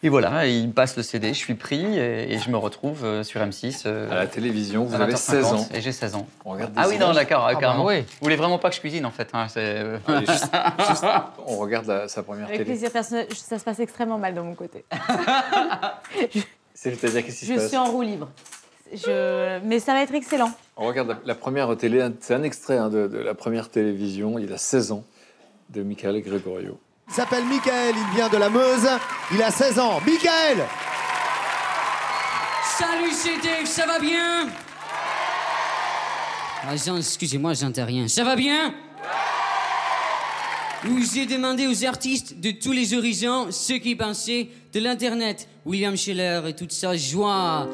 [0.04, 2.58] et voilà, et il me passe le CD, je suis pris et, et je me
[2.58, 3.84] retrouve euh, sur M6.
[3.86, 5.58] euh, À la télévision, vous avez 16 ans.
[5.58, 6.26] 20h50, Et j'ai 16 ans.
[6.44, 7.86] On regarde Ah des oui, non, d'accord, Ah bah carrément.
[7.86, 8.00] oui.
[8.02, 9.30] Vous voulez vraiment pas que je cuisine, en fait.
[9.34, 10.50] hein, c'est- Allez, juste-
[10.89, 11.06] juste,
[11.46, 12.72] on regarde la- sa première Avec télé.
[12.72, 14.86] plaisir personnel, ça se passe extrêmement mal de mon côté.
[16.74, 18.30] C'est-à-dire qu'est-ce qui se Je suis en roue libre.
[18.94, 19.60] Je...
[19.66, 20.52] Mais ça va être excellent.
[20.76, 24.38] On regarde la, la première télé, c'est un extrait hein, de, de la première télévision,
[24.40, 25.04] il a 16 ans,
[25.70, 26.80] de Michael Gregorio.
[27.08, 28.88] Il s'appelle Michael, il vient de la Meuse,
[29.34, 30.00] il a 16 ans.
[30.06, 30.66] Michael
[32.78, 34.48] Salut, c'est Dave, ça va bien?
[36.64, 38.08] Ah, excusez-moi, j'entends rien.
[38.08, 38.74] Ça va bien?
[40.84, 45.48] Vous ai demandé aux artistes de tous les horizons ce qu'ils pensaient de l'Internet.
[45.66, 47.68] William Scheller et toute sa joie.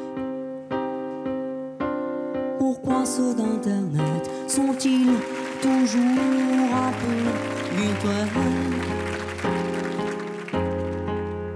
[2.82, 5.10] Pourquoi ceux d'Internet sont-ils
[5.60, 6.00] toujours
[6.74, 7.16] un peu
[7.76, 8.28] virtuels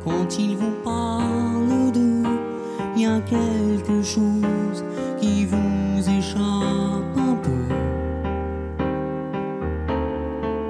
[0.04, 2.24] Quand ils vous parlent d'eux,
[2.96, 4.84] il y a quelque chose
[5.20, 7.68] qui vous échappe un peu.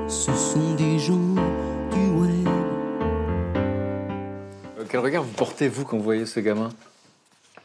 [0.06, 1.34] Ce sont des gens
[1.92, 2.48] du web.
[4.78, 6.68] Euh, quel regard vous portez, vous, quand vous voyez ce gamin?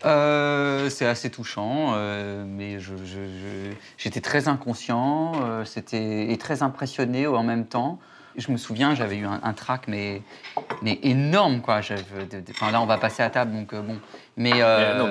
[0.06, 6.38] Euh, c'est assez touchant, euh, mais je- je- je- j'étais très inconscient euh, c'était, et
[6.38, 8.00] très impressionné en même temps.
[8.38, 10.22] Je me souviens, j'avais eu un, un trac, mais,
[10.84, 11.80] mais énorme, quoi.
[12.52, 13.98] Enfin, là, on va passer à table, donc bon.
[14.36, 15.08] Mais euh, Mais non,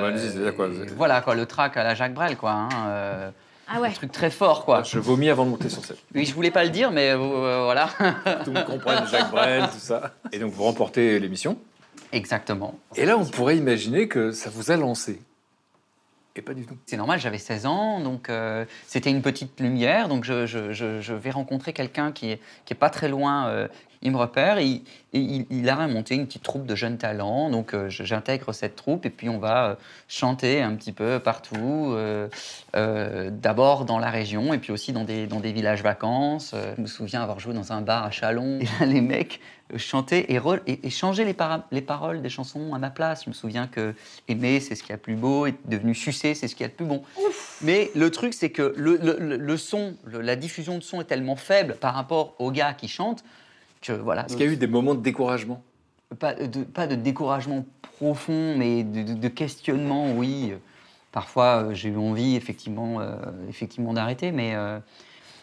[0.47, 2.53] mais quoi, Voilà, quoi, le trac à la Jacques Brel, quoi.
[2.53, 3.31] hein, euh,
[3.67, 3.89] Ah ouais.
[3.89, 4.85] Un truc très fort, quoi.
[4.85, 5.97] Je vomis avant de monter sur scène.
[6.15, 7.89] Oui, je voulais pas le dire, mais euh, voilà.
[8.45, 10.13] Tout le monde comprend, Jacques Brel, tout ça.
[10.31, 11.59] Et donc vous remportez l'émission.
[12.13, 12.79] Exactement.
[12.97, 15.21] Et là, on pourrait imaginer que ça vous a lancé.
[16.39, 16.77] Et pas du tout.
[16.85, 20.09] C'est normal, j'avais 16 ans, donc euh, c'était une petite lumière.
[20.09, 23.47] Donc je, je- je- je vais rencontrer quelqu'un qui est, qui est pas très loin,
[23.49, 23.69] euh,
[24.03, 24.83] il me repère, et il,
[25.13, 28.77] et il- il a monté une petite troupe de jeunes talents, donc euh, j'intègre cette
[28.77, 29.75] troupe, et puis on va euh,
[30.09, 31.95] chanter un petit peu partout,
[32.75, 36.55] euh, d'abord dans la région, et puis aussi dans des, dans des villages vacances.
[36.77, 39.41] Je me souviens avoir joué dans un bar à Chalon, et là les mecs
[39.77, 41.35] chantaient et, et- et changeaient les,
[41.83, 43.25] paroles des chansons à ma place.
[43.25, 43.95] Je me souviens que
[44.29, 46.65] aimer, c'est ce qu'il y a de plus beau, et devenu sucer, c'est ce qu'il
[46.65, 47.03] y a de plus bon.
[47.63, 51.01] Mais le truc, c'est que le, le- le- le son, le- la diffusion de son
[51.01, 53.25] est tellement faible par rapport aux gars qui chantent
[53.87, 54.27] que voilà.
[54.27, 55.63] Est-ce qu'il y a eu des moments de découragement?
[56.19, 57.65] Pas de, pas de découragement
[57.99, 60.53] profond, mais de, de- de questionnement, oui.
[61.13, 63.17] Parfois, euh, j'ai eu envie, effectivement, euh,
[63.49, 64.79] effectivement d'arrêter, mais, euh,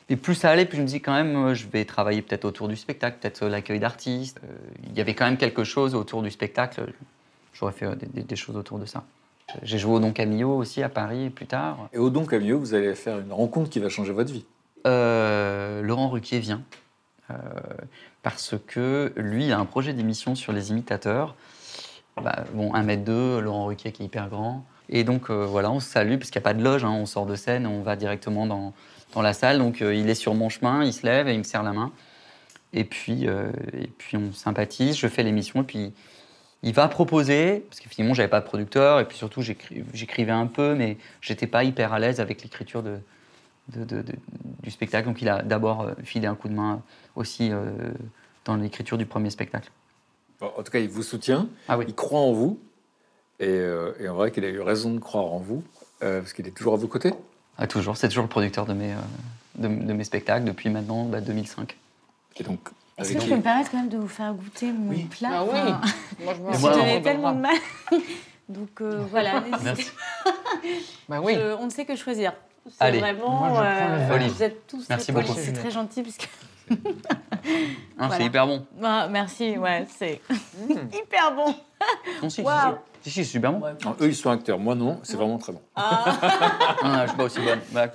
[0.10, 2.68] mais plus ça allait, plus je me dis quand même, je vais travailler peut-être autour
[2.68, 4.40] du spectacle, peut-être l'accueil d'artistes.
[4.88, 6.94] Il y avait quand même quelque chose autour du spectacle.
[7.54, 9.04] J'aurais fait des, des- des choses autour de ça.
[9.62, 11.90] J'ai joué au Don Camillo aussi à Paris plus tard.
[11.94, 14.46] Et au Don Camillo, vous allez faire une rencontre qui va changer votre vie?
[14.88, 16.62] Euh, Laurent Ruquier vient
[17.30, 17.34] euh,
[18.24, 21.36] parce que lui a un projet d'émission sur les imitateurs.
[22.22, 24.66] Bah, bon, 1m2, Laurent Ruquier qui est hyper grand.
[24.90, 26.92] Et donc euh, voilà, on se salue parce qu'il n'y a pas de loge, hein,
[26.92, 28.74] on sort de scène, on va directement dans,
[29.14, 29.58] dans la salle.
[29.58, 31.74] Donc euh, il est sur mon chemin, il se lève et il me serre la
[31.74, 31.92] main.
[32.74, 35.94] Et puis, euh, et puis on sympathise, je fais l'émission et puis
[36.64, 40.32] il va proposer, parce que finalement j'avais pas de producteur et puis surtout j'écri- j'écrivais
[40.32, 43.00] un peu, mais j'étais pas hyper à l'aise avec l'écriture de,
[43.68, 45.08] du spectacle.
[45.08, 46.82] Donc il a d'abord filé un coup de main
[47.16, 47.72] aussi euh,
[48.46, 49.70] dans l'écriture du premier spectacle.
[50.42, 51.86] En tout cas, il vous soutient, Ah oui.
[51.88, 52.60] il croit en vous.
[53.40, 55.64] Et, euh, et en vrai qu'il a eu raison de croire en vous,
[56.02, 57.14] euh, parce qu'il est toujours à vos côtés.
[57.58, 58.98] Ah, toujours, c'est toujours le producteur de mes, euh,
[59.56, 61.78] de, de mes spectacles depuis maintenant bah, 2005.
[62.38, 62.60] Et donc,
[62.98, 65.30] Est-ce que je peux me permettre quand même de vous faire goûter mon plat?
[65.32, 65.60] Ah oui.
[65.60, 65.82] Enfin,
[66.24, 67.56] Moi, je me Et Vous donnez tellement de mal.
[68.50, 69.92] Donc euh, voilà, n'hésitez Merci.
[71.10, 71.36] Bah oui.
[71.36, 72.34] Je- on ne sait que choisir.
[72.70, 73.00] C'est Allez.
[73.00, 73.30] vraiment.
[73.30, 75.38] Moi, je prends euh, vous êtes tous Merci très beaucoup.
[75.40, 76.30] C'est très gentil puisque.
[78.00, 78.18] Hein, Voilà.
[78.18, 78.66] C'est hyper bon.
[78.82, 80.74] Ah, merci, ouais, c'est Mmh.
[80.94, 81.54] hyper bon.
[82.22, 82.76] Non, si, si, Waouh.
[83.02, 83.66] si, si, c'est super bon.
[84.02, 84.58] Eux, ils sont acteurs.
[84.60, 85.00] Moi, non.
[85.04, 85.62] C'est vraiment très bon.
[85.76, 86.06] Ah,
[86.82, 87.60] Ah, je suis pas aussi bonne.
[87.72, 87.88] Bah,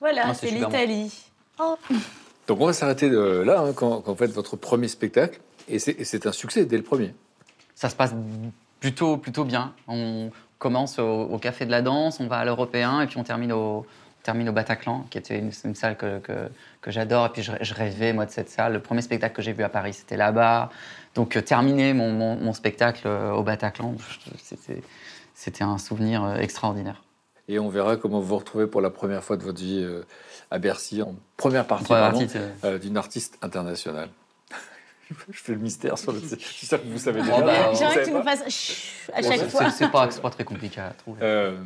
[0.00, 0.76] voilà, Ah, c'est c'est super bon.
[0.76, 1.24] l'Italie.
[1.60, 1.76] Oh.
[2.48, 5.40] Donc, on va s'arrêter euh, là, hein, quand, quand vous faites votre premier spectacle.
[5.68, 7.14] Et c'est et c'est un succès dès le premier.
[7.76, 8.12] ça se passe
[8.80, 9.72] plutôt, plutôt bien.
[9.86, 13.22] On commence au, au Café de la Danse, on va à l'Européen et puis on
[13.24, 13.86] termine au,
[14.22, 16.48] termine au Bataclan, qui était une, une salle que, que,
[16.80, 17.26] que j'adore.
[17.26, 18.72] Et puis je, je rêvais, moi, de cette salle.
[18.72, 20.70] Le premier spectacle que j'ai vu à Paris, c'était là-bas.
[21.14, 23.94] Donc euh, terminer mon, mon, mon spectacle euh, au Bataclan,
[24.42, 24.82] c'était,
[25.34, 27.02] c'était un souvenir euh, extraordinaire.
[27.48, 30.04] Et on verra comment vous vous retrouvez pour la première fois de votre vie euh,
[30.50, 34.08] à Bercy, en première partie euh, d'une artiste internationale.
[35.30, 36.20] Je fais le mystère sur le.
[36.20, 37.40] Je suis sûr que vous savez Oh, déjà.
[37.42, 39.70] bah, J'aimerais que tu nous fasses chut à chaque fois.
[39.70, 41.18] c'est, pas, c'est pas très compliqué à trouver.
[41.22, 41.58] Euh,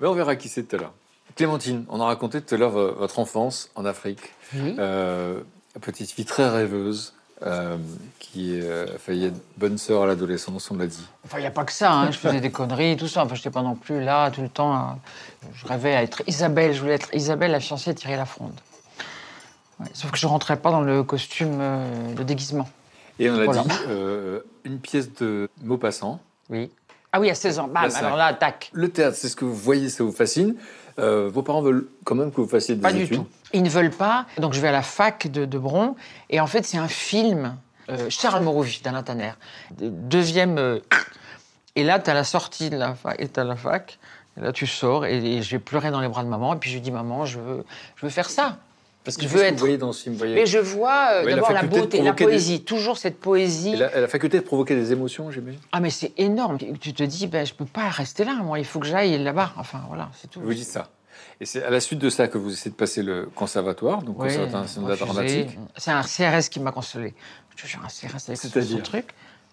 [0.00, 0.92] mais on verra qui c'est tout à l'heure.
[1.36, 4.20] Clémentine, on a raconté tout à l'heure vo- votre enfance en Afrique.
[4.54, 4.76] Oui.
[4.78, 5.40] Euh,
[5.80, 7.76] petite fille très rêveuse, euh,
[8.18, 11.04] qui euh, a failli être bonne sœur à l'adolescence, on l'a dit.
[11.24, 11.92] Enfin, il n'y a pas que ça.
[11.92, 12.10] hein.
[12.10, 13.22] Je faisais des conneries, tout ça.
[13.24, 14.72] Enfin, je n'étais pas non plus là tout le temps.
[14.74, 14.98] à-
[15.54, 16.72] Je rêvais à être Isabelle.
[16.74, 18.52] Je voulais être Isabelle, la fiancée de Thierry Lafronde.
[19.80, 22.68] Ouais, Sauf que je rentrais pas dans le costume euh, de déguisement.
[23.18, 23.62] Et on a Voilà.
[23.62, 26.20] dit euh, une pièce de Maupassant.
[26.50, 26.70] Oui.
[27.14, 27.68] Ah oui, à 16 ans.
[27.68, 28.70] Bam, Là, alors là, tac.
[28.72, 30.54] Le théâtre, c'est ce que vous voyez, ça vous fascine.
[30.98, 33.18] Euh, vos parents veulent quand même que vous fassiez des Pas du études.
[33.18, 33.26] tout.
[33.52, 34.26] Ils ne veulent pas.
[34.38, 35.94] Donc je vais à la fac de, de Bron.
[36.30, 37.56] Et en fait, c'est un film.
[37.90, 39.32] euh, Charles Morovich d'Alain Tanner.
[39.76, 40.58] De- Deuxième.
[40.58, 40.78] euh,
[41.76, 43.16] et là, tu as la sortie de la fac.
[43.20, 43.98] Et tu la fac.
[44.36, 45.04] Et là, tu sors.
[45.06, 46.54] Et, et j'ai pleuré dans les bras de maman.
[46.54, 47.64] Et puis je lui dis Maman, je veux,
[47.96, 48.58] je veux faire ça.
[49.04, 50.34] Parce que Je veux être- Vous voyez dans ce film, vous voyez.
[50.34, 52.62] Mais je vois euh, Oui, d'abord la, beauté, la des- poésie.
[52.62, 53.72] Toujours cette poésie.
[53.72, 55.58] Et la, la faculté de provoquer des émotions, j'imagine.
[55.72, 56.58] Ah, mais c'est énorme.
[56.80, 58.34] Tu te dis, ben, je peux pas rester là.
[58.42, 59.52] Moi, il faut que j'aille là-bas.
[59.56, 60.40] Enfin, voilà, c'est tout.
[60.40, 60.88] Vous dites ça.
[61.40, 64.20] Et c'est à la suite de ça que vous essayez de passer le conservatoire, donc
[64.22, 65.58] Oui, conservatoire dramatique.
[65.76, 67.14] C'est un CRS qui m'a consolé.
[67.56, 69.08] Je suis un CRS avec ce truc.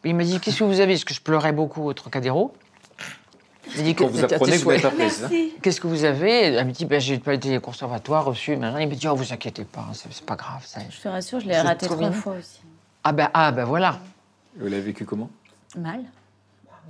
[0.06, 0.93] Il m'a dit Qu'est-ce que vous avez?
[0.93, 2.54] Parce que je pleurais beaucoup au Trocadéro.
[3.78, 5.30] Il dit Quand vous apprenez que vous hein.
[5.62, 8.55] Qu'est-ce que vous avez Elle me dit ben, J'ai pas été au conservatoire reçu.
[8.55, 10.64] Maintenant, il me dit Oh, vous inquiétez pas, c'est c'est pas grave.
[10.66, 10.82] ça.
[10.89, 12.60] Je te rassure, je l'ai raté trois fois aussi.
[13.03, 13.99] Ah, ben ah, ben voilà.
[14.57, 15.30] Vous l'avez vécu comment
[15.78, 16.01] Mal.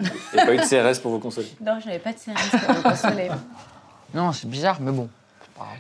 [0.02, 1.52] Et pas eu de CRS pour vous consoler.
[1.62, 3.30] Non, je n'avais pas de service pour me consoler.
[4.12, 5.08] Non, c'est bizarre, mais bon.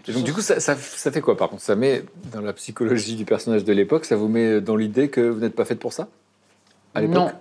[0.07, 1.63] Et donc, du coup, ça, ça- ça fait quoi, par contre?
[1.63, 5.21] Ça met, dans la psychologie du personnage de l'époque, ça vous met dans l'idée que
[5.21, 6.07] vous n'êtes pas faite pour ça?
[6.93, 7.15] À l'époque?
[7.15, 7.31] Non,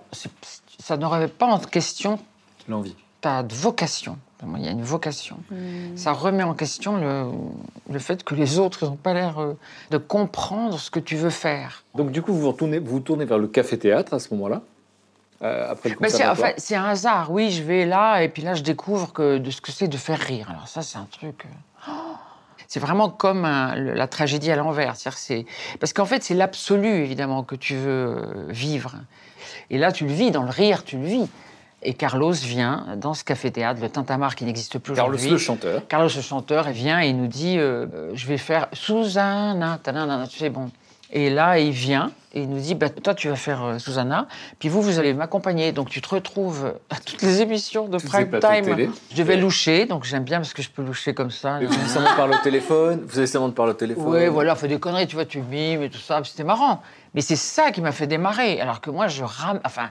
[0.79, 2.17] ça ne remet pas en question
[2.67, 2.95] L'envie.
[3.21, 4.17] Ta vocation.
[4.37, 5.37] Pour moi, Il y a une vocation.
[5.95, 7.25] Ça remet en question le,
[7.91, 9.57] le fait que les autres n'ont pas l'air euh,
[9.91, 11.83] de comprendre ce que tu veux faire.
[11.95, 14.61] Donc, du coup, vous vous retournez, vous vous tournez vers le café-théâtre à ce moment-là,
[15.41, 17.31] euh, après le Mais c'est un hasard.
[17.31, 19.97] Oui, je vais là et puis là, je découvre que, de ce que c'est de
[19.97, 20.47] faire rire.
[20.49, 21.45] Alors ça, c'est un truc.
[21.45, 21.91] euh, oh
[22.71, 24.95] c'est vraiment comme un- le- la tragédie à l'envers.
[24.95, 25.45] C'est-
[25.79, 28.95] Parce qu'en fait, c'est l'absolu, évidemment, que tu veux euh, vivre.
[29.71, 31.27] Et là, tu le vis, dans le rire, tu le vis.
[31.81, 35.31] Et Carlos vient dans ce café-théâtre, le Tintamarre qui n'existe plus Carlos aujourd'hui.
[35.31, 35.87] le chanteur.
[35.87, 39.79] Carlos le chanteur, il vient et il nous dit euh, euh, Je vais faire Susanna,
[39.81, 40.69] tanana, tu sais, bon.
[41.11, 44.27] Et là, il vient et il nous dit bah, Toi, tu vas faire euh, Susanna,
[44.59, 45.71] puis vous, vous allez m'accompagner.
[45.71, 48.91] Donc, tu te retrouves à toutes les émissions de prime time.
[49.11, 51.61] Je devais loucher, donc j'aime bien parce que je peux loucher comme ça.
[51.61, 53.05] Et vous avez seulement parler au téléphone.
[53.07, 54.05] Vous seulement parler au téléphone.
[54.05, 56.81] Oui, voilà, fait des conneries, tu vois, tu mimes et tout ça, c'était marrant.
[57.15, 59.89] Mais c'est ça qui m'a fait démarrer, alors que moi, je rame, enfin,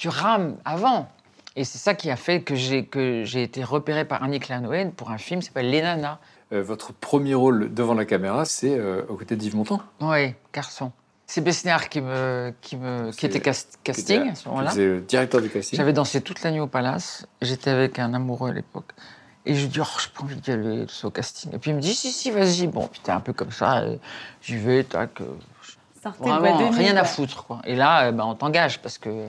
[0.00, 1.08] tu rames avant.
[1.56, 4.92] Et c'est ça qui a fait que j'ai que j'ai été repéré par Annick Lanoën
[4.92, 6.18] pour un film qui s'appelle Les Nanas.
[6.52, 9.80] Euh, votre premier rôle devant la caméra, c'est euh, aux côtés d'Yves Montand.
[10.00, 10.90] Oui, garçon.
[11.26, 14.70] C'est Besnéard qui, me, qui, me, qui C'est- était cast- casting à ce moment-là.
[14.72, 15.76] Êtes le directeur du casting.
[15.76, 17.26] J'avais dansé toute la nuit au palace.
[17.42, 18.92] J'étais avec un amoureux à l'époque.
[19.46, 21.54] Et je lui dis, oh, j'ai pas envie d'y aller c'est au casting.
[21.54, 22.66] Et puis il me dit, si, si, vas-y.
[22.68, 23.78] Bon, puis t'es un peu comme ça.
[23.80, 23.96] euh,
[24.42, 25.10] J'y vais, tac.
[26.02, 27.60] Sortez Vraiment, rien à foutre, quoi.
[27.64, 29.26] Et là, ben, on t'engage parce que.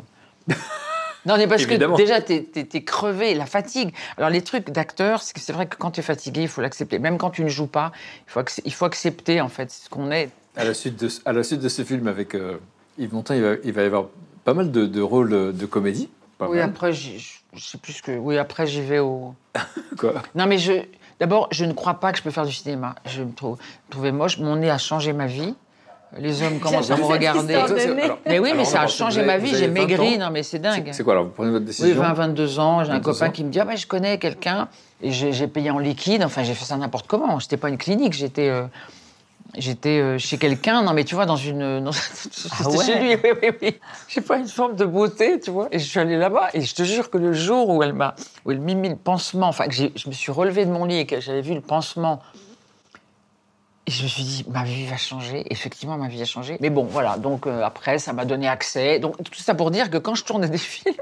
[1.25, 1.95] non, mais parce Évidemment.
[1.95, 3.93] que déjà, t'es es, crevé, la fatigue.
[4.17, 6.61] Alors, les trucs d'acteur, c'est que c'est vrai que quand tu es fatigué, il faut
[6.61, 6.99] l'accepter.
[6.99, 7.91] Même quand tu ne joues pas,
[8.27, 10.29] il faut, il faut accepter, en fait, ce qu'on est.
[10.55, 12.57] À la suite de, ce- à la suite de ce film avec euh,
[12.97, 14.05] Yves Montand, il va, il va y avoir
[14.43, 16.09] pas mal de, de rôles euh, de comédie.
[16.37, 16.69] Pas oui, mal.
[16.69, 18.11] après, j'y- je je sais plus ce que.
[18.17, 19.35] Oui, après, j'y vais au.
[19.99, 20.13] Quoi?
[20.35, 20.73] Non, mais je.
[21.19, 22.95] D'abord, je ne crois pas que je peux faire du cinéma.
[23.05, 23.57] Je me trouve,
[23.91, 24.39] trouvais moche.
[24.39, 25.53] Mon nez a changé ma vie.
[26.17, 27.53] Les hommes commencent à me regarder.
[27.53, 29.49] Ça, alors- Mais oui, mais ça a changé ma vie.
[29.49, 30.17] J'ai avez 20 maigri.
[30.17, 30.89] Non, mais c'est dingue.
[30.91, 33.27] C'est quoi alors Vous prenez votre Oui, décision 20, 22 ans, j'ai un 22 copain
[33.27, 33.31] ans.
[33.31, 34.67] qui me dit Ah ben, je connais quelqu'un.
[35.01, 36.23] Et j'ai j'ai payé en liquide.
[36.23, 37.39] Enfin, j'ai fait ça n'importe comment.
[37.39, 38.49] J'étais pas une clinique, j'étais.
[38.49, 38.63] euh,
[39.57, 41.83] J'étais euh, chez quelqu'un, non mais tu vois, dans une.
[41.83, 41.91] dans-
[42.31, 43.79] C'était Ah ouais chez lui, oui, oui, oui.
[44.07, 45.67] Je sais pas, une forme de beauté, tu vois.
[45.71, 48.15] Et je suis allée là-bas, et je te jure que le jour où elle m'a.
[48.45, 50.85] où elle m'a mis le pansement, enfin, que j'ai- je me suis relevée de mon
[50.85, 52.21] lit et que j'avais vu le pansement.
[53.87, 55.45] Et je me suis dit, ma vie va changer.
[55.49, 56.57] Effectivement, ma vie a changé.
[56.59, 57.17] Mais bon, voilà.
[57.17, 58.99] Donc euh, après, ça m'a donné accès.
[58.99, 60.95] Donc tout ça pour dire que quand je tournais des films,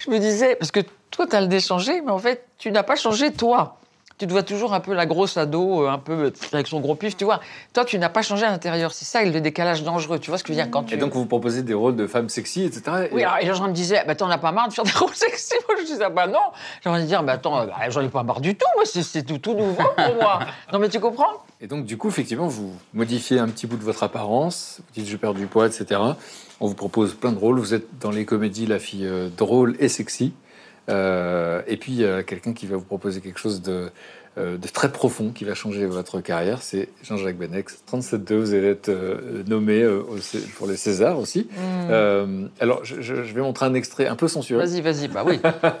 [0.00, 0.80] je me disais, parce que
[1.10, 3.78] toi, tu as le nez changé, mais en fait, tu n'as pas changé toi.
[4.16, 6.78] Tu te vois toujours un peu la grosse ado, euh, un peu euh, avec son
[6.78, 7.40] gros pif, tu vois.
[7.72, 8.92] Toi, tu n'as pas changé à l'intérieur.
[8.92, 10.20] C'est ça le décalage dangereux.
[10.20, 10.94] Tu vois ce que je veux dire quand tu.
[10.94, 13.08] Et donc, vous proposez des rôles de femmes sexy, etc.
[13.10, 14.84] Oui, Et- alors, et les gens me disaient, bah, t'en as pas marre de faire
[14.84, 15.54] des rôles sexy?
[15.68, 16.38] Moi, je disais, bah non.
[16.84, 18.66] J'ai envie de dire, bah attends, bah, j'en ai pas marre du tout.
[18.76, 20.38] Moi, c'est- c'est tout, tout nouveau pour moi.
[20.72, 21.32] Non, mais tu comprends?
[21.60, 24.78] Et donc, du coup, effectivement, vous modifiez un petit bout de votre apparence.
[24.78, 26.00] Vous dites, je perds du poids, etc.
[26.60, 27.58] On vous propose plein de rôles.
[27.58, 30.32] Vous êtes dans les comédies la fille euh, drôle et sexy.
[30.88, 33.90] Euh, et puis, il y a quelqu'un qui va vous proposer quelque chose de,
[34.36, 36.60] euh, de très profond qui va changer votre carrière.
[36.62, 37.82] C'est Jean-Jacques Benex.
[37.90, 39.86] 37-2, vous allez être euh, nommé
[40.56, 41.48] pour les Césars aussi.
[41.90, 44.66] Euh, alors, je, vais montrer un extrait un peu censuré.
[44.66, 45.38] Vas-y, vas-y, bah oui.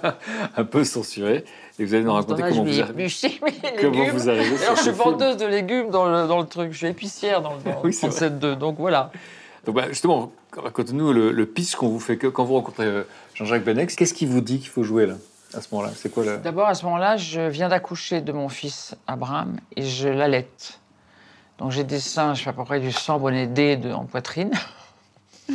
[0.56, 1.44] un peu censuré.
[1.78, 4.64] Et vous allez nous raconter Dommage, comment vous, vais arri- éplucher mes comment vous arrivez
[4.64, 6.72] Alors, je suis vendeuse de légumes dans le, dans le truc.
[6.72, 8.28] Je suis épicière dans le dans Oui, c'est vrai.
[8.28, 8.54] 37.2.
[8.56, 9.10] Donc voilà.
[9.66, 13.02] Donc bah, justement, racontez-nous le, le pitch qu'on vous fait que quand vous rencontrez euh,
[13.34, 13.96] Jean-Jacques Benex.
[13.96, 15.14] Qu'est-ce qui vous dit qu'il faut jouer là
[15.54, 15.92] à ce moment-là?
[15.96, 16.38] C'est quoi le...
[16.38, 20.78] D'abord, à ce moment-là, je viens d'accoucher de mon fils Abraham et je l'allaite.
[21.58, 24.04] Donc j'ai des seins, je fais à peu près du sang bonnet D de, en
[24.04, 24.52] poitrine.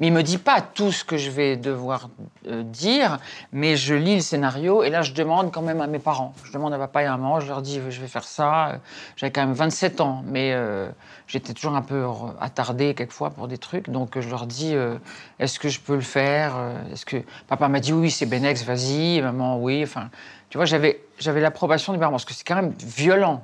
[0.00, 2.08] mais il me dit pas tout ce que je vais devoir
[2.46, 3.18] euh, dire,
[3.52, 6.34] mais je lis le scénario et là je demande quand même à mes parents.
[6.44, 8.80] Je demande à papa et à maman, je leur dis je vais faire ça.
[9.16, 10.88] J'avais quand même 27 ans, mais euh,
[11.26, 12.04] j'étais toujours un peu
[12.40, 14.96] attardée quelquefois pour des trucs, donc euh, je leur dis euh,
[15.38, 18.64] est-ce que je peux le faire Euh, Est-ce que papa m'a dit oui, c'est Benex,
[18.64, 19.82] vas-y, maman oui.
[19.82, 20.10] Enfin,
[20.50, 23.42] tu vois, j'avais j'avais l'approbation des parents parce que c'est quand même violent.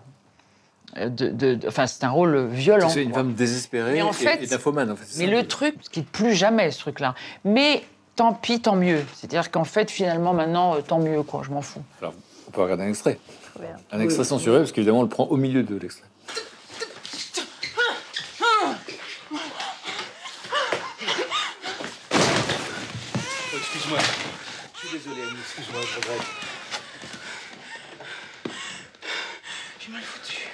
[0.97, 2.89] Euh, De, de- de- enfin, c'est un rôle violent.
[2.89, 3.21] C'est une quoi.
[3.23, 4.55] femme désespérée Mais en fait- et.
[4.55, 5.31] En fait, Mais ça.
[5.31, 7.15] le truc, ce qui est plus jamais ce truc-là.
[7.45, 7.83] Mais
[8.17, 9.03] tant pis, tant mieux.
[9.15, 11.43] C'est-à-dire qu'en fait, finalement, maintenant, euh, tant mieux, quoi.
[11.45, 11.83] Je m'en fous.
[12.01, 12.15] Alors,
[12.47, 13.19] on peut regarder un extrait.
[13.93, 16.07] Un extrait censuré, parce qu'évidemment, on le prend au milieu de l'extrait.
[23.57, 23.99] Excuse-moi.
[24.83, 25.39] Je suis désolé, Annie.
[25.41, 26.27] Excuse-moi, je regrette.
[29.81, 30.49] J'ai mal foutu.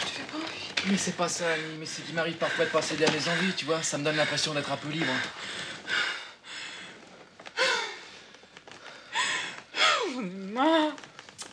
[0.00, 0.73] Je te fais pas envie.
[0.90, 1.76] Mais c'est pas ça, Annie.
[1.78, 3.82] Mais c'est qu'il m'arrive parfois de pas céder à mes envies, tu vois.
[3.82, 5.12] Ça me donne l'impression d'être un peu libre.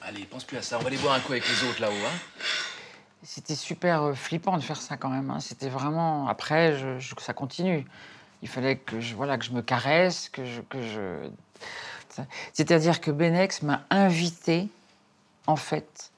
[0.01, 0.77] Allez, pense plus à ça.
[0.77, 2.17] On va aller boire un coup avec les autres là-haut, hein.
[3.23, 5.29] C'était super euh, flippant de faire ça quand même.
[5.29, 5.39] hein.
[5.39, 6.27] C'était vraiment.
[6.27, 7.85] Après, je, je- ça continue.
[8.41, 10.61] Il fallait que je, voilà, que je me caresse, que je.
[10.61, 11.29] Que je...
[12.53, 14.67] C'est-à-dire que Benex m'a invité,
[15.47, 16.10] en fait,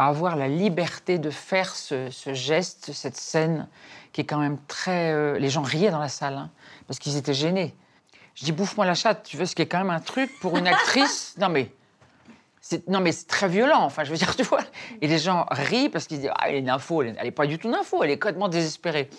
[0.00, 3.68] à avoir la liberté de faire ce, ce geste, cette scène,
[4.12, 5.12] qui est quand même très.
[5.12, 6.50] euh, Les gens riaient dans la salle, hein,
[6.86, 7.74] parce qu'ils étaient gênés.
[8.34, 10.56] Je dis, bouffe-moi la chatte, tu veux, ce qui est quand même un truc pour
[10.56, 11.34] une actrice.
[11.38, 11.70] Non, mais.
[12.62, 13.82] c'est- non, mais c'est très violent.
[13.82, 14.62] Enfin, je veux dire, tu vois.
[15.02, 17.02] Et les gens rient parce qu'ils disent Ah, elle est nympho.
[17.02, 19.10] Elle n'est pas du tout nympho, elle est complètement désespérée.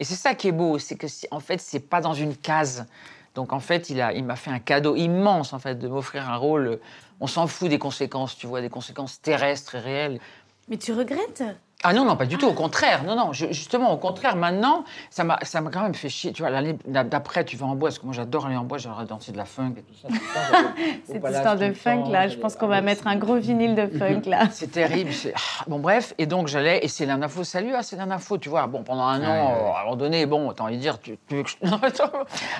[0.00, 2.86] Et c'est ça qui est beau, c'est que, en fait, c'est pas dans une case.
[3.34, 6.28] Donc, en fait, il, a, il m'a fait un cadeau immense, en fait, de m'offrir
[6.28, 6.78] un rôle.
[7.20, 10.20] On s'en fout des conséquences, tu vois, des conséquences terrestres et réelles.
[10.68, 11.42] Mais tu regrettes?
[11.86, 13.04] Ah non, non, pas du tout, au contraire.
[13.04, 16.32] Non, non, je- justement, au contraire, maintenant, ça m'a ça m'a quand même fait chier.
[16.32, 18.78] Tu vois, l'année d'après, tu vas en bois, parce que moi, j'adore aller en bois,
[18.78, 20.08] j'adore danser de la funk et tout ça.
[21.06, 23.86] Cette histoire de funk, là, je pense qu'on ah, va mettre un gros vinyle de
[23.86, 24.48] funk, là.
[24.50, 25.10] c'est terrible.
[25.34, 28.66] ah, Bon, bref, et donc j'allais, et c'est l'info, salut, ah, c'est l'info, tu vois.
[28.66, 31.36] Bon, pendant un an, à un moment donné, bon, t'as envie de dire, tu, tu
[31.36, 31.56] veux que je.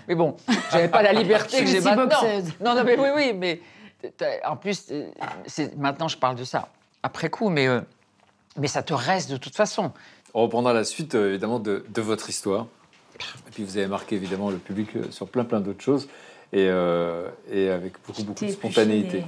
[0.08, 0.36] Mais bon,
[0.70, 2.04] j'avais pas la liberté que j'ai maintenant.
[2.04, 2.52] boxeuse.
[2.60, 3.60] Non, non, mais oui, oui, mais
[4.44, 5.06] en plus, euh,
[5.46, 6.68] c'est- maintenant je parle de ça
[7.02, 7.80] après coup, mais, euh,
[8.57, 9.92] mais ça te reste de toute façon.
[10.34, 12.66] On reprendra la suite, euh, évidemment, de, de votre histoire.
[13.46, 16.09] Et puis, vous avez marqué, évidemment, le public euh, sur plein, plein d'autres choses.
[16.52, 19.18] Et, euh, et avec beaucoup, beaucoup de spontanéité.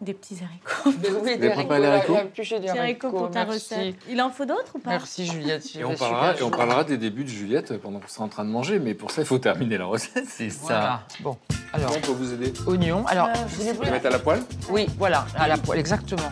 [0.00, 0.90] Des, des petits haricots.
[1.24, 3.74] Oui, les haricots des Petits haricots pour ta merci.
[3.74, 3.94] recette.
[4.10, 4.90] Il en faut d'autres ou pas?
[4.90, 5.64] Merci Juliette.
[5.76, 8.44] Et on, parlera, et on parlera des débuts de Juliette pendant qu'on sera en train
[8.44, 10.26] de manger, mais pour ça, il faut terminer la recette.
[10.28, 11.02] C'est Voilà.
[11.20, 11.36] Bon,
[11.72, 13.06] alors, on peut vous aider oignon.
[13.06, 14.42] Alors, Euh, Vous les mettre à la poêle?
[14.68, 16.30] Oui, voilà, à la poêle, exactement.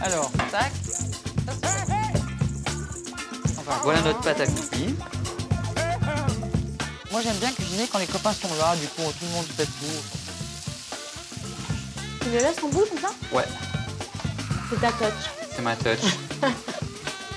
[0.00, 0.72] Alors, tac.
[3.58, 4.94] Enfin, Voilà notre pâte à cookies.
[7.10, 9.66] Moi, j'aime bien cuisiner quand les copains sont là, du coup, tout le monde fait
[9.66, 10.02] tout.
[12.22, 13.44] Tu les laisses en bout comme ça Ouais,
[14.70, 15.30] C'est ta touch.
[15.54, 16.00] c'est ma touch.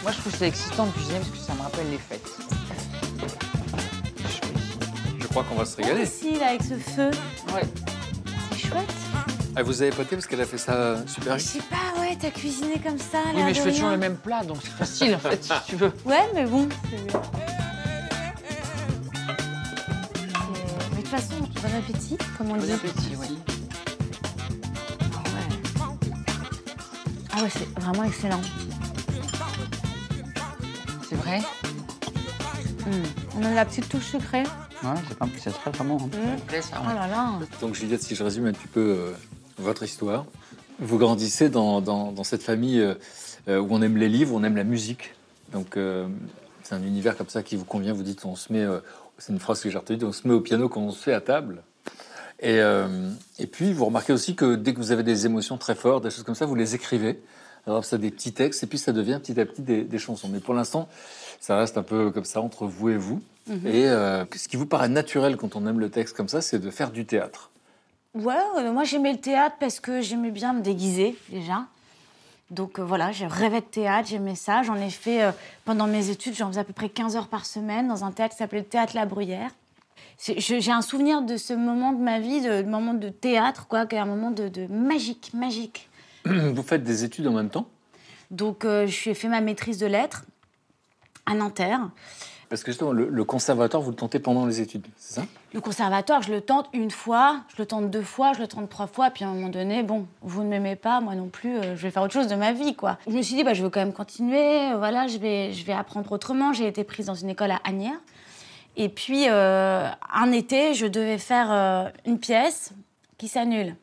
[0.04, 2.30] Moi, je trouve c'est excitant de cuisiner parce que ça me rappelle les fêtes.
[5.20, 6.04] Je crois qu'on va se régaler.
[6.04, 7.12] Ici, là, avec ce feu.
[7.54, 7.64] Ouais.
[8.54, 8.94] C'est chouette.
[9.58, 12.32] Ah, vous avez poté parce qu'elle a fait ça super Je vite sais pas, t'as
[12.32, 15.20] cuisiné comme ça, Oui, mais je fais toujours le même plat, donc c'est facile, en
[15.20, 15.92] fait, si tu veux.
[16.06, 16.68] Ouais, mais bon.
[16.90, 17.18] c'est-
[20.92, 22.72] Mais de toute façon, bon appétit, comme on Bon dit.
[22.74, 23.38] appétit, oui.
[25.14, 25.86] Ah ouais.
[27.34, 28.42] Ah ouais, c'est vraiment excellent.
[31.10, 31.42] C'est vrai?
[33.38, 34.44] On a la petite touche sucrée.
[34.84, 35.98] Ouais, c'est pas- c'est très vraiment.
[36.00, 37.32] Ça me plaît, ça, Oh là là.
[37.62, 39.14] Donc Juliette, si je résume un petit peu euh,
[39.58, 40.26] votre histoire,
[40.80, 42.96] vous grandissez dans, dans- dans cette famille euh,
[43.48, 45.14] euh, où on aime les livres, on aime la musique.
[45.54, 46.08] Donc euh,
[46.64, 47.94] c'est un univers comme ça qui vous convient.
[47.94, 48.80] Vous dites, on se met, euh,
[49.18, 51.14] c'est une phrase que j'ai retenue, on se met au piano quand on se fait
[51.14, 51.64] à table.
[52.42, 52.60] Et,
[53.40, 56.10] et puis vous remarquez aussi que dès que vous avez des émotions très fortes, des
[56.10, 57.22] choses comme ça, vous les écrivez.
[57.66, 60.28] Alors ça des petits textes et puis ça devient petit à petit des, des chansons.
[60.28, 60.90] Mais pour l'instant,
[61.40, 63.22] ça reste un peu comme ça entre vous et vous.
[63.48, 63.68] Mhm.
[63.68, 66.70] Et ce qui vous paraît naturel quand on aime le texte comme ça, c'est de
[66.70, 67.52] faire du théâtre.
[68.16, 71.66] Ouais, euh, moi j'aimais le théâtre parce que j'aimais bien me déguiser déjà.
[72.50, 74.64] Donc euh, voilà, je rêvais de théâtre, j'aimais ça.
[74.64, 75.32] J'en ai fait euh,
[75.66, 78.34] pendant mes études, j'en faisais à peu près 15 heures par semaine dans un théâtre
[78.34, 79.52] qui s'appelait le Théâtre La Bruyère.
[80.18, 83.86] J'ai un souvenir de ce moment de ma vie, de, de moment de théâtre, quoi,
[83.86, 85.90] qui est un moment de, de magique, magique.
[86.26, 87.68] Vous faites des études en même temps?
[88.32, 90.24] Donc euh, je suis fait ma maîtrise de lettres
[91.26, 91.90] à Nanterre.
[92.50, 95.26] Parce que justement, le, conservatoire, vous le tentez pendant les études, c'est ça?
[95.54, 98.70] Le conservatoire, je le tente une fois, je le tente deux fois, je le tente
[98.70, 101.58] trois fois, puis à un moment donné, bon, vous ne m'aimez pas, moi non plus,
[101.58, 102.98] euh, je vais faire autre chose de ma vie, quoi.
[103.08, 105.66] Je me suis dit, bah, je veux quand même continuer, euh, voilà, je vais, je
[105.66, 106.54] vais apprendre autrement.
[106.54, 108.00] J'ai été prise dans une école à Agnières.
[108.78, 112.74] Et puis, euh, un été, je devais faire une pièce
[113.18, 113.76] qui s'annule.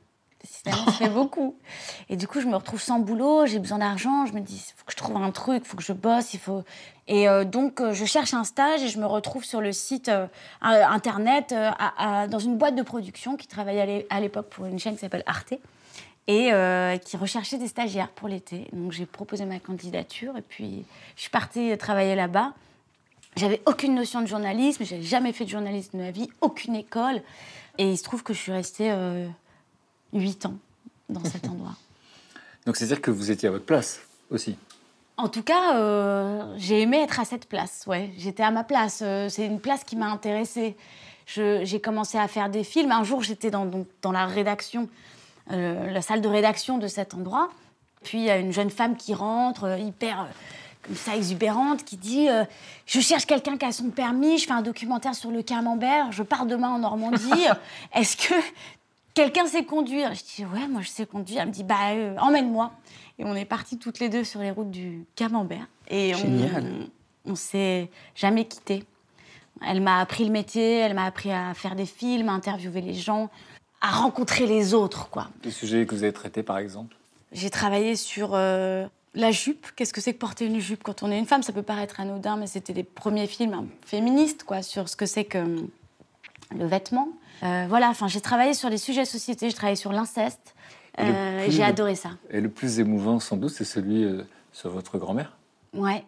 [0.43, 1.55] Décidément, ça fait beaucoup.
[2.09, 4.27] Et du coup, je me retrouve sans boulot, j'ai besoin d'argent.
[4.27, 6.35] Je me dis, il faut que je trouve un truc, il faut que je bosse,
[6.35, 6.65] il faut.
[7.09, 10.09] Et euh, donc, euh, je cherche un stage et je me retrouve sur le site
[10.09, 10.27] euh,
[10.61, 14.67] internet à- à- dans une boîte de production qui travaillait à l'é- à l'époque pour
[14.67, 15.55] une chaîne qui s'appelle Arte
[16.27, 18.69] et euh, qui recherchait des stagiaires pour l'été.
[18.73, 20.85] Donc, j'ai proposé ma candidature et puis
[21.17, 22.53] je suis partie travailler là-bas.
[23.37, 27.23] J'avais aucune notion de journalisme, j'avais jamais fait de journalisme de ma vie, aucune école.
[27.79, 29.27] Et il se trouve que je suis restée euh,
[30.13, 30.55] huit ans
[31.09, 31.75] dans cet endroit.
[32.67, 34.01] Donc c'est-à-dire que vous étiez à votre place
[34.31, 34.57] aussi.
[35.17, 37.85] En tout cas, euh, j'ai aimé être à cette place.
[37.87, 39.01] Ouais, j'étais à ma place.
[39.03, 40.77] Euh, c'est une place qui m'a intéressée.
[41.27, 42.91] Je- J'ai commencé à faire des films.
[42.93, 43.69] Un jour, j'étais dans,
[44.01, 44.89] dans la rédaction,
[45.51, 47.51] euh, la salle de rédaction de cet endroit.
[48.03, 50.25] Puis il y a une jeune femme qui rentre, hyper euh,
[50.83, 52.27] comme ça exubérante, qui dit
[52.87, 54.39] Je cherche quelqu'un qui a son permis.
[54.39, 56.11] Je fais un documentaire sur le camembert.
[56.11, 57.45] Je pars demain en Normandie.
[57.95, 58.35] Est-ce que
[59.15, 61.41] quelqu'un sait conduire Je dis Ouais, moi je sais conduire.
[61.43, 62.73] Elle me dit Bah, euh, emmène-moi.
[63.19, 65.67] Et on est partis toutes les deux sur les routes du Camembert.
[65.89, 66.65] Et Génial.
[67.27, 68.85] on, on s'est jamais quittés.
[69.65, 72.95] Elle m'a appris le métier, elle m'a appris à faire des films, à interviewer les
[72.95, 73.31] gens,
[73.81, 75.29] à rencontrer les autres, quoi.
[75.45, 76.97] Les sujets que vous avez traités, par exemple?
[77.33, 79.67] J'ai travaillé sur euh, la jupe.
[79.77, 81.43] Qu'est-ce que c'est que porter une jupe quand on est une femme?
[81.43, 85.07] Ça peut paraître anodin, mais c'était les premiers films hein, féministes, quoi, sur ce que
[85.07, 85.67] c'est que
[86.59, 87.09] le vêtement.
[87.43, 90.55] Euh, voilà, enfin, j'ai travaillé sur les sujets de société, j'ai travaillé sur l'inceste.
[91.01, 92.11] Euh, J'ai adoré ça.
[92.31, 95.33] Et le plus émouvant, sans doute, c'est celui euh, sur votre grand-mère.
[95.75, 96.05] Ouais.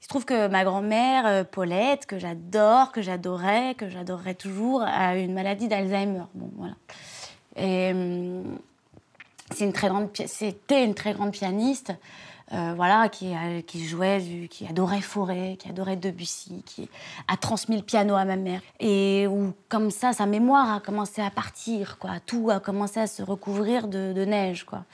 [0.00, 4.82] Il se trouve que ma grand-mère, euh, Paulette, que j'adore, que j'adorais, que j'adorerai toujours,
[4.82, 6.22] a une maladie d'Alzheimer.
[6.34, 6.74] Bon, voilà.
[7.56, 8.58] Et hum,
[9.52, 11.92] c'est une très grande, pi- c'était une très grande pianiste,
[12.52, 13.32] euh, voilà, qui,
[13.66, 16.88] qui jouait, qui adorait Fauré, qui adorait Debussy, qui
[17.28, 18.60] a transmis le piano à ma mère.
[18.80, 22.18] Et où, comme ça, sa mémoire a commencé à partir, quoi.
[22.26, 24.84] Tout a commencé à se recouvrir de, neige, quoi.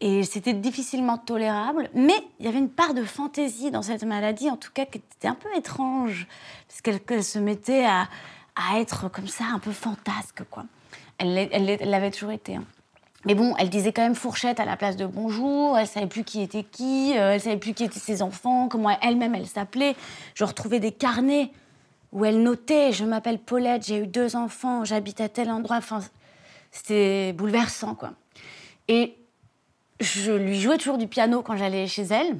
[0.00, 4.50] Et c'était difficilement tolérable, mais il y avait une part de fantaisie dans cette maladie,
[4.50, 6.26] en tout cas, qui était un peu étrange,
[6.66, 8.08] parce qu'elle se mettait à,
[8.78, 10.64] être comme ça, un peu fantasque, quoi.
[11.18, 12.56] Elle l'avait toujours été.
[12.56, 12.64] hein.
[13.26, 16.24] Mais bon, elle disait quand même fourchette à la place de bonjour, elle savait plus
[16.24, 19.94] qui était qui, euh, elle savait plus qui étaient ses enfants, comment elle-même elle s'appelait.
[20.34, 21.50] Je retrouvais des carnets
[22.12, 25.76] où elle notait Je m'appelle Paulette, j'ai eu deux enfants, j'habite à tel endroit.
[25.76, 26.00] Enfin,
[26.70, 28.12] c'était bouleversant, quoi.
[28.88, 29.16] Et
[30.00, 32.38] je lui jouais toujours du piano quand j'allais chez elle.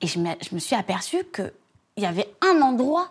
[0.00, 1.52] Et je me, je me suis aperçue qu'il
[1.98, 3.10] y avait un endroit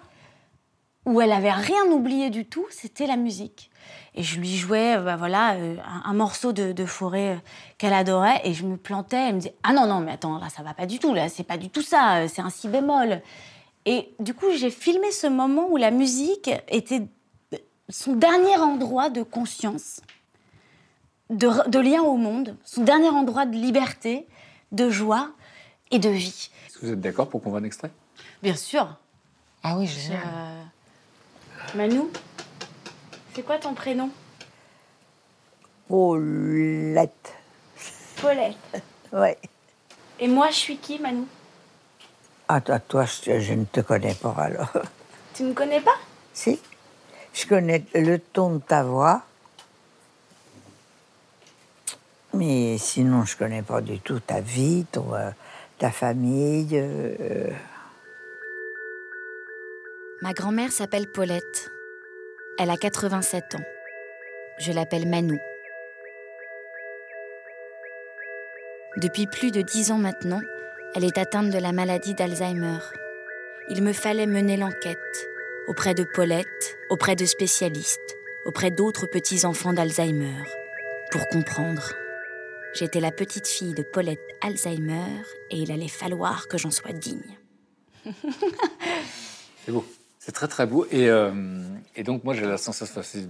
[1.05, 3.70] où elle avait rien oublié du tout, c'était la musique.
[4.18, 7.39] Et je lui jouais, euh, bah voilà, euh, un, un morceau de, de forêt euh,
[7.78, 9.30] qu'elle adorait, et je me plantais.
[9.30, 11.30] Elle me disait ah non non mais attends là ça va pas du tout là,
[11.30, 13.22] c'est pas du tout ça, euh, c'est un si bémol.
[13.86, 17.03] Et du coup j'ai filmé ce moment où la musique était
[17.89, 20.01] son dernier endroit de conscience,
[21.30, 24.28] de, lien au monde, son dernier endroit de liberté,
[24.72, 25.30] de joie
[25.91, 26.49] et de vie.
[26.68, 27.91] Est-ce que vous êtes d'accord pour qu'on voit un extrait?
[28.41, 28.95] Bien sûr.
[29.61, 30.11] Ah oui, Je-
[31.78, 32.09] Manou,
[33.38, 34.09] c'est quoi ton prénom?
[35.88, 37.35] Paulette.
[38.19, 38.81] Paulette.
[39.13, 39.38] Ouais.
[40.19, 41.27] Et moi, je suis qui, Manou
[42.47, 44.73] Ah, toi, toi, je, je ne te connais pas alors.
[45.35, 45.93] Tu me connais pas?
[46.33, 46.59] Si.
[47.31, 49.21] Je connais le ton de ta voix.
[52.33, 55.29] Mais sinon, je connais pas du tout ta vie, ton, euh,
[55.77, 56.69] ta famille.
[56.73, 57.51] euh,
[60.23, 61.69] Ma grand-mère s'appelle Paulette.
[62.60, 63.64] Elle a 87 ans.
[64.58, 65.38] Je l'appelle Manou.
[68.97, 70.41] Depuis plus de dix ans maintenant,
[70.95, 72.80] elle est atteinte de la maladie d'Alzheimer.
[73.70, 75.30] Il me fallait mener l'enquête
[75.68, 80.41] auprès de Paulette, auprès de spécialistes, auprès d'autres petits-enfants d'Alzheimer,
[81.12, 81.93] pour comprendre.
[82.74, 87.38] J'étais la petite fille de Paulette Alzheimer et il allait falloir que j'en sois digne.
[89.66, 89.86] C'est beau.
[90.28, 90.86] C'est très très beau.
[90.91, 91.32] Et, euh,
[91.95, 93.30] et donc moi j'ai la sensation, c'est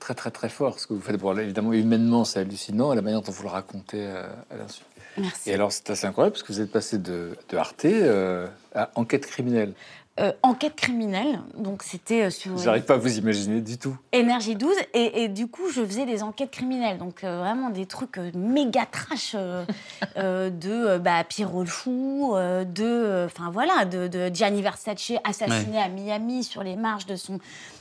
[0.00, 1.16] très très très fort ce que vous faites.
[1.16, 4.56] Bon, là, évidemment, humainement c'est hallucinant, et la manière dont vous le racontez euh, à
[4.58, 4.82] l'insu.
[5.16, 5.48] Merci.
[5.48, 8.90] Et alors c'est assez incroyable parce que vous êtes passé de, de Arte euh, à
[8.96, 9.72] enquête criminelle.
[10.20, 13.96] Euh, Enquête criminelle, donc c'était euh, sur J'arrive pas à vous imaginer du tout.
[14.12, 17.86] Énergie 12, et, et du coup, je faisais des enquêtes criminelles, donc euh, vraiment des
[17.86, 19.64] trucs euh, méga trash euh,
[20.18, 25.12] euh, de bah, Pierrot le Fou, euh, de, euh, enfin voilà, de, de Gianni Versace
[25.24, 27.38] assassiné à Miami sur les marches de son,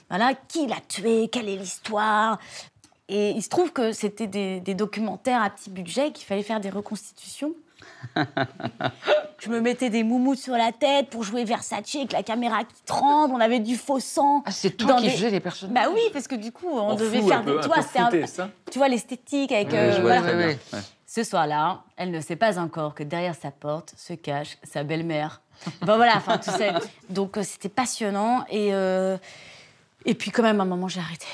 [0.09, 2.39] voilà, qui l'a tué, quelle est l'histoire.
[3.09, 6.61] Et il se trouve que c'était des, des documentaires à petit budget, qu'il fallait faire
[6.61, 7.53] des reconstitutions.
[9.39, 12.81] Je me mettais des moumoutes sur la tête pour jouer Versace avec la caméra qui
[12.85, 13.33] tremble.
[13.33, 14.43] On avait du faux sang.
[14.45, 17.21] Ah, c'est toi qui faisais les personnages Bah oui, parce que du coup, on devait
[17.21, 17.57] faire un peu- des.
[17.57, 17.99] un Tu peu vois, c'était
[18.41, 19.69] un- tu vois l'esthétique avec.
[19.71, 20.21] Ouais, euh, je vois voilà.
[20.21, 20.47] très bien.
[20.73, 20.79] Ouais.
[21.07, 25.41] Ce soir-là, elle ne sait pas encore que derrière sa porte se cache sa belle-mère.
[25.81, 26.79] Bon voilà, enfin tout ça.
[27.09, 29.17] Donc euh, c'était passionnant et euh,
[30.05, 31.25] et puis quand même à un moment j'ai arrêté.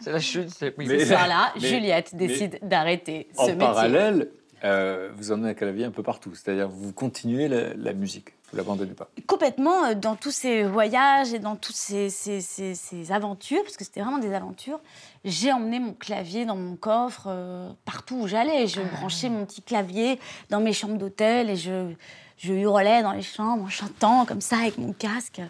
[0.00, 0.50] C'est la chute.
[0.50, 0.86] c'est- oui.
[0.88, 3.58] Ce soir-là, mais- Juliette mais- décide d'arrêter ce En métier.
[3.58, 4.28] parallèle,
[4.64, 6.34] euh, vous emmenez la vie un peu partout.
[6.34, 9.08] C'est-à-dire vous continuez la, la musique, vous l'abandonnez pas.
[9.26, 13.76] complètement euh, dans tous ces voyages et dans toutes ces, ces- ces- ces aventures, parce
[13.76, 14.80] que c'était vraiment des aventures,
[15.24, 18.66] j'ai emmené mon clavier dans mon coffre euh, partout où j'allais.
[18.66, 20.18] Je branchais mon petit clavier
[20.50, 21.92] dans mes chambres d'hôtel et je,
[22.38, 25.40] je hurlais dans les chambres en chantant comme ça avec mon casque.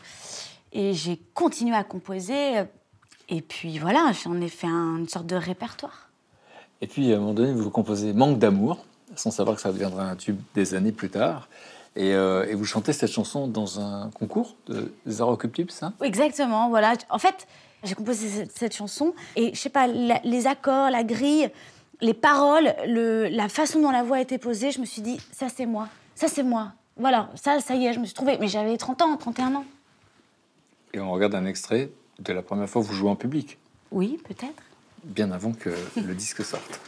[0.73, 2.63] Et j'ai continué à composer.
[3.29, 6.09] Et puis voilà, j'en ai fait un- une sorte de répertoire.
[6.81, 10.05] Et puis à un moment donné, vous composez Manque d'amour, sans savoir que ça deviendra
[10.05, 11.49] un tube des années plus tard.
[11.95, 15.37] Et, euh, et vous chantez cette chanson dans un concours de Zara
[15.69, 15.93] ça?
[16.03, 16.95] Exactement, voilà.
[17.11, 17.47] En fait,
[17.85, 21.51] j'ai composé cette, cette chanson et je sais pas, la- les accords, la grille,
[22.01, 25.21] les paroles, le- la façon dont la voix a été posée, je me suis dit,
[25.33, 26.73] ça c'est moi, ça c'est moi.
[26.97, 28.39] Voilà, ça, ça y est, je me suis trouvée.
[28.41, 29.65] Mais j'avais 30 ans, 31 ans.
[30.95, 33.59] Et on regarde un extrait de la première fois que vous jouez en public,
[33.91, 34.63] Oui, peut-être.
[35.05, 36.81] bien avant que le disque sorte.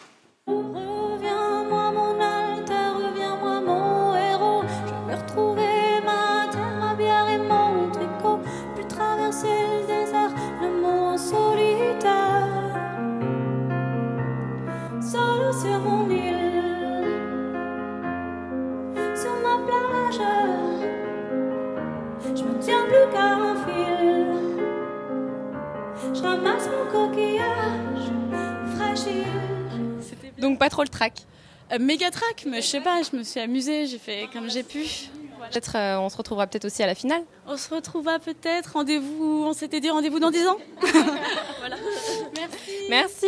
[30.54, 31.14] Donc pas trop le track.
[31.72, 34.62] Euh, méga track, mais je sais pas, je me suis amusée, j'ai fait comme j'ai
[34.62, 34.84] pu.
[35.50, 37.22] Peut-être euh, on se retrouvera peut-être aussi à la finale.
[37.48, 40.56] On se retrouvera peut-être, rendez-vous, on s'était dit rendez-vous dans 10 ans.
[41.58, 41.74] voilà.
[42.36, 42.86] Merci.
[42.88, 43.26] Merci.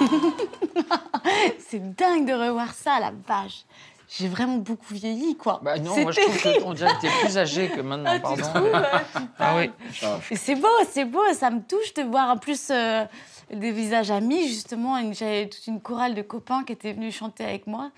[1.68, 3.66] C'est dingue de revoir ça, la vache.
[4.08, 5.60] J'ai vraiment beaucoup vieilli, quoi.
[5.62, 8.22] Bah non, moi je trouve qu'on dirait que t'es plus âgé que maintenant, Ah, tu
[8.22, 8.42] pardon.
[8.42, 8.82] trouves,
[9.38, 9.70] ah oui.
[10.34, 13.04] C'est beau, c'est beau, ça me touche de voir en plus euh,
[13.52, 15.00] des visages amis, justement.
[15.12, 17.90] J'avais toute une chorale de copains qui étaient venus chanter avec moi.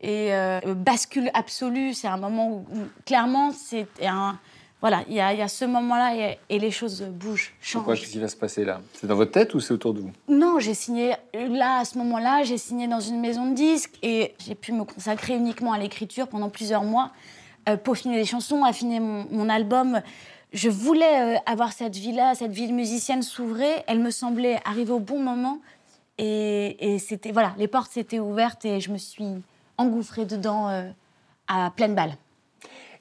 [0.00, 4.38] Et euh, bascule absolue, c'est un moment où, où, clairement, c'est un.
[4.80, 7.82] Voilà, il y, y a ce moment-là et, et les choses bougent, changent.
[7.82, 8.80] Pourquoi Qu'est-ce qui va se passer là?
[8.94, 10.12] C'est dans votre tête ou c'est autour de vous?
[10.28, 14.36] Non, j'ai signé là, à ce moment-là, j'ai signé dans une maison de disques et
[14.38, 17.10] j'ai pu me consacrer uniquement à l'écriture pendant plusieurs mois,
[17.68, 20.00] euh, peaufiner les chansons, affiner mon, mon album.
[20.52, 23.84] Je voulais euh, avoir cette vie-là, cette vie de musicienne s'ouvrait.
[23.86, 25.60] Elle me semblait arriver au bon moment
[26.16, 29.42] et, et c'était voilà, les portes s'étaient ouvertes et je me suis
[29.76, 30.90] engouffrée dedans euh,
[31.46, 32.16] à pleine balle.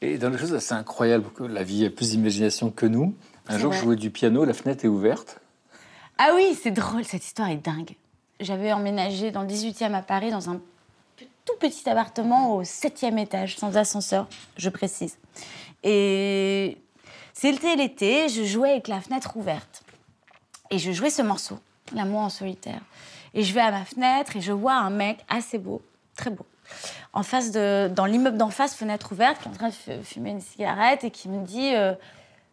[0.02, 3.16] Et dans les choses assez incroyables, que la vie a plus d'imagination que nous.
[3.48, 3.86] Un jour, je vrai.
[3.86, 5.40] jouais du piano, la fenêtre est ouverte.
[6.20, 7.96] Ah oui, c'est drôle, cette histoire est dingue.
[8.40, 10.60] J'avais emménagé dans le 18e à Paris, dans un
[11.46, 14.28] tout petit appartement au 7e étage, sans ascenseur,
[14.58, 15.18] je précise.
[15.84, 16.78] Et
[17.40, 19.84] c'était l'été, je jouais avec la fenêtre ouverte.
[20.72, 21.60] Et je jouais ce morceau,
[21.94, 22.82] L'amour en solitaire.
[23.34, 25.82] Et je vais à ma fenêtre et je vois un mec assez beau,
[26.16, 26.46] très beau,
[27.14, 30.04] en face de, dans l'immeuble d'en face, fenêtre ouverte, qui est en train de fu-
[30.04, 31.94] fumer une cigarette et qui me dit euh,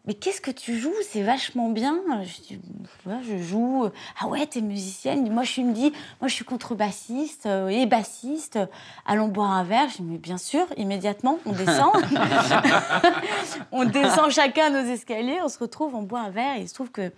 [0.07, 0.93] Mais qu'est-ce que tu joues?
[1.09, 1.99] C'est vachement bien.
[2.23, 2.59] Je dis
[3.05, 3.89] Ouais, je joue.
[4.19, 5.91] Ah ouais, t'es musicienne Moi, je me dis
[6.21, 8.59] Moi, je suis contrebassiste euh, et bassiste.
[9.05, 9.89] Allons boire un verre.
[9.89, 11.93] Je dis Mais bien sûr, immédiatement, on descend.
[13.71, 16.73] on descend chacun nos escaliers, on se retrouve, on boit un verre et il se
[16.73, 17.11] trouve que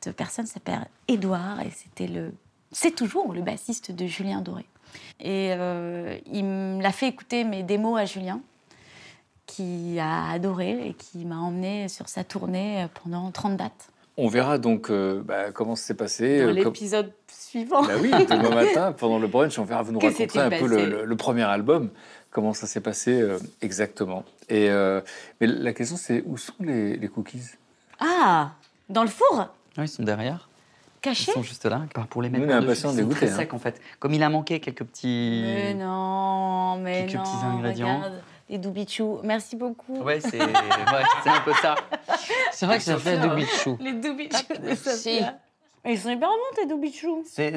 [0.00, 2.32] cette personne s'appelle Édouard et c'était le,
[2.72, 4.66] c'est toujours le bassiste de Julien Doré.
[5.20, 8.40] Et euh, il me l'a fait écouter mes démos à Julien,
[9.48, 13.88] qui a adoré et qui m'a emmené sur sa tournée pendant 30 dates.
[14.16, 16.38] On verra donc euh, bah, comment ça s'est passé.
[16.38, 17.82] Dans euh, comme- l'épisode suivant.
[17.82, 20.50] Bah oui, demain matin, pendant le brunch, on verra, vous nous Que raconterez s'est-il un
[20.50, 21.90] peu le, passé le- le premier album,
[22.30, 24.24] comment ça s'est passé euh, exactement.
[24.48, 25.00] Et, euh,
[25.40, 27.42] mais la question, c'est où sont les, les cookies?
[28.00, 28.52] Ah,
[28.88, 29.46] dans le four?
[29.76, 30.48] Ah, ils sont derrière.
[31.00, 33.36] Caché Ils sont juste là, pour les mettre Nous, on de goûter, hein.
[33.36, 33.80] secs en fait.
[34.00, 35.42] Comme il a manqué quelques petits.
[35.44, 37.22] Mais non, mais Quelques non.
[37.22, 37.96] petits ingrédients.
[37.98, 39.20] Regarde, les doubichous.
[39.24, 39.96] Merci beaucoup.
[40.02, 40.52] Ouais, c'est ouais,
[41.26, 41.74] un peu ça.
[42.52, 43.76] C'est vrai que ça fait Sophia, de bichou.
[43.80, 44.76] Les doubichous de Si.
[44.90, 45.38] Sophia.
[45.86, 47.24] Ils sont hyper bons, tes doubichous.
[47.26, 47.52] C'est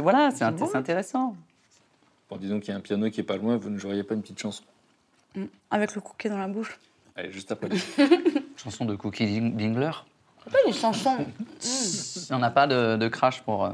[0.00, 0.70] voilà, c'est bon.
[0.74, 1.34] intéressant.
[2.30, 4.02] Bon, dis donc, il y a un piano qui est pas loin, vous ne joueriez
[4.02, 4.62] pas une petite chanson?
[5.34, 6.78] Mm, Avec le cookie dans la bouche.
[7.16, 7.68] Allez, juste après.
[8.56, 9.90] Chanson de Cookie Ding- Dingler?
[10.44, 11.16] C'est pas une chanson.
[11.62, 13.64] Il n'y en a pas de, de crash pour.
[13.66, 13.70] euh,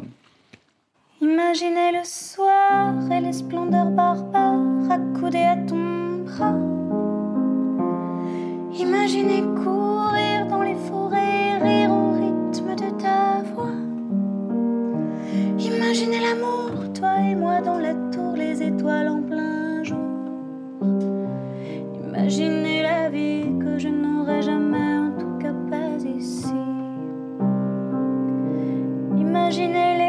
[1.20, 5.89] Imaginez le soir et les splendeurs barbares accoudées à ton
[8.78, 13.76] Imaginez courir dans les forêts, rire au rythme de ta voix.
[15.58, 19.98] Imaginez l'amour, toi et moi dans la tour, les étoiles en plein jour.
[22.06, 26.54] Imaginez la vie que je n'aurai jamais, en tout cas pas ici.
[29.18, 29.99] Imaginez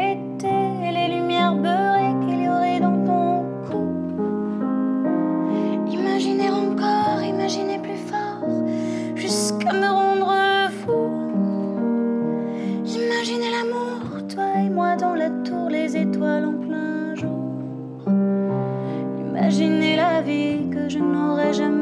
[20.92, 21.81] je n'aurai jamais,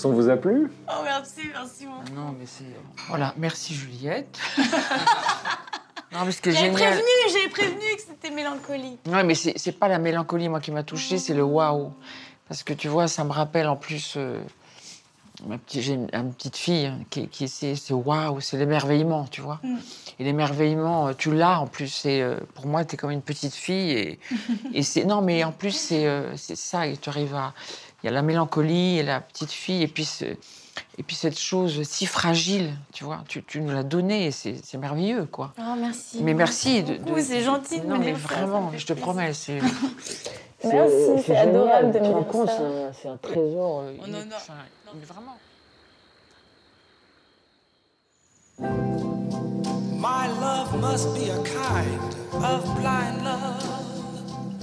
[0.00, 0.70] chanson vous a plu?
[0.88, 2.14] Oh, merci, merci beaucoup.
[2.14, 2.64] Non, mais c'est.
[3.08, 4.38] Voilà, merci Juliette.
[6.12, 6.92] non, mais ce qui est J'avais génial.
[6.94, 9.00] prévenu, j'avais prévenu que c'était mélancolique.
[9.06, 11.92] Ouais, mais c'est c'est pas la mélancolie, moi, qui m'a touchée, c'est le waouh.
[12.48, 14.14] Parce que tu vois, ça me rappelle en plus.
[14.16, 14.40] euh,
[15.46, 19.26] ma petite, j'ai une, une petite fille hein, qui, qui c'est c'est waouh, c'est l'émerveillement,
[19.30, 19.60] tu vois.
[19.62, 19.76] Mm.
[20.18, 21.88] Et l'émerveillement, euh, tu l'as en plus.
[21.88, 23.90] C'est euh, pour moi, tu es comme une petite fille.
[23.92, 24.18] Et,
[24.74, 26.86] et c'est non, mais en plus, c'est euh, c'est ça.
[26.86, 27.52] Et tu arrives à.
[28.02, 29.82] Il y a la mélancolie et la petite fille.
[29.82, 33.22] Et puis, ce- et puis cette chose si fragile, tu vois.
[33.28, 35.52] Tu, tu nous l'as donnée et c'est c'est merveilleux, quoi.
[35.58, 36.22] Oh, merci.
[36.22, 36.82] Mais merci.
[36.82, 39.32] De, beaucoup, c'est gentil de Non, me mais dire ça, ça vraiment, je te promets,
[39.34, 39.58] c'est.
[40.62, 42.56] Merci, c'est adorable de me dire compte, ça.
[42.58, 43.80] c'est un- C'est un trésor.
[43.80, 44.36] euh, Oh, non, non.
[44.36, 44.52] enfin,
[44.94, 45.38] mais vraiment.
[49.96, 54.60] My love must be a kind of blind love.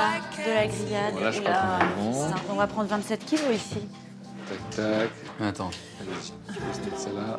[0.00, 1.12] De la grillade.
[1.12, 2.28] Voilà, je crois qu'on est bon.
[2.28, 3.78] ça, on va prendre 27 kilos ici.
[4.48, 5.10] Tac, tac.
[5.40, 5.70] Attends.
[6.00, 6.10] Allez,
[6.48, 7.38] je pose peut-être celle-là.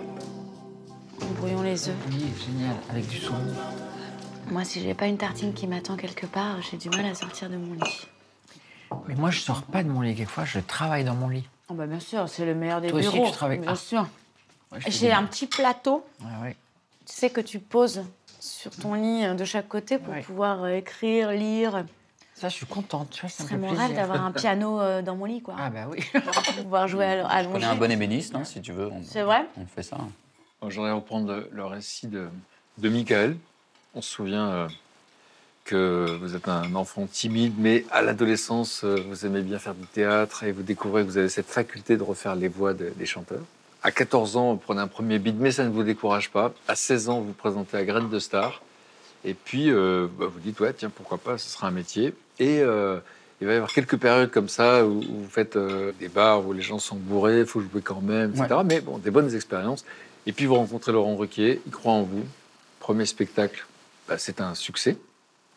[1.22, 1.96] Nous brouillons les œufs.
[2.12, 3.40] Oui, génial, avec du saumon.
[4.52, 7.50] Moi, si j'ai pas une tartine qui m'attend quelque part, j'ai du mal à sortir
[7.50, 8.08] de mon lit.
[9.08, 10.14] Mais moi, je sors pas de mon lit.
[10.16, 11.48] Quelquefois, je travaille dans mon lit.
[11.70, 13.26] Oh bah bien sûr, c'est le meilleur des Toi aussi, bureaux.
[13.28, 13.76] tu travailles- Bien Ah.
[13.76, 14.06] sûr.
[14.72, 16.56] Ouais, J'ai un petit plateau, Ouais, ouais.
[17.08, 18.04] tu sais, que tu poses
[18.40, 20.22] sur ton lit euh, de chaque côté pour Ouais.
[20.22, 21.86] pouvoir euh, écrire, lire.
[22.42, 23.12] Ça, je suis contente.
[23.12, 23.86] Tu vois, Ce ça serait mon plaisir.
[23.88, 25.56] rêve d'avoir un piano euh, dans mon lit, quoi.
[25.60, 26.00] Ah bah oui.
[26.14, 27.54] Pour pouvoir jouer à, Je allongé.
[27.54, 28.88] connais un bon ébéniste, hein, si tu veux.
[28.88, 29.98] on- C'est vrai On fait ça.
[30.62, 32.28] Voudrais reprendre le, le récit de,
[32.80, 33.38] de Michael.
[33.94, 34.68] On se souvient euh,
[35.66, 39.86] que vous êtes un enfant timide, mais à l'adolescence, euh, vous aimez bien faire du
[39.86, 43.06] théâtre et vous découvrez que vous avez cette faculté de refaire les voix de- des
[43.06, 43.44] chanteurs.
[43.84, 46.54] À 14 ans, vous prenez un premier beat, mais ça ne vous décourage pas.
[46.68, 48.62] À 16 ans, vous vous présentez à Graines de Star.
[49.24, 52.14] Et puis, euh, bah, vous dites, ouais, tiens, pourquoi pas, ce sera un métier.
[52.42, 53.00] Et euh,
[53.40, 56.44] il va y avoir quelques périodes comme ça où, où vous faites euh, des bars
[56.46, 58.62] où les gens sont bourrés, il faut jouer quand même, etc.
[58.66, 59.86] Mais bon, des bonnes expériences.
[60.26, 62.24] Et puis, vous rencontrez Laurent Ruquier, il croit en vous.
[62.80, 63.64] Premier spectacle,
[64.08, 64.98] bah, c'est un succès.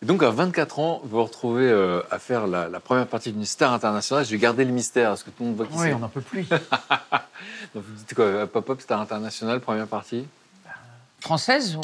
[0.02, 3.32] Et donc, à 24 ans, vous vous retrouvez euh, à faire la, la première partie
[3.32, 4.26] d'une star internationale.
[4.26, 5.94] Je vais garder le mystère, parce que tout le monde voit qui Oui, c'est.
[5.94, 6.44] on n'en peut plus.
[7.74, 10.26] Donc, vous dites quoi Pop-up, star internationale, première partie?
[11.20, 11.80] Française ou?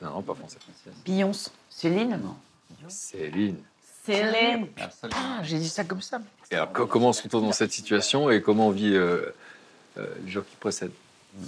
[0.00, 0.58] Non, non, pas française.
[1.04, 1.50] Beyoncé.
[1.70, 2.18] Céline?
[2.22, 2.34] Non.
[2.88, 3.58] Céline.
[4.04, 4.66] Céline.
[5.12, 6.20] Ah, j'ai dit ça comme ça.
[6.50, 9.32] Et alors, co- comment on se retrouve dans cette situation et comment on vit euh,
[9.98, 10.90] euh, les jours qui précèdent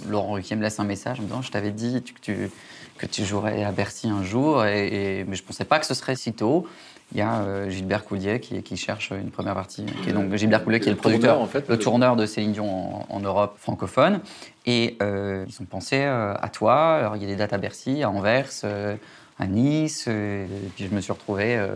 [0.09, 2.49] Laurent Ruquier me laisse un message en me disant Je t'avais dit que tu,
[2.97, 5.85] que tu jouerais à Bercy un jour, et, et- mais je ne pensais pas que
[5.85, 6.67] ce serait si tôt.
[7.11, 9.85] Il y a euh, Gilbert Coulier qui, qui cherche une première partie.
[10.03, 11.79] Qui est donc Gilbert Coulier, qui est le Le producteur, tourneur, en fait, le le-
[11.79, 14.21] tourneur de Céline Dion en, en Europe francophone.
[14.65, 16.95] Et euh, ils ont pensé euh, à toi.
[16.95, 18.95] Alors, il y a des dates à Bercy, à Anvers, euh,
[19.37, 20.05] à Nice.
[20.07, 21.75] euh, et puis, je me suis retrouvé euh,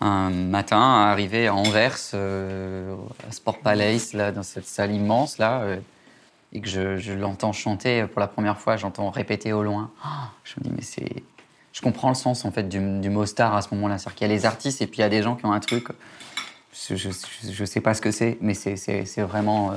[0.00, 2.94] un matin à arriver à Anvers, euh,
[3.26, 5.60] à Sport Palace, là, dans cette salle immense, là.
[5.62, 5.76] euh,
[6.52, 9.90] et que je, l'entends chanter pour la première fois, j'entends répéter au loin.
[10.02, 11.22] Ah, je me dis, mais c'est.
[11.72, 13.98] Je comprends le sens en fait du, mot star à ce moment-là.
[13.98, 15.52] C'est-à-dire qu'il y a les artistes et puis il y a des gens qui ont
[15.52, 15.88] un truc.
[16.72, 19.76] Je, je sais pas ce que c'est, mais c'est vraiment euh,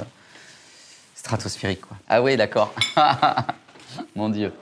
[1.16, 1.82] stratosphérique.
[1.82, 1.98] Quoi.
[2.08, 2.74] Ah oui, d'accord.
[4.16, 4.54] Mon Dieu.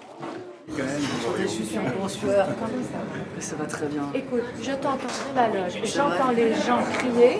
[0.69, 2.47] Je suis un peu en sueur.
[3.39, 4.03] Ça va très bien.
[4.13, 4.97] Écoute, je t'entends
[5.35, 7.39] dans la loge, j'entends les gens crier,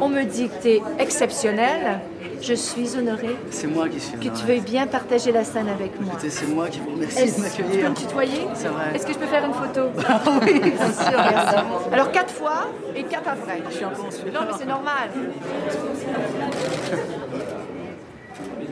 [0.00, 2.00] on me dit que t'es exceptionnel,
[2.40, 6.00] Je suis honorée C'est moi qui suis que tu veuilles bien partager la scène avec
[6.00, 6.12] moi.
[6.14, 7.90] Écoutez, c'est moi qui vous remercie Est-ce- de Tu peux m'accueillir.
[7.90, 8.84] me tutoyer C'est vrai.
[8.94, 9.82] Est-ce que je peux faire une photo
[10.42, 11.56] oui, bien sûr, merci.
[11.92, 13.62] Alors quatre fois et quatre après.
[13.70, 14.32] Je suis un sueur.
[14.34, 15.10] Non, mais c'est normal.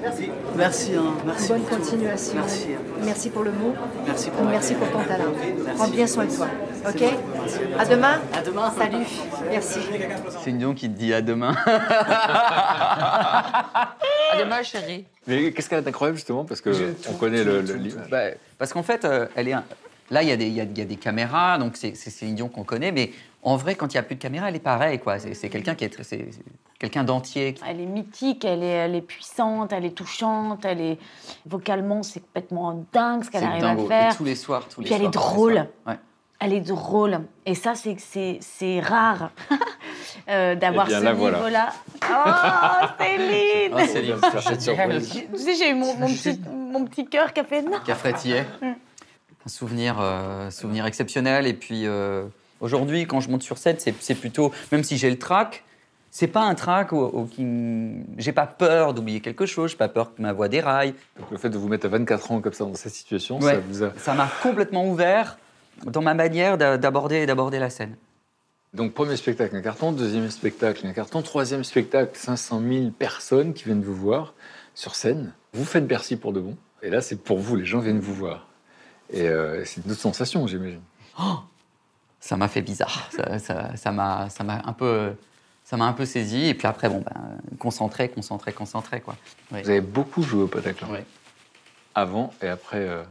[0.02, 0.30] Merci.
[0.56, 1.14] Merci, hein.
[1.26, 1.48] Merci.
[1.48, 1.76] Bonne pour tout.
[1.76, 2.32] continuation.
[2.34, 2.66] Merci.
[3.04, 3.74] Merci pour le mot.
[4.06, 5.24] Merci pour Merci pour ton talent.
[5.64, 5.76] Merci.
[5.76, 6.46] Prends bien soin de toi.
[6.88, 7.78] Ok bon.
[7.78, 8.20] À demain.
[8.32, 8.70] À demain.
[8.76, 9.06] Salut.
[9.50, 9.78] Merci.
[10.42, 11.54] C'est une Dion qui te dit à demain.
[14.32, 15.04] À demain, chérie.
[15.26, 16.70] Mais qu'est-ce qu'elle est incroyable justement parce que
[17.08, 17.62] on connaît le.
[18.10, 18.18] Bah,
[18.58, 19.64] parce qu'en fait, euh, elle est un-
[20.10, 21.94] là, il y, a des- il y a- il y a des caméras, donc c'est
[21.94, 23.10] Céline Dion qu'on connaît, mais
[23.42, 25.18] en vrai, quand il n'y a plus de caméra, elle est pareille, quoi.
[25.18, 26.26] C'est quelqu'un qui est, c'est
[26.80, 27.54] quelqu'un d'entier.
[27.68, 30.98] Elle est mythique, elle est, elle est puissante, elle est touchante, elle est
[31.46, 33.82] vocalement c'est complètement dingue ce qu'elle arrive dingo.
[33.82, 34.16] à Et faire.
[34.16, 35.68] tous les soirs, tous les Puis elle est drôle.
[35.86, 35.94] Ouais.
[36.42, 37.20] Elle est drôle.
[37.44, 39.30] Et ça, c'est c'est c'est rare
[40.30, 41.36] euh, d'avoir Eh bien, ce la voilà.
[41.36, 41.72] niveau-là.
[42.02, 44.16] Oh, Céline Ah, Céline.
[45.34, 47.78] Tu sais, j'ai eu mon, mon petit, mon petit cœur qui a fait non.
[47.84, 48.40] Qui a frétillé.
[48.62, 48.66] Mm.
[49.46, 51.46] Un souvenir, euh, souvenir exceptionnel.
[51.46, 52.24] Et puis euh,
[52.60, 55.62] aujourd'hui, quand je monte sur scène, c'est c'est plutôt, même si j'ai le trac,
[56.10, 57.46] c'est pas un trac au, au- qui
[58.18, 60.94] j'ai pas peur d'oublier quelque chose, j'ai pas peur que ma voix déraille.
[61.18, 63.54] Donc le fait de vous mettre à 24 ans comme ça dans cette situation, Ouais.
[63.54, 63.92] ça vous a.
[63.98, 65.38] Ça m'a complètement ouvert
[65.84, 67.96] dans ma manière d'a- d'aborder d'aborder la scène.
[68.74, 73.64] Donc premier spectacle, un carton, deuxième spectacle, un carton, troisième spectacle, 500 000 personnes qui
[73.64, 74.34] viennent vous voir
[74.74, 75.32] sur scène.
[75.52, 76.56] Vous faites Bercy pour de bon.
[76.82, 78.46] Et là, c'est pour vous, les gens viennent vous voir.
[79.12, 80.80] Et euh, c'est une autre sensation, j'imagine.
[82.20, 83.08] Ça m'a fait bizarre.
[83.10, 85.12] Ça ça- ça m'a ça m'a un peu
[85.70, 86.46] ça m'a un peu saisi.
[86.46, 89.14] Et puis après, bon, ben, concentré, concentré, concentré, quoi.
[89.52, 89.62] Oui.
[89.62, 90.88] Vous avez beaucoup joué au Bataclan.
[90.90, 90.98] Oui.
[91.94, 93.02] Avant et après euh,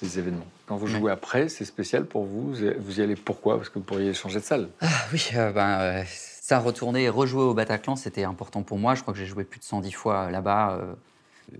[0.00, 0.46] les événements.
[0.66, 2.54] Quand vous jouez après, c'est spécial pour vous.
[2.78, 3.56] Vous y- allez pourquoi?
[3.58, 4.68] Parce que vous pourriez changer de salle.
[4.80, 8.94] Ah oui, euh, ben, euh, ça, retourner et rejouer au Bataclan, c'était important pour moi.
[8.94, 10.78] Je crois que j'ai joué plus de 110 fois euh, là-bas.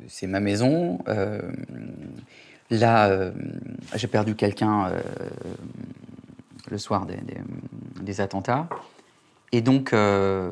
[0.09, 0.99] c'est ma maison.
[2.71, 3.33] Là,
[3.95, 4.93] j'ai perdu quelqu'un
[6.71, 7.41] le soir des, des-
[8.03, 8.67] des attentats.
[9.53, 10.51] Et donc, euh,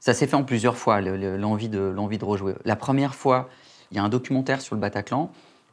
[0.00, 2.54] ça s'est fait en plusieurs fois, le- le- l'envie de, rejouer.
[2.64, 3.48] La première fois,
[3.90, 5.30] il y a un documentaire sur le Bataclan,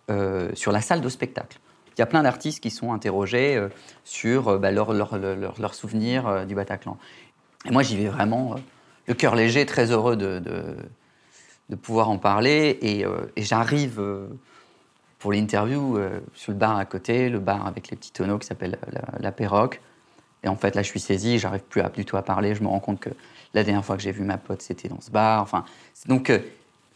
[0.10, 1.60] euh, sur la salle de spectacle.
[1.98, 3.70] Il y a plein d'artistes qui sont interrogés euh,
[4.04, 6.98] sur bah, leurs leur, leur, leur- leurs souvenirs du Bataclan.
[7.66, 8.56] Et moi, j'y vais vraiment
[9.08, 10.42] le cœur léger, très heureux de,
[11.82, 12.80] pouvoir en parler.
[12.82, 13.06] Et,
[13.38, 14.02] j'arrive
[15.20, 16.00] pour l'interview
[16.34, 19.32] sur le bar à côté, le bar avec les petits tonneaux qui s'appelle la, la
[19.32, 19.80] Perroque.
[20.44, 22.56] Et en fait, là, je suis saisi, j'arrive plus du tout à parler.
[22.56, 23.10] Je me rends compte que
[23.54, 25.42] la dernière fois que j'ai vu ma pote, c'était dans ce bar.
[25.42, 25.66] Enfin,
[26.08, 26.40] donc, euh,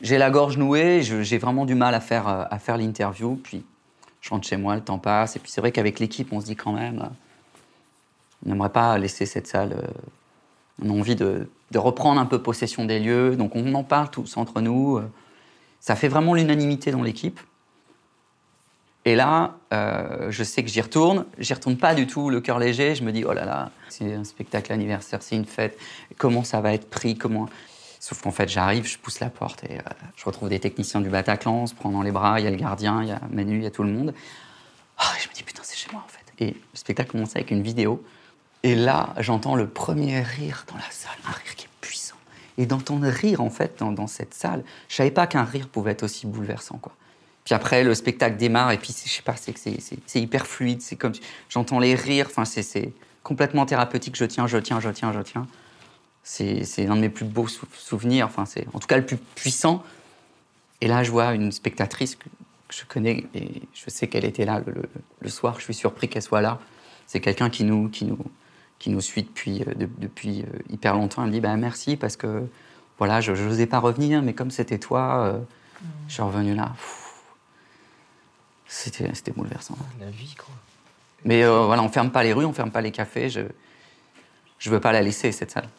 [0.02, 3.36] j'ai la gorge nouée, j'ai vraiment du mal à faire, euh, à faire l'interview.
[3.36, 3.64] Puis,
[4.22, 5.36] je rentre chez moi, le temps passe.
[5.36, 7.10] Et puis, c'est vrai qu'avec l'équipe, on se dit quand même, euh,
[8.46, 9.76] on n'aimerait pas laisser cette salle.
[10.84, 13.36] on a envie de, de reprendre un peu possession des lieux.
[13.36, 15.00] Donc, on en parle tous entre nous.
[15.80, 17.40] ça fait vraiment l'unanimité dans l'équipe.
[19.06, 21.26] Et là, euh, je sais que j'y retourne.
[21.38, 22.96] J'y retourne pas du tout le cœur léger.
[22.96, 25.78] Je me dis, oh là là, c'est un spectacle anniversaire, c'est une fête.
[26.18, 27.48] Comment ça va être pris Comment?
[28.00, 29.82] Sauf qu'en fait, j'arrive, je pousse la porte et euh,
[30.16, 31.54] je retrouve des techniciens du Bataclan.
[31.54, 32.40] On se prend dans les bras.
[32.40, 34.14] Il y a le gardien, il y a Manu, il y a tout le monde.
[34.98, 36.44] Ah, je me dis, putain, c'est chez moi en fait.
[36.44, 38.04] Et le spectacle commence avec une vidéo.
[38.64, 42.16] Et là, j'entends le premier rire dans la salle, un rire qui est puissant.
[42.58, 46.04] Et d'entendre rire en fait dans, cette salle, je savais pas qu'un rire pouvait être
[46.04, 46.94] aussi bouleversant quoi.
[47.46, 50.82] Puis après, le spectacle démarre et puis je sais pas, c'est hyper fluide.
[50.82, 51.14] C'est comme
[51.48, 52.26] j'entends les rires.
[52.30, 52.92] Enfin, c'est-
[53.24, 54.16] complètement thérapeutique.
[54.16, 55.48] Je tiens, je tiens, je tiens, je tiens.
[56.24, 58.28] C'est l'un de mes plus beaux sou- souvenirs.
[58.28, 59.84] Enfin, c'est en tout cas le plus puissant.
[60.82, 62.26] Et là, je vois une spectatrice que,
[62.70, 64.62] je connais et je sais qu'elle était là
[65.22, 65.56] le, soir.
[65.60, 66.60] Je suis surpris qu'elle soit là.
[67.08, 68.18] C'est quelqu'un qui nous, qui nous,
[68.80, 71.22] qui nous suit depuis, euh, de- depuis euh, hyper longtemps.
[71.24, 72.44] Elle me dit bah, merci parce que
[73.00, 75.40] voilà, je n'osais pas revenir, mais comme c'était toi, euh,
[76.08, 76.74] je suis revenu là.
[78.76, 79.78] C'était c'était bouleversant.
[80.02, 80.54] La vie, quoi.
[81.24, 83.30] Mais euh, voilà, on ferme pas les rues, on ferme pas les cafés.
[83.30, 83.42] Je
[84.60, 85.70] je veux pas la laisser cette salle.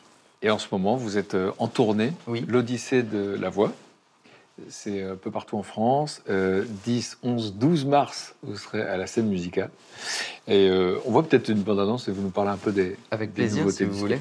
[0.42, 2.12] Et en ce moment, vous êtes euh, en tournée,
[2.48, 3.72] l'Odyssée de la voix.
[4.68, 6.22] C'est un peu partout en France.
[6.30, 9.70] Euh, 10, 11, 12 mars, vous serez à la scène musicale.
[10.48, 13.34] Et euh, on voit peut-être une bande-annonce et vous nous parlez un peu des, Avec
[13.34, 14.18] des plaisir, nouveautés si vous voulez.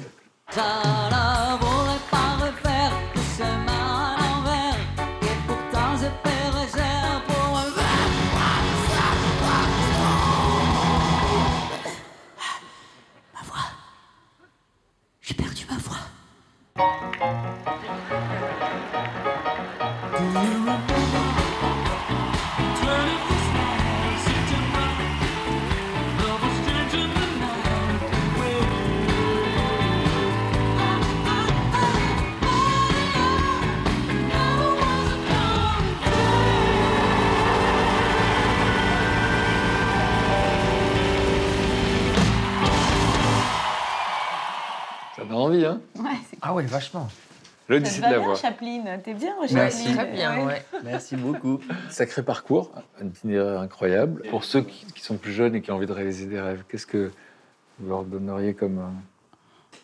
[45.46, 45.80] envie, hein?
[45.98, 47.08] Ouais, ah ouais, vachement.
[47.68, 48.36] L'Odyssée de la voix.
[48.36, 49.86] Chapeline, t'es bien, Merci.
[49.86, 49.96] Chapeline.
[49.96, 50.64] Très bien, Ouais.
[50.84, 51.58] Merci beaucoup.
[51.90, 52.70] Sacré parcours,
[53.02, 54.22] un itinéraire incroyable.
[54.30, 56.62] Pour ceux qui, qui sont plus jeunes et qui ont envie de réaliser des rêves,
[56.68, 57.10] qu'est-ce que
[57.80, 58.78] vous leur donneriez comme...
[58.78, 58.88] euh,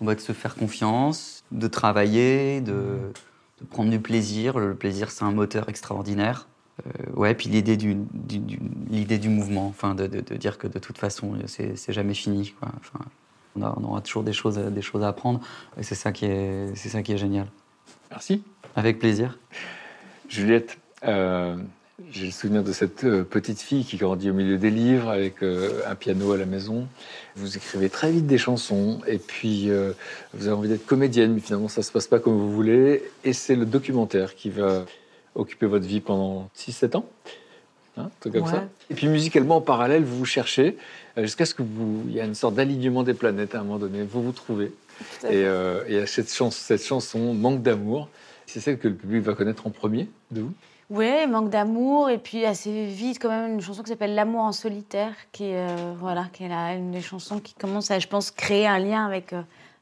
[0.00, 2.98] On va de se faire confiance, de travailler, de,
[3.60, 4.58] de prendre du plaisir.
[4.60, 6.46] Le plaisir, c'est un moteur extraordinaire.
[6.86, 8.60] Euh, ouais, puis l'idée du, du- du-
[8.90, 12.14] l'idée du mouvement, enfin, de, de- de dire que de toute façon, c'est, c'est jamais
[12.14, 12.54] fini.
[12.60, 12.68] Quoi.
[12.78, 13.04] Enfin,
[13.56, 15.40] on, a- on aura toujours des choses, à- des choses à apprendre,
[15.78, 17.46] et c'est ça qui est, c'est ça qui est génial.
[18.10, 18.42] Merci.
[18.76, 19.38] Avec plaisir.
[20.28, 21.56] Juliette, euh,
[22.10, 25.42] j'ai le souvenir de cette euh, petite fille qui grandit au milieu des livres avec
[25.42, 26.86] euh, un piano à la maison.
[27.36, 29.92] Vous écrivez très vite des chansons et puis euh,
[30.34, 33.02] vous avez envie d'être comédienne, mais finalement ça se passe pas comme vous voulez.
[33.24, 34.84] Et c'est le documentaire qui va
[35.34, 37.06] occuper votre vie pendant 6-7 ans.
[37.98, 38.50] Hein, un truc comme Ouais.
[38.50, 38.64] ça.
[38.90, 40.78] Et puis musicalement en parallèle, vous vous cherchez
[41.16, 43.78] jusqu'à ce que vous, il y a une sorte d'alignement des planètes à un moment
[43.78, 44.02] donné.
[44.02, 44.72] Vous vous trouvez.
[45.24, 48.09] À Et, euh, et cette, chanson, cette chanson, Manque d'amour,
[48.47, 50.52] c'est celle que le public va connaître en premier de vous?
[50.90, 54.52] Ouais, manque d'amour et puis assez vite quand même une chanson qui s'appelle L'amour en
[54.52, 58.09] solitaire, qui est euh, voilà, qui est la- une des chansons qui commence à, je
[58.09, 59.40] pense, créer un lien avec euh,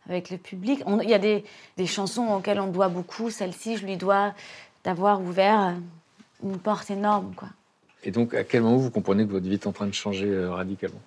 [0.09, 0.82] avec le public.
[1.02, 1.44] Il y a des,
[1.77, 3.31] des chansons auxquelles on doit beaucoup.
[3.31, 4.35] Celle-ci, je lui dois
[4.85, 7.48] d'avoir ouvert euh, une porte énorme, quoi.
[8.05, 10.27] Et donc, à quel moment vous comprenez que votre vie est en train de changer
[10.27, 11.01] euh, radicalement?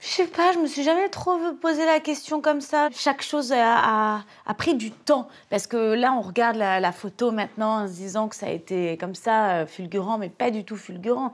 [0.00, 2.88] Je sais pas, je me suis jamais trop posé la question comme ça.
[2.94, 4.22] Chaque chose a,
[4.56, 5.28] pris du temps.
[5.50, 8.96] Parce que là, on regarde la, photo maintenant en se disant que ça a été
[8.96, 11.32] comme ça, euh, fulgurant, mais pas du tout fulgurant.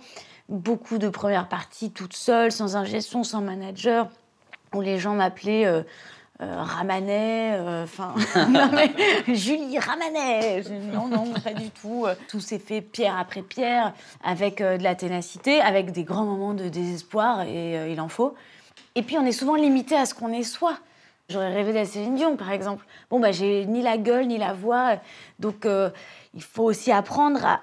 [0.48, 4.09] Beaucoup de premières parties toutes seules, sans ingestion, sans manager,
[4.74, 5.66] où les gens m'appelaient.
[5.66, 5.82] euh,
[6.43, 8.14] euh, Ramanet, euh, enfin,
[8.72, 8.93] mais
[9.34, 12.05] Julie Ramanet, non, non, pas du tout.
[12.06, 16.26] Euh, Tout s'est fait pierre après pierre, avec euh, de la ténacité, avec des grands
[16.26, 18.34] moments de désespoir, et euh, il en faut.
[18.97, 20.77] Et puis on est souvent limité à ce qu'on est soi.
[21.28, 22.85] J'aurais rêvé d'être Céline Dion, par exemple.
[23.10, 24.97] Bon, bah, j'ai ni la gueule, ni la voix,
[25.39, 25.90] donc euh,
[26.35, 27.59] il faut aussi apprendre à,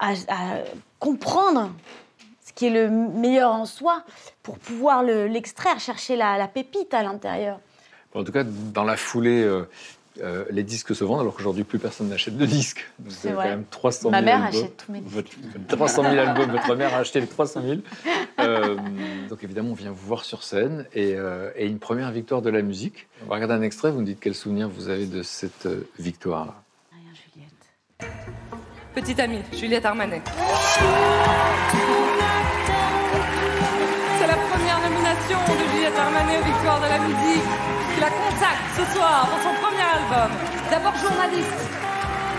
[0.98, 1.70] comprendre
[2.46, 4.02] ce qui est le meilleur en soi
[4.42, 7.58] pour pouvoir le- l'extraire, chercher la, la pépite à l'intérieur.
[8.14, 9.68] En tout cas, dans la foulée, euh,
[10.22, 12.88] euh, les disques se vendent, alors qu'aujourd'hui, plus personne n'achète de disques.
[13.00, 14.60] Vous C'est avez quand même 300 000 Ma mère albums.
[14.60, 15.14] achète tous mes disques.
[15.14, 17.80] Votre- 300 000 albums, votre mère a acheté les 300 000.
[18.40, 18.76] Euh,
[19.30, 22.50] donc évidemment, on vient vous voir sur scène et, euh, et une première victoire de
[22.50, 23.06] la musique.
[23.24, 25.88] On va regarder un extrait, vous me dites quel souvenir vous avez de cette euh,
[26.00, 26.52] victoire.
[28.92, 30.20] Petite amie, Juliette Armanet.
[34.18, 37.42] C'est la première nomination de Juliette Armanet aux Victoires de la musique
[38.00, 40.30] la consacre ce soir pour son premier album.
[40.70, 41.62] D'abord journaliste.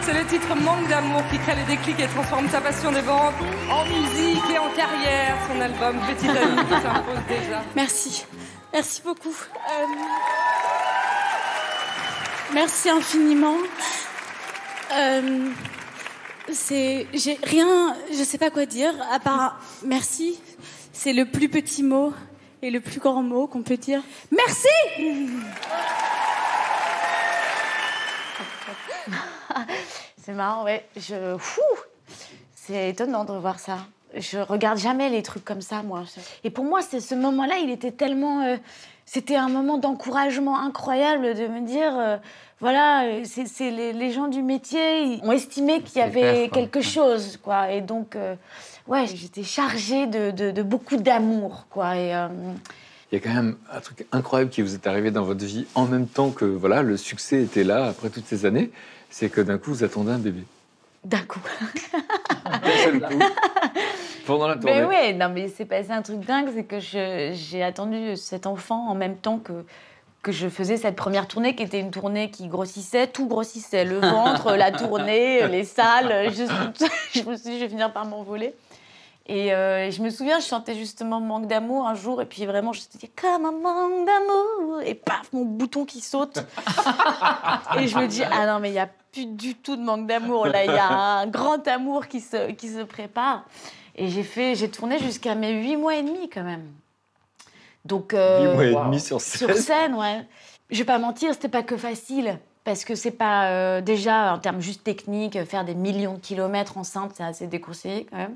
[0.01, 3.33] C'est le titre Manque d'amour qui crée les déclics et transforme sa passion des banques
[3.71, 5.35] en musique et en carrière.
[5.51, 7.63] Son album Petite amie qui s'impose déjà.
[7.75, 8.25] Merci.
[8.71, 9.33] Merci beaucoup.
[9.33, 9.85] Euh,
[12.53, 13.57] Merci infiniment.
[14.93, 15.49] Euh,
[16.51, 20.39] c'est, j'ai rien, je sais pas quoi dire à part merci.
[20.93, 22.13] C'est le plus petit mot
[22.65, 24.01] et le plus grand mot qu'on peut dire.
[24.31, 24.67] Merci.
[30.21, 30.83] C'est marrant, ouais.
[30.97, 31.37] Je...
[32.55, 33.77] C'est étonnant de voir ça.
[34.15, 36.05] Je regarde jamais les trucs comme ça, moi.
[36.43, 38.41] Et pour moi, c'est ce moment-là, il était tellement...
[38.41, 38.57] euh,
[39.05, 41.95] C'était un moment d'encouragement incroyable de me dire...
[41.95, 42.17] euh,
[42.61, 47.37] voilà, c'est les, les gens du métier ils ont estimé qu'il y avait quelque chose,
[47.43, 47.69] quoi.
[47.71, 48.35] Et donc, euh,
[48.87, 51.95] ouais, j'étais chargée de, de- de beaucoup d'amour, quoi.
[51.97, 52.27] Et, euh,
[53.11, 55.65] Il y a quand même un truc incroyable qui vous est arrivé dans votre vie
[55.75, 58.71] en même temps que voilà, le succès était là après toutes ces années.
[59.09, 60.43] C'est que d'un coup, vous attendez un bébé.
[61.03, 61.39] d'un coup.
[62.45, 63.19] D'un seul coup.
[64.25, 64.81] Pendant la tournée.
[64.81, 68.87] Mais ouais, non, mais c'est passé un truc dingue, c'est que j'ai attendu cet enfant
[68.89, 69.53] en même temps que,
[70.23, 73.99] que je faisais cette première tournée, qui était une tournée qui grossissait, tout grossissait, le
[73.99, 76.31] ventre, la tournée, les salles.
[76.33, 76.43] Je,
[77.19, 78.55] je me suis dit, je vais finir par m'envoler.
[79.27, 82.73] Et euh, je me souviens, je chantais justement Manque d'amour un jour, et puis vraiment,
[82.73, 86.37] je me suis dit, comme un manque d'amour, et paf, mon bouton qui saute.
[87.79, 90.05] et je me dis, ah non, mais il n'y a plus du tout de manque
[90.05, 93.45] d'amour, là, il y a un grand amour qui se, qui se prépare.
[93.95, 96.67] Et j'ai fait, j'ai tourné jusqu'à mes huit mois et demi quand même.
[97.83, 99.47] Donc, euh, Huit mois et demi sur scène.
[99.47, 100.27] Sur scène, ouais.
[100.69, 102.39] Je vais pas mentir, c'était pas que facile.
[102.63, 106.77] Parce que c'est pas euh, déjà en termes juste techniques, faire des millions de kilomètres
[106.77, 108.35] enceinte, c'est assez déconseillé quand même.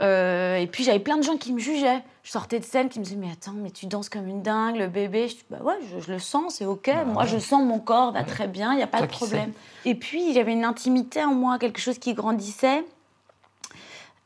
[0.00, 2.02] Euh, et puis j'avais plein de gens qui me jugeaient.
[2.22, 4.76] Je sortais de scène qui me disaient mais attends mais tu danses comme une dingue,
[4.76, 5.28] le bébé.
[5.28, 6.90] Je dis bah ouais je, je le sens, c'est ok.
[7.06, 9.52] Moi je sens mon corps va très bien, il y a pas Toi de problème.
[9.84, 12.84] Et puis j'avais une intimité en moi, quelque chose qui grandissait.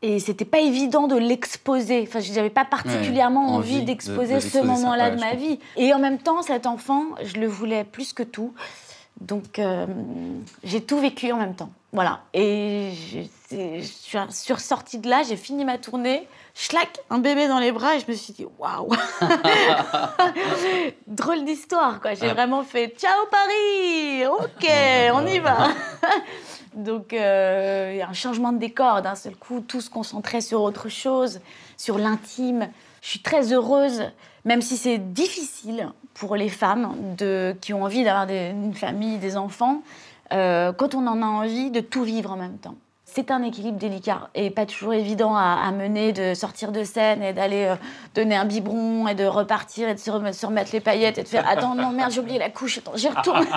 [0.02, 2.04] Et c'était pas évident de l'exposer.
[2.06, 5.46] Enfin, j'avais pas particulièrement Ouais, envie, envie de- d'exposer de ce moment-là de ma comprends.
[5.46, 5.58] vie.
[5.76, 8.52] Et en même temps, cet enfant, je le voulais plus que tout.
[9.22, 9.86] Donc, euh,
[10.62, 11.70] j'ai tout vécu en même temps.
[11.94, 12.22] Voilà.
[12.34, 16.26] Et je, suis sur sortie de là, j'ai fini ma tournée.
[16.54, 18.88] Schlac, un bébé dans les bras et je me suis dit waouh
[21.06, 22.14] Drôle d'histoire quoi.
[22.14, 22.32] J'ai Ouais.
[22.32, 24.68] vraiment fait ciao Paris Ok,
[25.14, 25.68] on y va
[26.74, 30.40] Donc euh, il y a un changement de décor d'un seul coup, tout se concentrait
[30.40, 31.40] sur autre chose,
[31.76, 32.68] sur l'intime.
[33.02, 34.02] Je suis très heureuse,
[34.44, 39.36] même si c'est difficile pour les femmes de, qui ont envie d'avoir une famille, des
[39.36, 39.82] enfants,
[40.32, 42.76] euh, quand on en a envie de tout vivre en même temps.
[43.06, 47.22] C'est un équilibre délicat et pas toujours évident à, à mener, de sortir de scène
[47.22, 47.76] et d'aller euh,
[48.14, 51.22] donner un biberon et de repartir et de se remettre, se remettre les paillettes et
[51.22, 53.46] de faire Attends, non, merde, j'ai oublié la couche, attends, j'y retourne.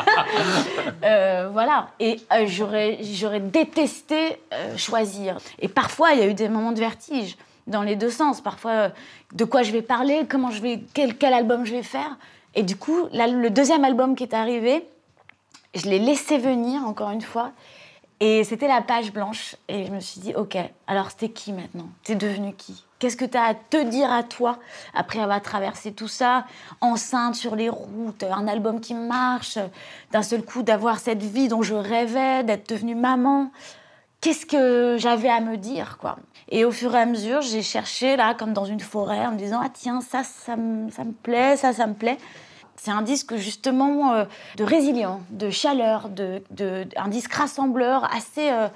[1.03, 1.89] Euh, voilà.
[1.99, 4.39] Et j'aurais, j'aurais détesté
[4.75, 5.37] choisir.
[5.59, 7.37] Et parfois, il y a eu des moments de vertige
[7.67, 8.41] dans les deux sens.
[8.41, 8.89] Parfois,
[9.33, 12.17] de quoi je vais parler, comment je vais, quel, quel album je vais faire.
[12.55, 14.83] Et du coup, là, le deuxième album qui est arrivé,
[15.77, 17.51] je l'ai laissé venir encore une fois.
[18.19, 19.55] Et c'était la page blanche.
[19.67, 21.87] Et je me suis dit, OK, alors c'était qui maintenant?
[22.03, 22.83] T'es devenu qui?
[22.99, 24.57] Qu'est-ce que tu as à te dire à toi
[24.95, 26.45] après avoir traversé tout ça,
[26.81, 29.59] enceinte sur les routes, un album qui marche,
[30.11, 33.51] d'un seul coup d'avoir cette vie dont je rêvais, d'être devenue maman?
[34.19, 36.17] Qu'est-ce que j'avais à me dire, quoi?
[36.49, 39.37] Et au fur et à mesure, j'ai cherché, là, comme dans une forêt, en me
[39.37, 40.55] disant, ah tiens, ça, ça,
[40.89, 42.17] ça me plaît, ça, ça me plaît.
[42.87, 44.23] C'est un disque justement euh,
[44.55, 48.69] de résilience, de chaleur, de, de- un disque rassembleur assez, euh,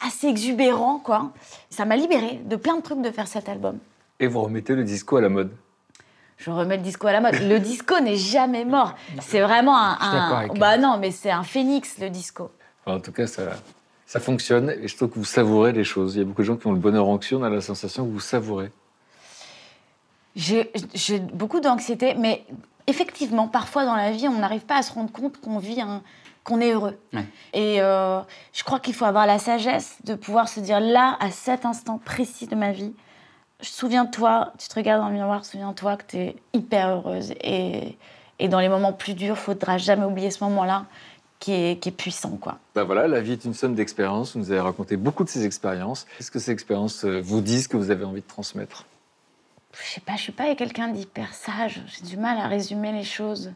[0.00, 1.32] assez exubérant, quoi.
[1.68, 3.76] Ça m'a libérée de plein de trucs de faire cet album.
[4.20, 5.50] Et vous remettez le disco à la mode?
[6.38, 7.34] Je remets le disco à la mode.
[7.42, 8.94] Le disco n'est jamais mort.
[9.20, 9.98] C'est vraiment un.
[10.00, 12.50] Je suis d'accord un- bah non, mais c'est un phénix, le disco.
[12.86, 13.42] Enfin, en tout cas, ça,
[14.06, 16.14] ça fonctionne et je trouve que vous savourez les choses.
[16.14, 18.06] Il y a beaucoup de gens qui ont le bonheur anxieux, on a la sensation
[18.06, 18.70] que vous savourez.
[20.34, 22.46] J'ai j'ai beaucoup d'anxiété, mais
[22.86, 26.02] effectivement, parfois dans la vie, on n'arrive pas à se rendre compte qu'on vit un-
[26.44, 26.98] qu'on est heureux.
[27.52, 28.20] Et euh,
[28.52, 31.98] je crois qu'il faut avoir la sagesse de pouvoir se dire là, à cet instant
[32.04, 32.92] précis de ma vie,
[33.60, 37.32] souviens-toi, tu te regardes dans le miroir, souviens-toi que tu es hyper heureuse.
[37.42, 37.96] Et,
[38.38, 40.86] et dans les moments plus durs, faudra jamais oublier ce moment-là
[41.38, 42.58] qui est, qui est puissant, quoi.
[42.74, 44.32] Ben voilà, la vie est une somme d'expériences.
[44.34, 46.06] Vous nous avez raconté beaucoup de ces expériences.
[46.20, 48.84] Est-ce que ces expériences euh, vous disent que vous avez envie de transmettre?
[49.72, 51.82] Je sais pas, je suis pas quelqu'un d'hyper sage.
[51.86, 53.52] J'ai du mal à résumer les choses.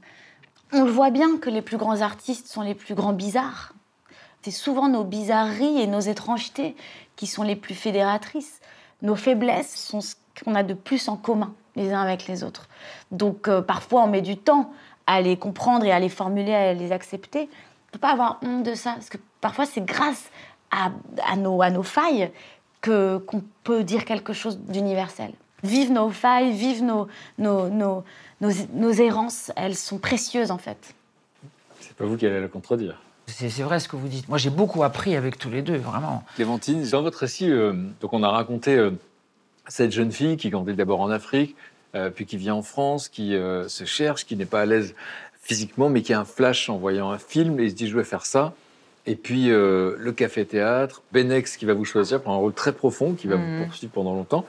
[0.73, 3.73] On le voit bien que les plus grands artistes sont les plus grands bizarres.
[4.43, 6.77] C'est souvent nos bizarreries et nos étrangetés
[7.17, 8.61] qui sont les plus fédératrices.
[9.03, 12.69] Nos faiblesses sont ce qu'on a de plus en commun les uns avec les autres.
[13.11, 14.73] Donc euh, parfois on met du temps
[15.07, 17.41] à les comprendre et à les formuler, à les accepter.
[17.41, 20.31] On ne peut pas avoir honte de ça, parce que parfois c'est grâce
[20.71, 20.91] à,
[21.37, 22.31] nos, à nos failles
[22.83, 25.33] qu'on peut dire quelque chose d'universel.
[25.67, 28.05] Vive nos failles, vive nos, nos, nos,
[28.41, 30.95] nos, nos errances, elles sont précieuses en fait.
[31.81, 33.01] C'est pas vous qui allez le contredire.
[33.27, 34.29] C'est vrai ce que vous dites.
[34.29, 36.23] Moi, j'ai beaucoup appris avec tous les deux, vraiment.
[36.37, 38.93] Clémentine, dans votre récit, euh, donc on a raconté euh,
[39.69, 41.57] cette jeune fille qui grandit d'abord en Afrique,
[41.95, 44.95] euh, puis qui vient en France, qui euh, se cherche, qui n'est pas à l'aise
[45.41, 47.97] physiquement, mais qui a un flash en voyant un film et il se dit je
[47.97, 48.53] vais faire ça.
[49.07, 53.15] Et puis euh, le café-théâtre, Benex qui va vous choisir pour un rôle très profond,
[53.15, 54.45] qui va vous poursuivre pendant longtemps.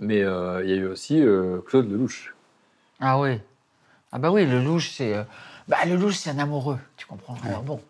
[0.00, 2.34] Mais euh, il y a eu aussi euh, Claude Lelouch.
[3.00, 3.40] Ah oui.
[4.12, 5.14] Ah bah oui, le louche, c'est...
[5.14, 5.22] euh,
[5.68, 7.80] Bah, le louche, c'est un amoureux, tu comprends Alors bon,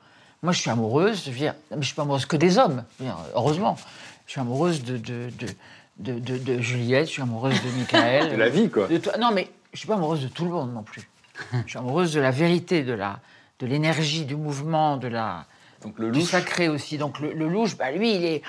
[0.42, 2.84] moi, je suis amoureuse, je veux dire, mais je suis pas amoureuse que des hommes,
[3.00, 3.76] dire, heureusement.
[4.26, 5.30] Je suis amoureuse de, de,
[5.98, 8.30] de, de, de- Juliette, je suis amoureuse de Michael.
[8.32, 8.86] De la vie, quoi.
[8.88, 9.16] de toi.
[9.18, 11.08] Non, mais je suis pas amoureuse de tout le monde non plus.
[11.64, 13.20] je suis amoureuse de la vérité, de la
[13.58, 15.46] de l'énergie, du mouvement, de la...
[15.82, 16.28] Donc le du louche.
[16.28, 16.98] sacré aussi.
[16.98, 18.42] Donc le, le louche, bah, lui, il est...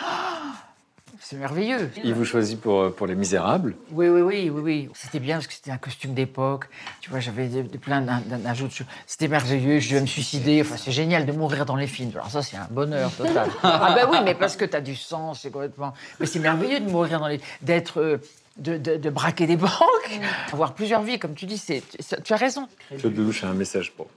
[1.19, 1.89] c'est merveilleux.
[2.03, 3.75] Il vous choisit pour, euh, pour Les Misérables.
[3.91, 4.89] Oui, oui, oui, oui, oui.
[4.93, 6.69] C'était bien parce que c'était un costume d'époque.
[7.01, 7.47] Tu vois, j'avais
[7.81, 8.85] plein d'ajouts dessus.
[9.05, 9.79] C'était merveilleux.
[9.79, 10.61] Je devais me suicider.
[10.61, 12.11] Enfin, c'est génial de mourir dans les films.
[12.13, 13.49] Alors ça, c'est un bonheur total.
[13.63, 15.93] ah ben oui, mais parce que tu as du sens, c'est complètement...
[16.19, 17.41] Mais c'est merveilleux de mourir dans les...
[17.61, 17.99] d'être...
[18.01, 18.17] euh,
[18.57, 20.19] de, de- de braquer des banques,
[20.51, 21.83] avoir plusieurs vies, comme tu dis, c'est,
[22.23, 22.67] tu as raison.
[22.97, 24.07] Claude Lelouch a un message pour.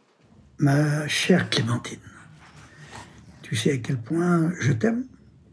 [0.59, 1.99] Ma chère Clémentine,
[3.43, 5.05] tu sais à quel point je t'aime,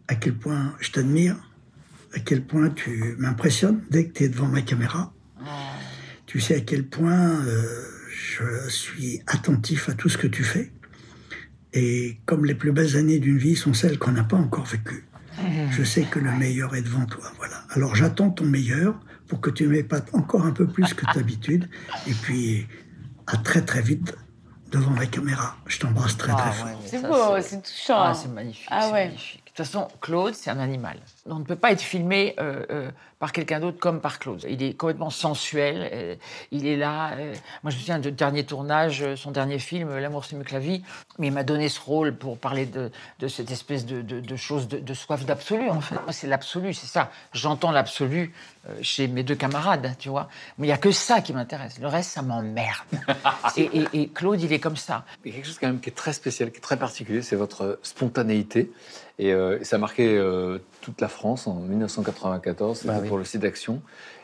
[0.07, 1.35] à quel point je t'admire,
[2.13, 5.13] à quel point tu m'impressionnes dès que tu es devant ma caméra.
[6.25, 7.63] Tu sais à quel point euh,
[8.09, 10.71] je suis attentif à tout ce que tu fais.
[11.73, 15.05] Et comme les plus belles années d'une vie sont celles qu'on n'a pas encore vécues,
[15.71, 17.31] je sais que le meilleur est devant toi.
[17.38, 17.63] Voilà.
[17.69, 21.69] Alors j'attends ton meilleur pour que tu m'épates encore un peu plus que d'habitude.
[22.07, 22.67] Et puis,
[23.27, 24.15] à très très vite
[24.71, 25.57] devant la caméra.
[25.67, 26.81] Je t'embrasse très très fort.
[26.85, 28.01] C'est beau, c'est touchant.
[28.01, 28.67] Ah, c'est magnifique.
[28.69, 29.05] Ah c'est ouais.
[29.05, 29.47] magnifique.
[29.57, 30.99] Toute façon, Claude, c'est un animal.
[31.25, 34.45] On ne peut pas être filmé euh, euh, par quelqu'un d'autre comme par Claude.
[34.47, 35.89] Il est complètement sensuel.
[35.91, 36.15] euh,
[36.51, 37.15] il est là.
[37.63, 40.59] Moi, je me souviens du dernier tournage, son dernier film, L'amour, c'est mieux que la
[40.59, 40.84] vie.
[41.17, 44.35] Mais il m'a donné ce rôle pour parler de, de cette espèce de, de, de
[44.35, 45.95] chose, de, de soif d'absolu, en fait.
[45.95, 47.09] Moi, c'est l'absolu, c'est ça.
[47.34, 48.34] J'entends l'absolu
[48.81, 50.29] chez mes deux camarades, tu vois.
[50.57, 51.79] Mais il n'y a que ça qui m'intéresse.
[51.79, 52.75] Le reste, ça m'emmerde.
[53.57, 55.05] et, et- et Claude, il est comme ça.
[55.25, 57.21] Il y a quelque chose quand même qui est très spécial, qui est très particulier,
[57.21, 58.69] c'est votre spontanéité.
[59.19, 63.07] Et euh, ça a marqué euh, toute la France en 1994, c'était Bah oui.
[63.07, 63.81] pour le site d'action.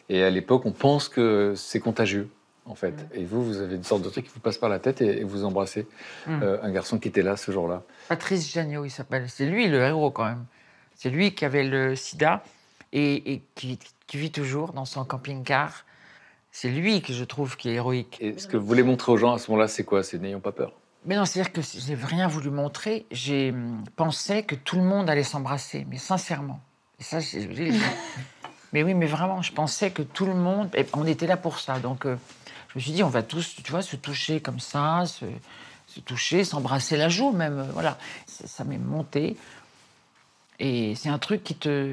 [0.10, 2.30] Et à l'époque, on pense que c'est contagieux,
[2.66, 2.94] en fait.
[3.14, 5.20] Et vous, vous avez une sorte de truc qui vous passe par la tête et,
[5.22, 5.88] et vous embrassez
[6.28, 6.44] Mm.
[6.44, 7.82] euh, un garçon qui était là ce jour-là.
[8.10, 9.26] Patrice Janio, il s'appelle.
[9.30, 10.46] C'est lui le héros quand même.
[10.96, 12.44] C'est lui qui avait le sida
[12.92, 15.86] et, et qui, qui vit toujours dans son camping-car.
[16.52, 18.18] C'est lui que je trouve qui est héroïque.
[18.22, 20.04] Et ce que vous voulez montrer aux gens à ce moment-là, c'est quoi?
[20.04, 20.74] C'est n'ayons pas peur.
[21.06, 23.06] Mais non, c'est-à-dire que je n'ai rien voulu montrer.
[23.12, 26.62] J'ai hum, pensé que tout le monde allait s'embrasser, mais sincèrement.
[27.00, 27.72] Et ça, j'ai- j'ai-
[28.74, 30.70] mais oui, mais vraiment, je pensais que tout le monde.
[30.76, 31.80] et on était là pour ça.
[31.80, 32.16] Donc, euh,
[32.70, 35.26] je me suis dit, on va tous, tu vois, se toucher comme ça, se,
[35.88, 37.60] se toucher, s'embrasser la joue même.
[37.60, 37.98] euh, Voilà.
[38.26, 39.36] Ça ça m'est monté.
[40.66, 41.92] Et c'est un truc qui te,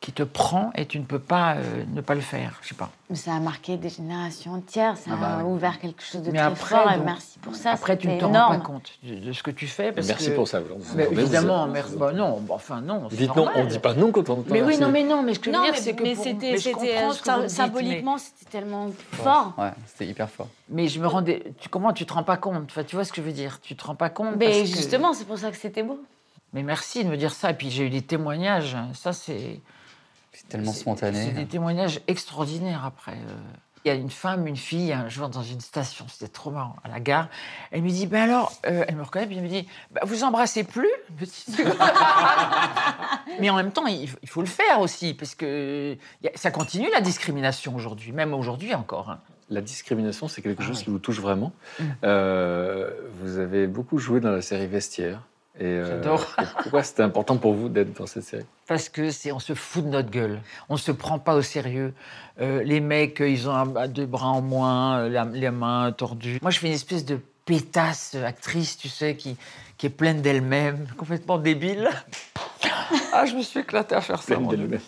[0.00, 2.56] qui te prend et tu ne peux pas euh, ne pas le faire.
[2.62, 2.88] Je sais pas.
[3.10, 6.30] Mais ça a marqué des générations entières, ça Ah bah a ouvert quelque chose de
[6.30, 7.72] Mais très après, fort et donc, merci pour ça.
[7.72, 9.90] Après, tu ne c'était te rends pas compte de, de ce que tu fais.
[9.90, 11.96] Parce Merci que- pour ça, vous- Mais évidemment, vous- merci.
[11.96, 13.08] Bah non, bah, enfin non.
[13.10, 15.24] Dites non, on ne dit pas non quand on entend Mais oui, non, mais non,
[15.24, 17.10] mais ce que je veux dire, c'est que mais pour- c'était, mais je c'était, comprends
[17.12, 19.54] ce que vous me dites, symboliquement, c'était tellement fort.
[19.58, 20.46] Ouais, c'était hyper fort.
[20.68, 21.42] Mais, je me rendais.
[21.58, 22.62] Tu, comment tu te rends pas compte?
[22.70, 25.12] Enfin, tu vois ce que je veux dire Tu te rends pas compte Mais justement,
[25.12, 26.00] c'est pour ça que c'était beau.
[26.52, 27.50] Mais merci de me dire ça.
[27.50, 28.76] Et puis j'ai eu des témoignages.
[28.94, 29.60] Ça, c'est.
[30.32, 31.30] C'est tellement C'est spontané.
[31.32, 33.12] des témoignages extraordinaires après.
[33.12, 33.34] euh.
[33.84, 36.74] Il y a une femme, une fille, un jour dans une station, c'était trop marrant,
[36.82, 37.28] à la gare.
[37.70, 40.24] Elle me dit, ben alors, euh, elle me reconnaît, puis elle me dit, Bah, vous
[40.24, 40.90] embrassez plus?
[43.40, 46.88] Mais en même temps, il, il faut le faire aussi, parce que a- ça continue
[46.92, 49.10] la discrimination aujourd'hui, même aujourd'hui encore.
[49.10, 49.20] hein.
[49.50, 51.52] La discrimination, c'est quelque chose qui vous touche vraiment.
[51.78, 51.84] Mm.
[52.04, 52.90] Euh,
[53.20, 55.22] vous avez beaucoup joué dans la série Vestiaire.
[55.58, 56.26] Et, euh, J'adore.
[56.62, 58.44] pourquoi c'était important pour vous d'être dans cette série?
[58.66, 60.40] Parce que c'est, on se fout de notre gueule.
[60.68, 61.94] On ne se prend pas au sérieux.
[62.40, 66.38] Euh, les mecs, euh, ils ont un- deux bras en moins, la- les mains tordues.
[66.42, 69.36] Moi, je fais une espèce de pétasse actrice, tu sais, qui,
[69.78, 71.88] qui est pleine d'elle-même, complètement débile.
[73.14, 74.34] ah, je me suis éclatée à faire ça.
[74.36, 74.80] Pleine d'elle-même.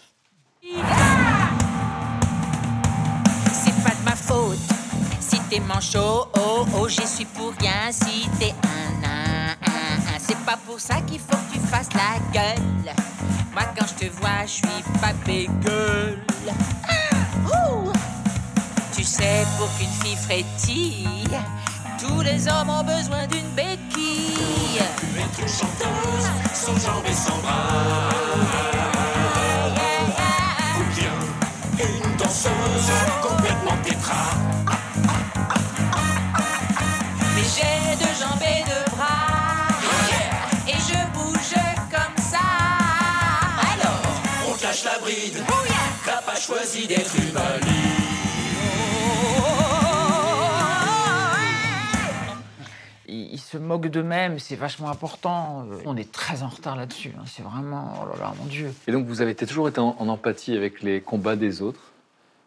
[3.53, 4.59] C'est pas de ma faute
[5.21, 8.98] si t'es manchot, oh oh, j'y suis pour rien si t'es un.
[10.29, 12.95] C'est pas pour ça qu'il faut que tu fasses la gueule.
[13.55, 16.19] Moi, quand je te vois, je suis pas bégueule.
[16.87, 16.95] Ah.
[18.95, 21.39] Tu sais, pour qu'une fille frétille,
[21.99, 24.81] tous les hommes ont besoin d'une béquille.
[25.17, 28.11] Être une chanteuse, sans jambes et sans bras.
[30.79, 31.17] Ou bien
[31.87, 32.91] une danseuse
[33.23, 34.25] complètement tétra.
[37.35, 38.68] Mais j'ai deux jambes et
[46.49, 47.15] choisi d'être.
[53.11, 55.65] Ils, ils se moquent d'eux-mêmes, c'est vachement important.
[55.87, 57.13] On est très en retard là-dessus.
[57.19, 57.23] hein.
[57.27, 58.73] C'est vraiment, oh là là, mon Dieu.
[58.87, 61.81] Et donc, vous avez été- toujours été en, en empathie avec les combats des autres.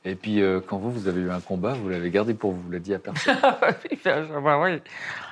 [0.06, 2.62] Et puis, euh, quand vous, vous avez eu un combat, vous l'avez gardé pour vous,
[2.62, 3.38] vous l'avez dit à personne.
[4.44, 4.80] bah oui,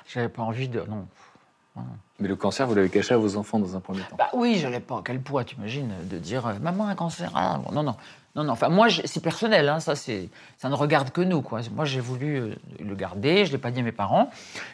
[0.08, 0.84] j'avais pas envie de.
[0.88, 1.06] Non.
[2.20, 4.18] Mais le cancer, vous l'avez caché à vos enfants dans un premier temps.
[4.18, 5.02] Bah oui, j'allais pas.
[5.06, 7.32] Quel poids, tu imagines, de dire euh, maman a un cancer.
[7.36, 7.96] Ah, bon, non, non,
[8.36, 8.54] non, non.
[8.54, 9.68] Enfin, moi, c'est personnel.
[9.70, 11.62] Hein, ça, ça ne regarde que nous, quoi.
[11.74, 13.46] Moi, j'ai voulu euh, le garder.
[13.46, 14.30] Je l'ai pas dit à mes parents.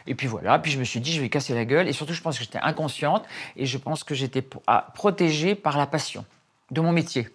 [0.06, 0.58] Et puis voilà.
[0.58, 1.88] Puis je me suis dit, je vais casser la gueule.
[1.88, 3.24] Et surtout, je pense que j'étais inconsciente.
[3.56, 6.24] Et je pense que j'étais ah, protégée par la passion
[6.70, 7.28] de mon métier.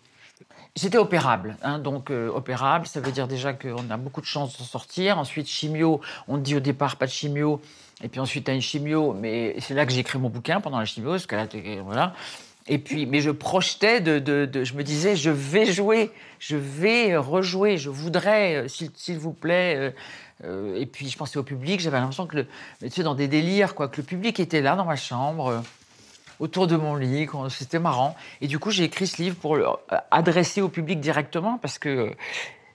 [0.76, 4.58] J'étais opérable, hein, donc euh, opérable, ça veut dire déjà qu'on a beaucoup de chances
[4.58, 5.18] de sortir.
[5.20, 6.00] Ensuite, chimio,
[6.30, 7.60] on dit au départ pas de chimio,
[8.02, 10.62] et puis ensuite tu as une chimio, mais c'est là que j'ai écrit mon bouquin
[10.62, 11.46] pendant la chimio, parce que là,
[11.84, 12.14] voilà.
[12.74, 17.18] Et puis, mais je projetais, de, de- je me disais, je vais jouer, je vais
[17.18, 19.76] rejouer, je voudrais, euh, s'il vous plaît.
[19.78, 19.92] euh,
[20.46, 22.38] euh, et puis je pensais au public, j'avais l'impression que,
[22.82, 25.62] tu sais, dans des délires, quoi, que le public était là dans ma chambre.
[26.40, 27.28] autour de mon lit.
[27.50, 28.16] C'était marrant.
[28.42, 29.60] Et du coup, j'ai écrit ce livre pour
[30.10, 32.12] adresser au public directement parce que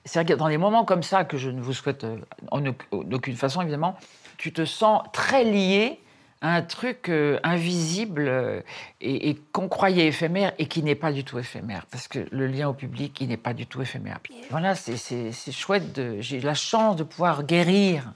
[0.05, 2.06] c'est vrai que dans des moments comme ça, que je ne vous souhaite
[2.52, 3.97] en auc- en aucune façon, évidemment,
[4.36, 5.98] tu te sens très lié
[6.42, 8.60] un truc euh, invisible euh,
[9.00, 11.86] et, et qu'on croyait éphémère et qui n'est pas du tout éphémère.
[11.90, 14.18] Parce que le lien au public, il n'est pas du tout éphémère.
[14.22, 15.92] Puis voilà, c'est- c'est c'est chouette.
[15.94, 18.12] de- J'ai la chance de pouvoir guérir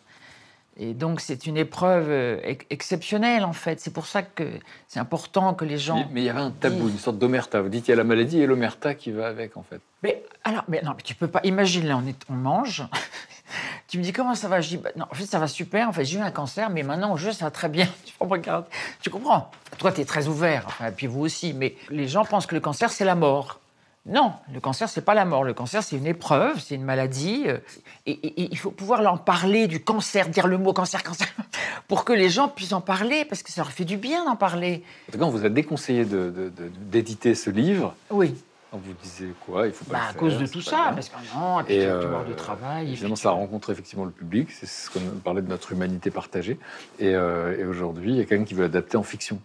[0.83, 3.81] Et donc, c'est une épreuve euh, ex- exceptionnelle, en fait.
[3.81, 4.45] C'est pour ça que
[4.89, 5.97] c'est important que les gens.
[5.97, 7.61] Mais, mais il y avait un tabou, une sorte d'omerta.
[7.61, 9.81] Vous dites il y a la maladie et l'omerta qui va avec, en fait.
[10.03, 11.41] Mais alors, mais non, mais tu peux pas.
[11.45, 12.85] Imagine, là, on, est, on mange.
[13.89, 14.61] Tu me dis comment ça va?
[14.61, 15.89] Je dis, bah, non, en fait, ça va super.
[15.89, 17.87] En fait, j'ai eu un cancer, mais maintenant, au jeu, ça va très bien.
[19.03, 19.51] Tu comprends?
[19.79, 20.65] Toi, tu es très ouvert.
[20.67, 21.53] Enfin, et puis vous aussi.
[21.55, 23.61] Mais les gens pensent que le cancer, c'est la mort.
[24.07, 25.45] Non, le cancer, c'est pas la mort.
[25.45, 27.45] Le cancer, c'est une épreuve, c'est une maladie.
[27.47, 27.59] euh,
[28.07, 31.29] Et, et- et il faut pouvoir en parler du cancer, dire le mot cancer, cancer,
[31.89, 34.37] pour que les gens puissent en parler, parce que ça leur fait du bien d'en
[34.37, 34.83] parler.
[35.09, 37.95] En tout cas, on vous a déconseillé de- de- de- d'éditer ce livre.
[38.11, 38.35] Oui.
[38.73, 40.93] On vous disait quoi Il faut pas Bah, le à cause de tout ça, bien.
[40.95, 42.93] parce que non, et puis Et, euh, de travail.
[42.93, 44.51] Évidemment, ça rencontre effectivement le public.
[44.53, 46.59] C'est ce qu'on parlait de notre humanité partagée.
[47.01, 49.41] Et, euh, et aujourd'hui, il y a quelqu'un qui veut l'adapter en fiction.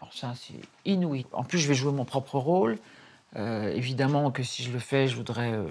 [0.00, 0.54] Alors ça, c'est
[0.90, 1.26] inouï.
[1.32, 2.78] En plus, je vais jouer mon propre rôle.
[3.36, 5.64] Euh, évidemment que si je le fais, je voudrais euh,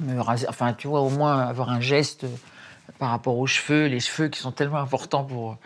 [0.00, 0.48] me raser.
[0.48, 2.26] Enfin, tu vois, au moins avoir un geste
[2.98, 5.56] par rapport aux cheveux, les cheveux qui sont tellement importants pour,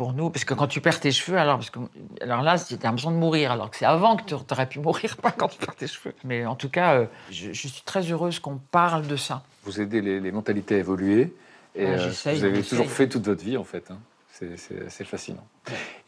[0.00, 0.30] pour nous.
[0.30, 1.78] Parce que quand tu perds tes cheveux, alors, parce que,
[2.22, 3.52] alors là, as l'impression de mourir.
[3.52, 6.14] Alors que c'est avant que tu aurais pu mourir, pas quand tu perds tes cheveux.
[6.24, 9.42] Mais en tout cas, euh, je, je suis très heureuse qu'on parle de ça.
[9.64, 11.34] Vous aidez les, les mentalités à évoluer.
[11.74, 13.90] Et Ouais, euh, vous avez toujours fait toute votre vie, en fait.
[13.90, 13.98] hein.
[14.32, 15.46] C'est- fascinant.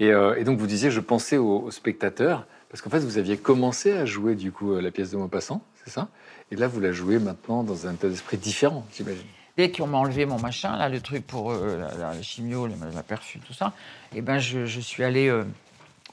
[0.01, 3.19] Et, euh, et donc, vous disiez, je pensais aux, aux spectateurs, parce qu'en fait, vous
[3.19, 6.09] aviez commencé à jouer, du coup, la pièce de Maupassant, c'est ça?
[6.51, 9.27] Et là, vous la jouez maintenant dans un état d'esprit différent, j'imagine.
[9.57, 12.67] Dès qu'on m'a enlevé mon machin, là, le truc pour euh, la, la- la chimio,
[12.67, 12.75] la,
[13.47, 13.73] tout ça,
[14.15, 15.45] et ben je, je suis allé euh,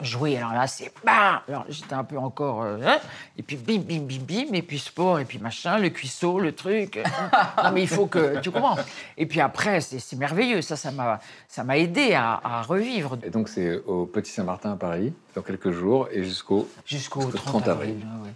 [0.01, 0.37] jouer.
[0.37, 2.63] Alors là, c'est bam Alors j'étais un peu encore.
[2.63, 2.99] euh, hein,
[3.37, 6.53] et puis bim, bim, bim, bim, et puis sport, et puis machin, le cuisseau, le
[6.53, 6.99] truc.
[7.63, 8.39] non, mais il faut que.
[8.41, 8.77] Tu comprends
[9.17, 10.61] Et puis après, c'est c'est merveilleux.
[10.61, 13.17] Ça, ça m'a ça m'a aidé à, à revivre.
[13.23, 17.35] Et donc, c'est au Petit Saint-Martin à Paris, dans quelques jours, et jusqu'au Jusqu'au 30,
[17.35, 17.89] 30 avril.
[17.91, 18.05] avril.
[18.25, 18.29] ouais.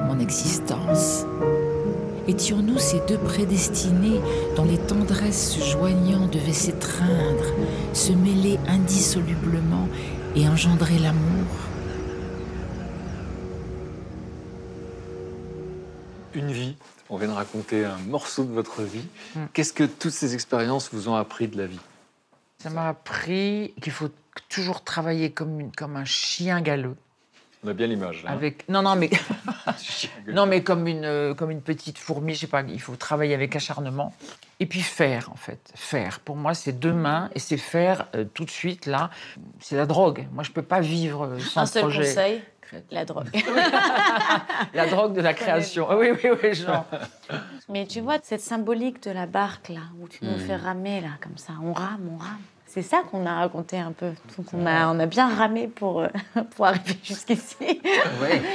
[0.00, 1.24] Mon existence
[2.28, 4.20] Étions-nous ces deux prédestinés
[4.56, 7.44] dont les tendresses se joignant devaient s'étreindre,
[7.92, 9.88] se mêler indissolublement
[10.36, 11.46] et engendrer l'amour
[16.34, 16.76] Une vie.
[17.10, 19.04] On vient de raconter un morceau de votre vie.
[19.36, 19.44] Hmm.
[19.52, 21.80] Qu'est-ce que toutes ces expériences vous ont appris de la vie?
[22.62, 24.08] Ça m'a appris qu'il faut
[24.48, 26.96] toujours travailler comme, une- comme un chien galeux.
[27.64, 28.24] On a bien l'image.
[28.24, 28.34] là, hein.
[28.34, 28.68] Avec...
[28.68, 29.08] Non, non, mais...
[30.26, 33.34] non, mais comme une, euh, comme une petite fourmi, je sais pas, il faut travailler
[33.34, 34.12] avec acharnement.
[34.60, 35.70] Et puis faire, en fait.
[35.74, 36.20] Faire.
[36.20, 39.10] Pour moi, c'est deux mains et c'est faire euh, tout de suite, là.
[39.60, 40.26] C'est la drogue.
[40.32, 42.02] Moi, je peux pas vivre euh, sans Un seul projet.
[42.02, 42.42] conseil,
[42.90, 43.28] la drogue.
[44.74, 45.86] La drogue de la création.
[45.96, 46.86] Oui, oui, oui, genre.
[47.68, 50.38] Mais tu vois, cette symbolique de la barque, là, où tu nous Hmm.
[50.38, 52.38] fais ramer, là, comme ça, on rame, on rame.
[52.72, 54.12] C'est ça qu'on a raconté un peu.
[54.38, 56.08] Donc on a, on a bien ramé pour, euh,
[56.56, 57.56] pour arriver jusqu'ici.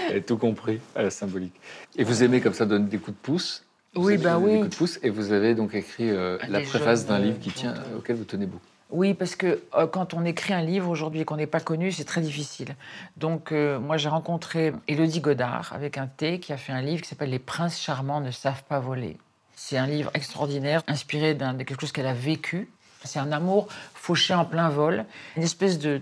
[0.10, 1.53] Elle a tout compris à la symbolique.
[1.95, 3.64] Et vous aimez comme ça donner des coups de pouce?
[3.94, 4.53] Vous Oui, bah oui.
[4.53, 4.99] Des coups de pouce?
[5.03, 8.15] Et vous avez donc écrit euh, Ah, la préface d'un euh, livre qui tient, auquel
[8.15, 8.65] vous tenez beaucoup.
[8.89, 11.91] Oui, parce que euh, quand on écrit un livre aujourd'hui et qu'on n'est pas connu,
[11.91, 12.76] c'est très difficile.
[13.18, 17.03] Donc, euh, moi, j'ai rencontré Élodie Godard avec un T qui a fait un livre
[17.03, 19.18] qui s'appelle Les princes charmants ne savent pas voler.
[19.56, 22.69] C'est un livre extraordinaire, inspiré d'un- de quelque chose qu'elle a vécu.
[23.07, 25.05] C'est un amour fauché en plein vol,
[25.35, 26.01] une espèce de,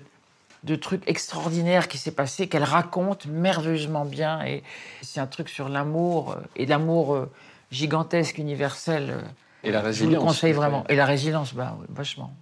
[0.63, 4.43] de truc extraordinaire qui s'est passé, qu'elle raconte merveilleusement bien.
[4.45, 4.63] Et
[5.01, 7.31] c'est un truc sur l'amour euh, et l'amour euh,
[7.71, 9.09] gigantesque, universel.
[9.11, 9.21] euh,
[9.63, 10.13] Et la Je vous résilience.
[10.13, 10.83] le conseille vraiment.
[10.89, 12.33] Et la résilience, bah, oui, vachement.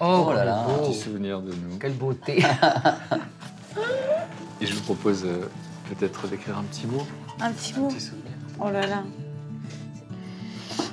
[0.00, 0.64] Oh, Oh là là.
[0.68, 1.78] Un petit souvenir de nous.
[1.78, 2.44] Quelle beauté.
[4.60, 5.48] Et je vous propose euh,
[5.88, 7.06] peut-être d'écrire un petit mot.
[7.40, 7.88] Un petit mot.
[8.60, 9.02] Oh là là.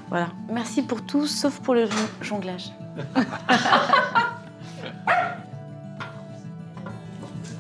[0.10, 0.30] Voilà.
[0.52, 2.72] Merci pour tout, sauf pour le jon- jonglage.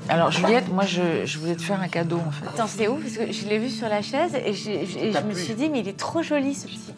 [0.07, 2.47] Alors, Juliette, moi, je, je voulais te faire un cadeau, en fait.
[2.47, 5.53] Attends, c'est ouf, parce que je l'ai vu sur la chaise et, je me suis
[5.53, 6.93] dit, mais il est trop joli ce petit.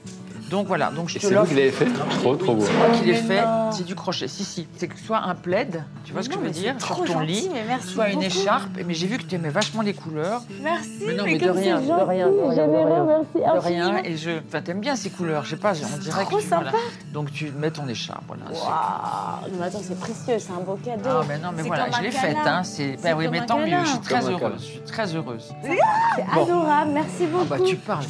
[0.52, 1.50] Donc voilà, donc je Et te c'est vous l'offre.
[1.50, 1.86] qui l'avez fait
[2.20, 2.66] Trop, trop beau.
[2.66, 3.72] C'est moi qui l'ai Mais fait, non.
[3.72, 4.28] c'est du crochet.
[4.28, 4.68] Si, si.
[4.76, 6.98] C'est que soit un plaid, tu vois ce que Non, je veux dire, c'est sur
[6.98, 8.26] ton gentil, lit, mais merci soit une beaucoup.
[8.26, 8.70] écharpe.
[8.86, 10.42] Mais j'ai vu que tu aimais vachement les couleurs.
[10.62, 12.56] Merci, Mais non, mais mais de comme rien, c'est de gentil, rien, de rien, de
[12.56, 13.06] jamais rien.
[13.06, 13.98] merci De rien.
[14.04, 14.32] Et je.
[14.48, 16.48] Enfin, t'aimes bien ces couleurs, je sais pas, on dirait trop que tu.
[16.50, 16.66] voilà.
[16.72, 16.78] sympa.
[17.14, 18.44] Donc tu mets ton écharpe, voilà.
[18.52, 21.02] c'est- Waouh Mais attends, c'est précieux, c'est un beau cadeau.
[21.10, 22.58] Ah, mais non, mais C'est voilà, comme je un l'ai faite, câlin.
[22.58, 22.64] hein.
[22.64, 22.98] C'est.
[22.98, 24.48] C'est Ben oui, comme mais un tant mieux, je suis très Comme un câlin.
[24.50, 24.62] heureuse.
[24.62, 25.54] Je suis très heureuse.
[25.64, 26.44] C'est Bon.
[26.44, 27.46] adorable, merci beaucoup.
[27.50, 28.04] Ah bah tu parles.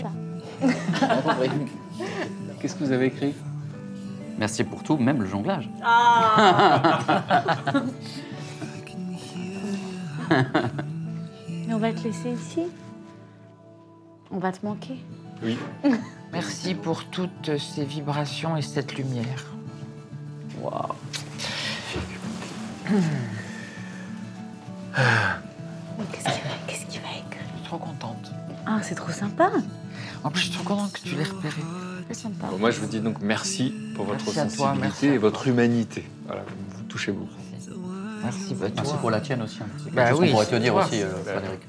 [2.62, 3.34] Qu'est-ce que vous avez écrit?
[4.38, 5.68] Merci pour tout, même le jonglage.
[11.50, 12.68] Mais on va te laisser ici?
[14.30, 15.04] On va te manquer.
[15.44, 15.58] Oui.
[16.32, 19.46] Merci pour toutes ces vibrations et cette lumière.
[20.62, 20.94] Waouh.
[26.12, 27.42] Qu'est-ce qu'il va, qu'est-ce qu'il va écrire?
[27.54, 28.32] Je suis trop contente.
[28.68, 29.50] Ah, c'est trop sympa.
[30.24, 31.62] En plus, je suis trop contente que tu l'aies repéré.
[32.08, 32.48] C'est sympa.
[32.52, 36.08] Bon, moi, je vous dis donc merci pour votre Merci toi, sensibilité et votre humanité.
[36.26, 36.44] Voilà,
[36.76, 37.30] vous touchez beaucoup.
[38.24, 39.58] Merci, bah, Merci pour la tienne aussi.
[39.62, 39.66] hein.
[39.84, 40.86] C'est Bah oui, qu'on pourrait te dire toi.
[40.86, 41.60] aussi, euh, Bah, Frédéric.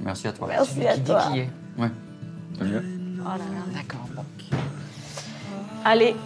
[0.00, 0.46] Merci à toi.
[0.48, 1.22] Merci à qui dit toi.
[1.32, 1.50] qui est.
[1.78, 1.90] Ouais.
[2.60, 2.82] Mieux.
[3.20, 3.72] Oh là là.
[3.74, 4.24] D'accord, bon.
[5.84, 6.16] Allez,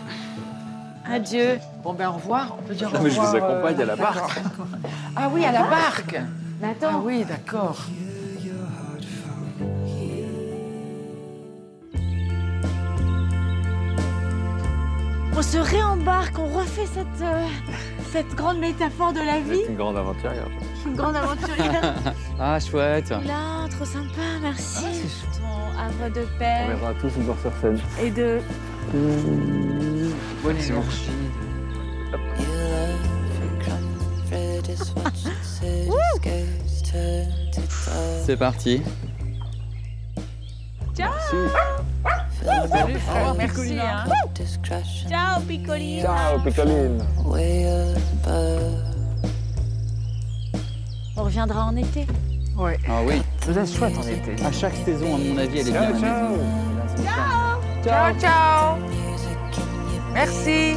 [1.11, 1.59] adieu.
[1.83, 2.57] Bon, ben au revoir.
[2.59, 4.15] On peut dire Non, au mais je vous revoir, accompagne à la d'accord.
[4.15, 4.41] barque.
[5.17, 6.21] Ah oui, à la barque.
[6.61, 7.79] Mais Ah oui, d'accord.
[15.41, 17.47] On se réembarque, on refait cette, euh,
[18.13, 19.61] cette grande métaphore de la vie.
[19.61, 20.47] êtes une grande aventurière.
[20.87, 21.95] Une grande aventurière.
[22.39, 23.09] Ah, chouette.
[23.09, 24.85] Là, trop sympa, merci.
[24.85, 27.79] Ah, c'est Ton havre de On paix viendra tous vous voir sur scène.
[28.03, 28.41] et de.
[30.43, 31.11] Bonne énergie.
[38.27, 38.83] C'est parti.
[40.95, 41.11] Ciao
[42.69, 43.35] Salut, frère.
[43.35, 43.79] Merci.
[43.79, 44.05] Hein.
[45.09, 47.05] Ciao, Picolina Ciao, Picoline.
[51.17, 52.07] On reviendra en été.
[52.57, 52.79] Ouais.
[52.89, 53.23] Ah oui.
[53.47, 54.43] Vous êtes chouette en été.
[54.45, 55.83] À chaque saison, à mon avis, elle est bien.
[55.83, 57.05] Ciao, la maison.
[57.05, 57.61] ciao.
[57.85, 58.79] Ciao, ciao.
[60.15, 60.77] Merci.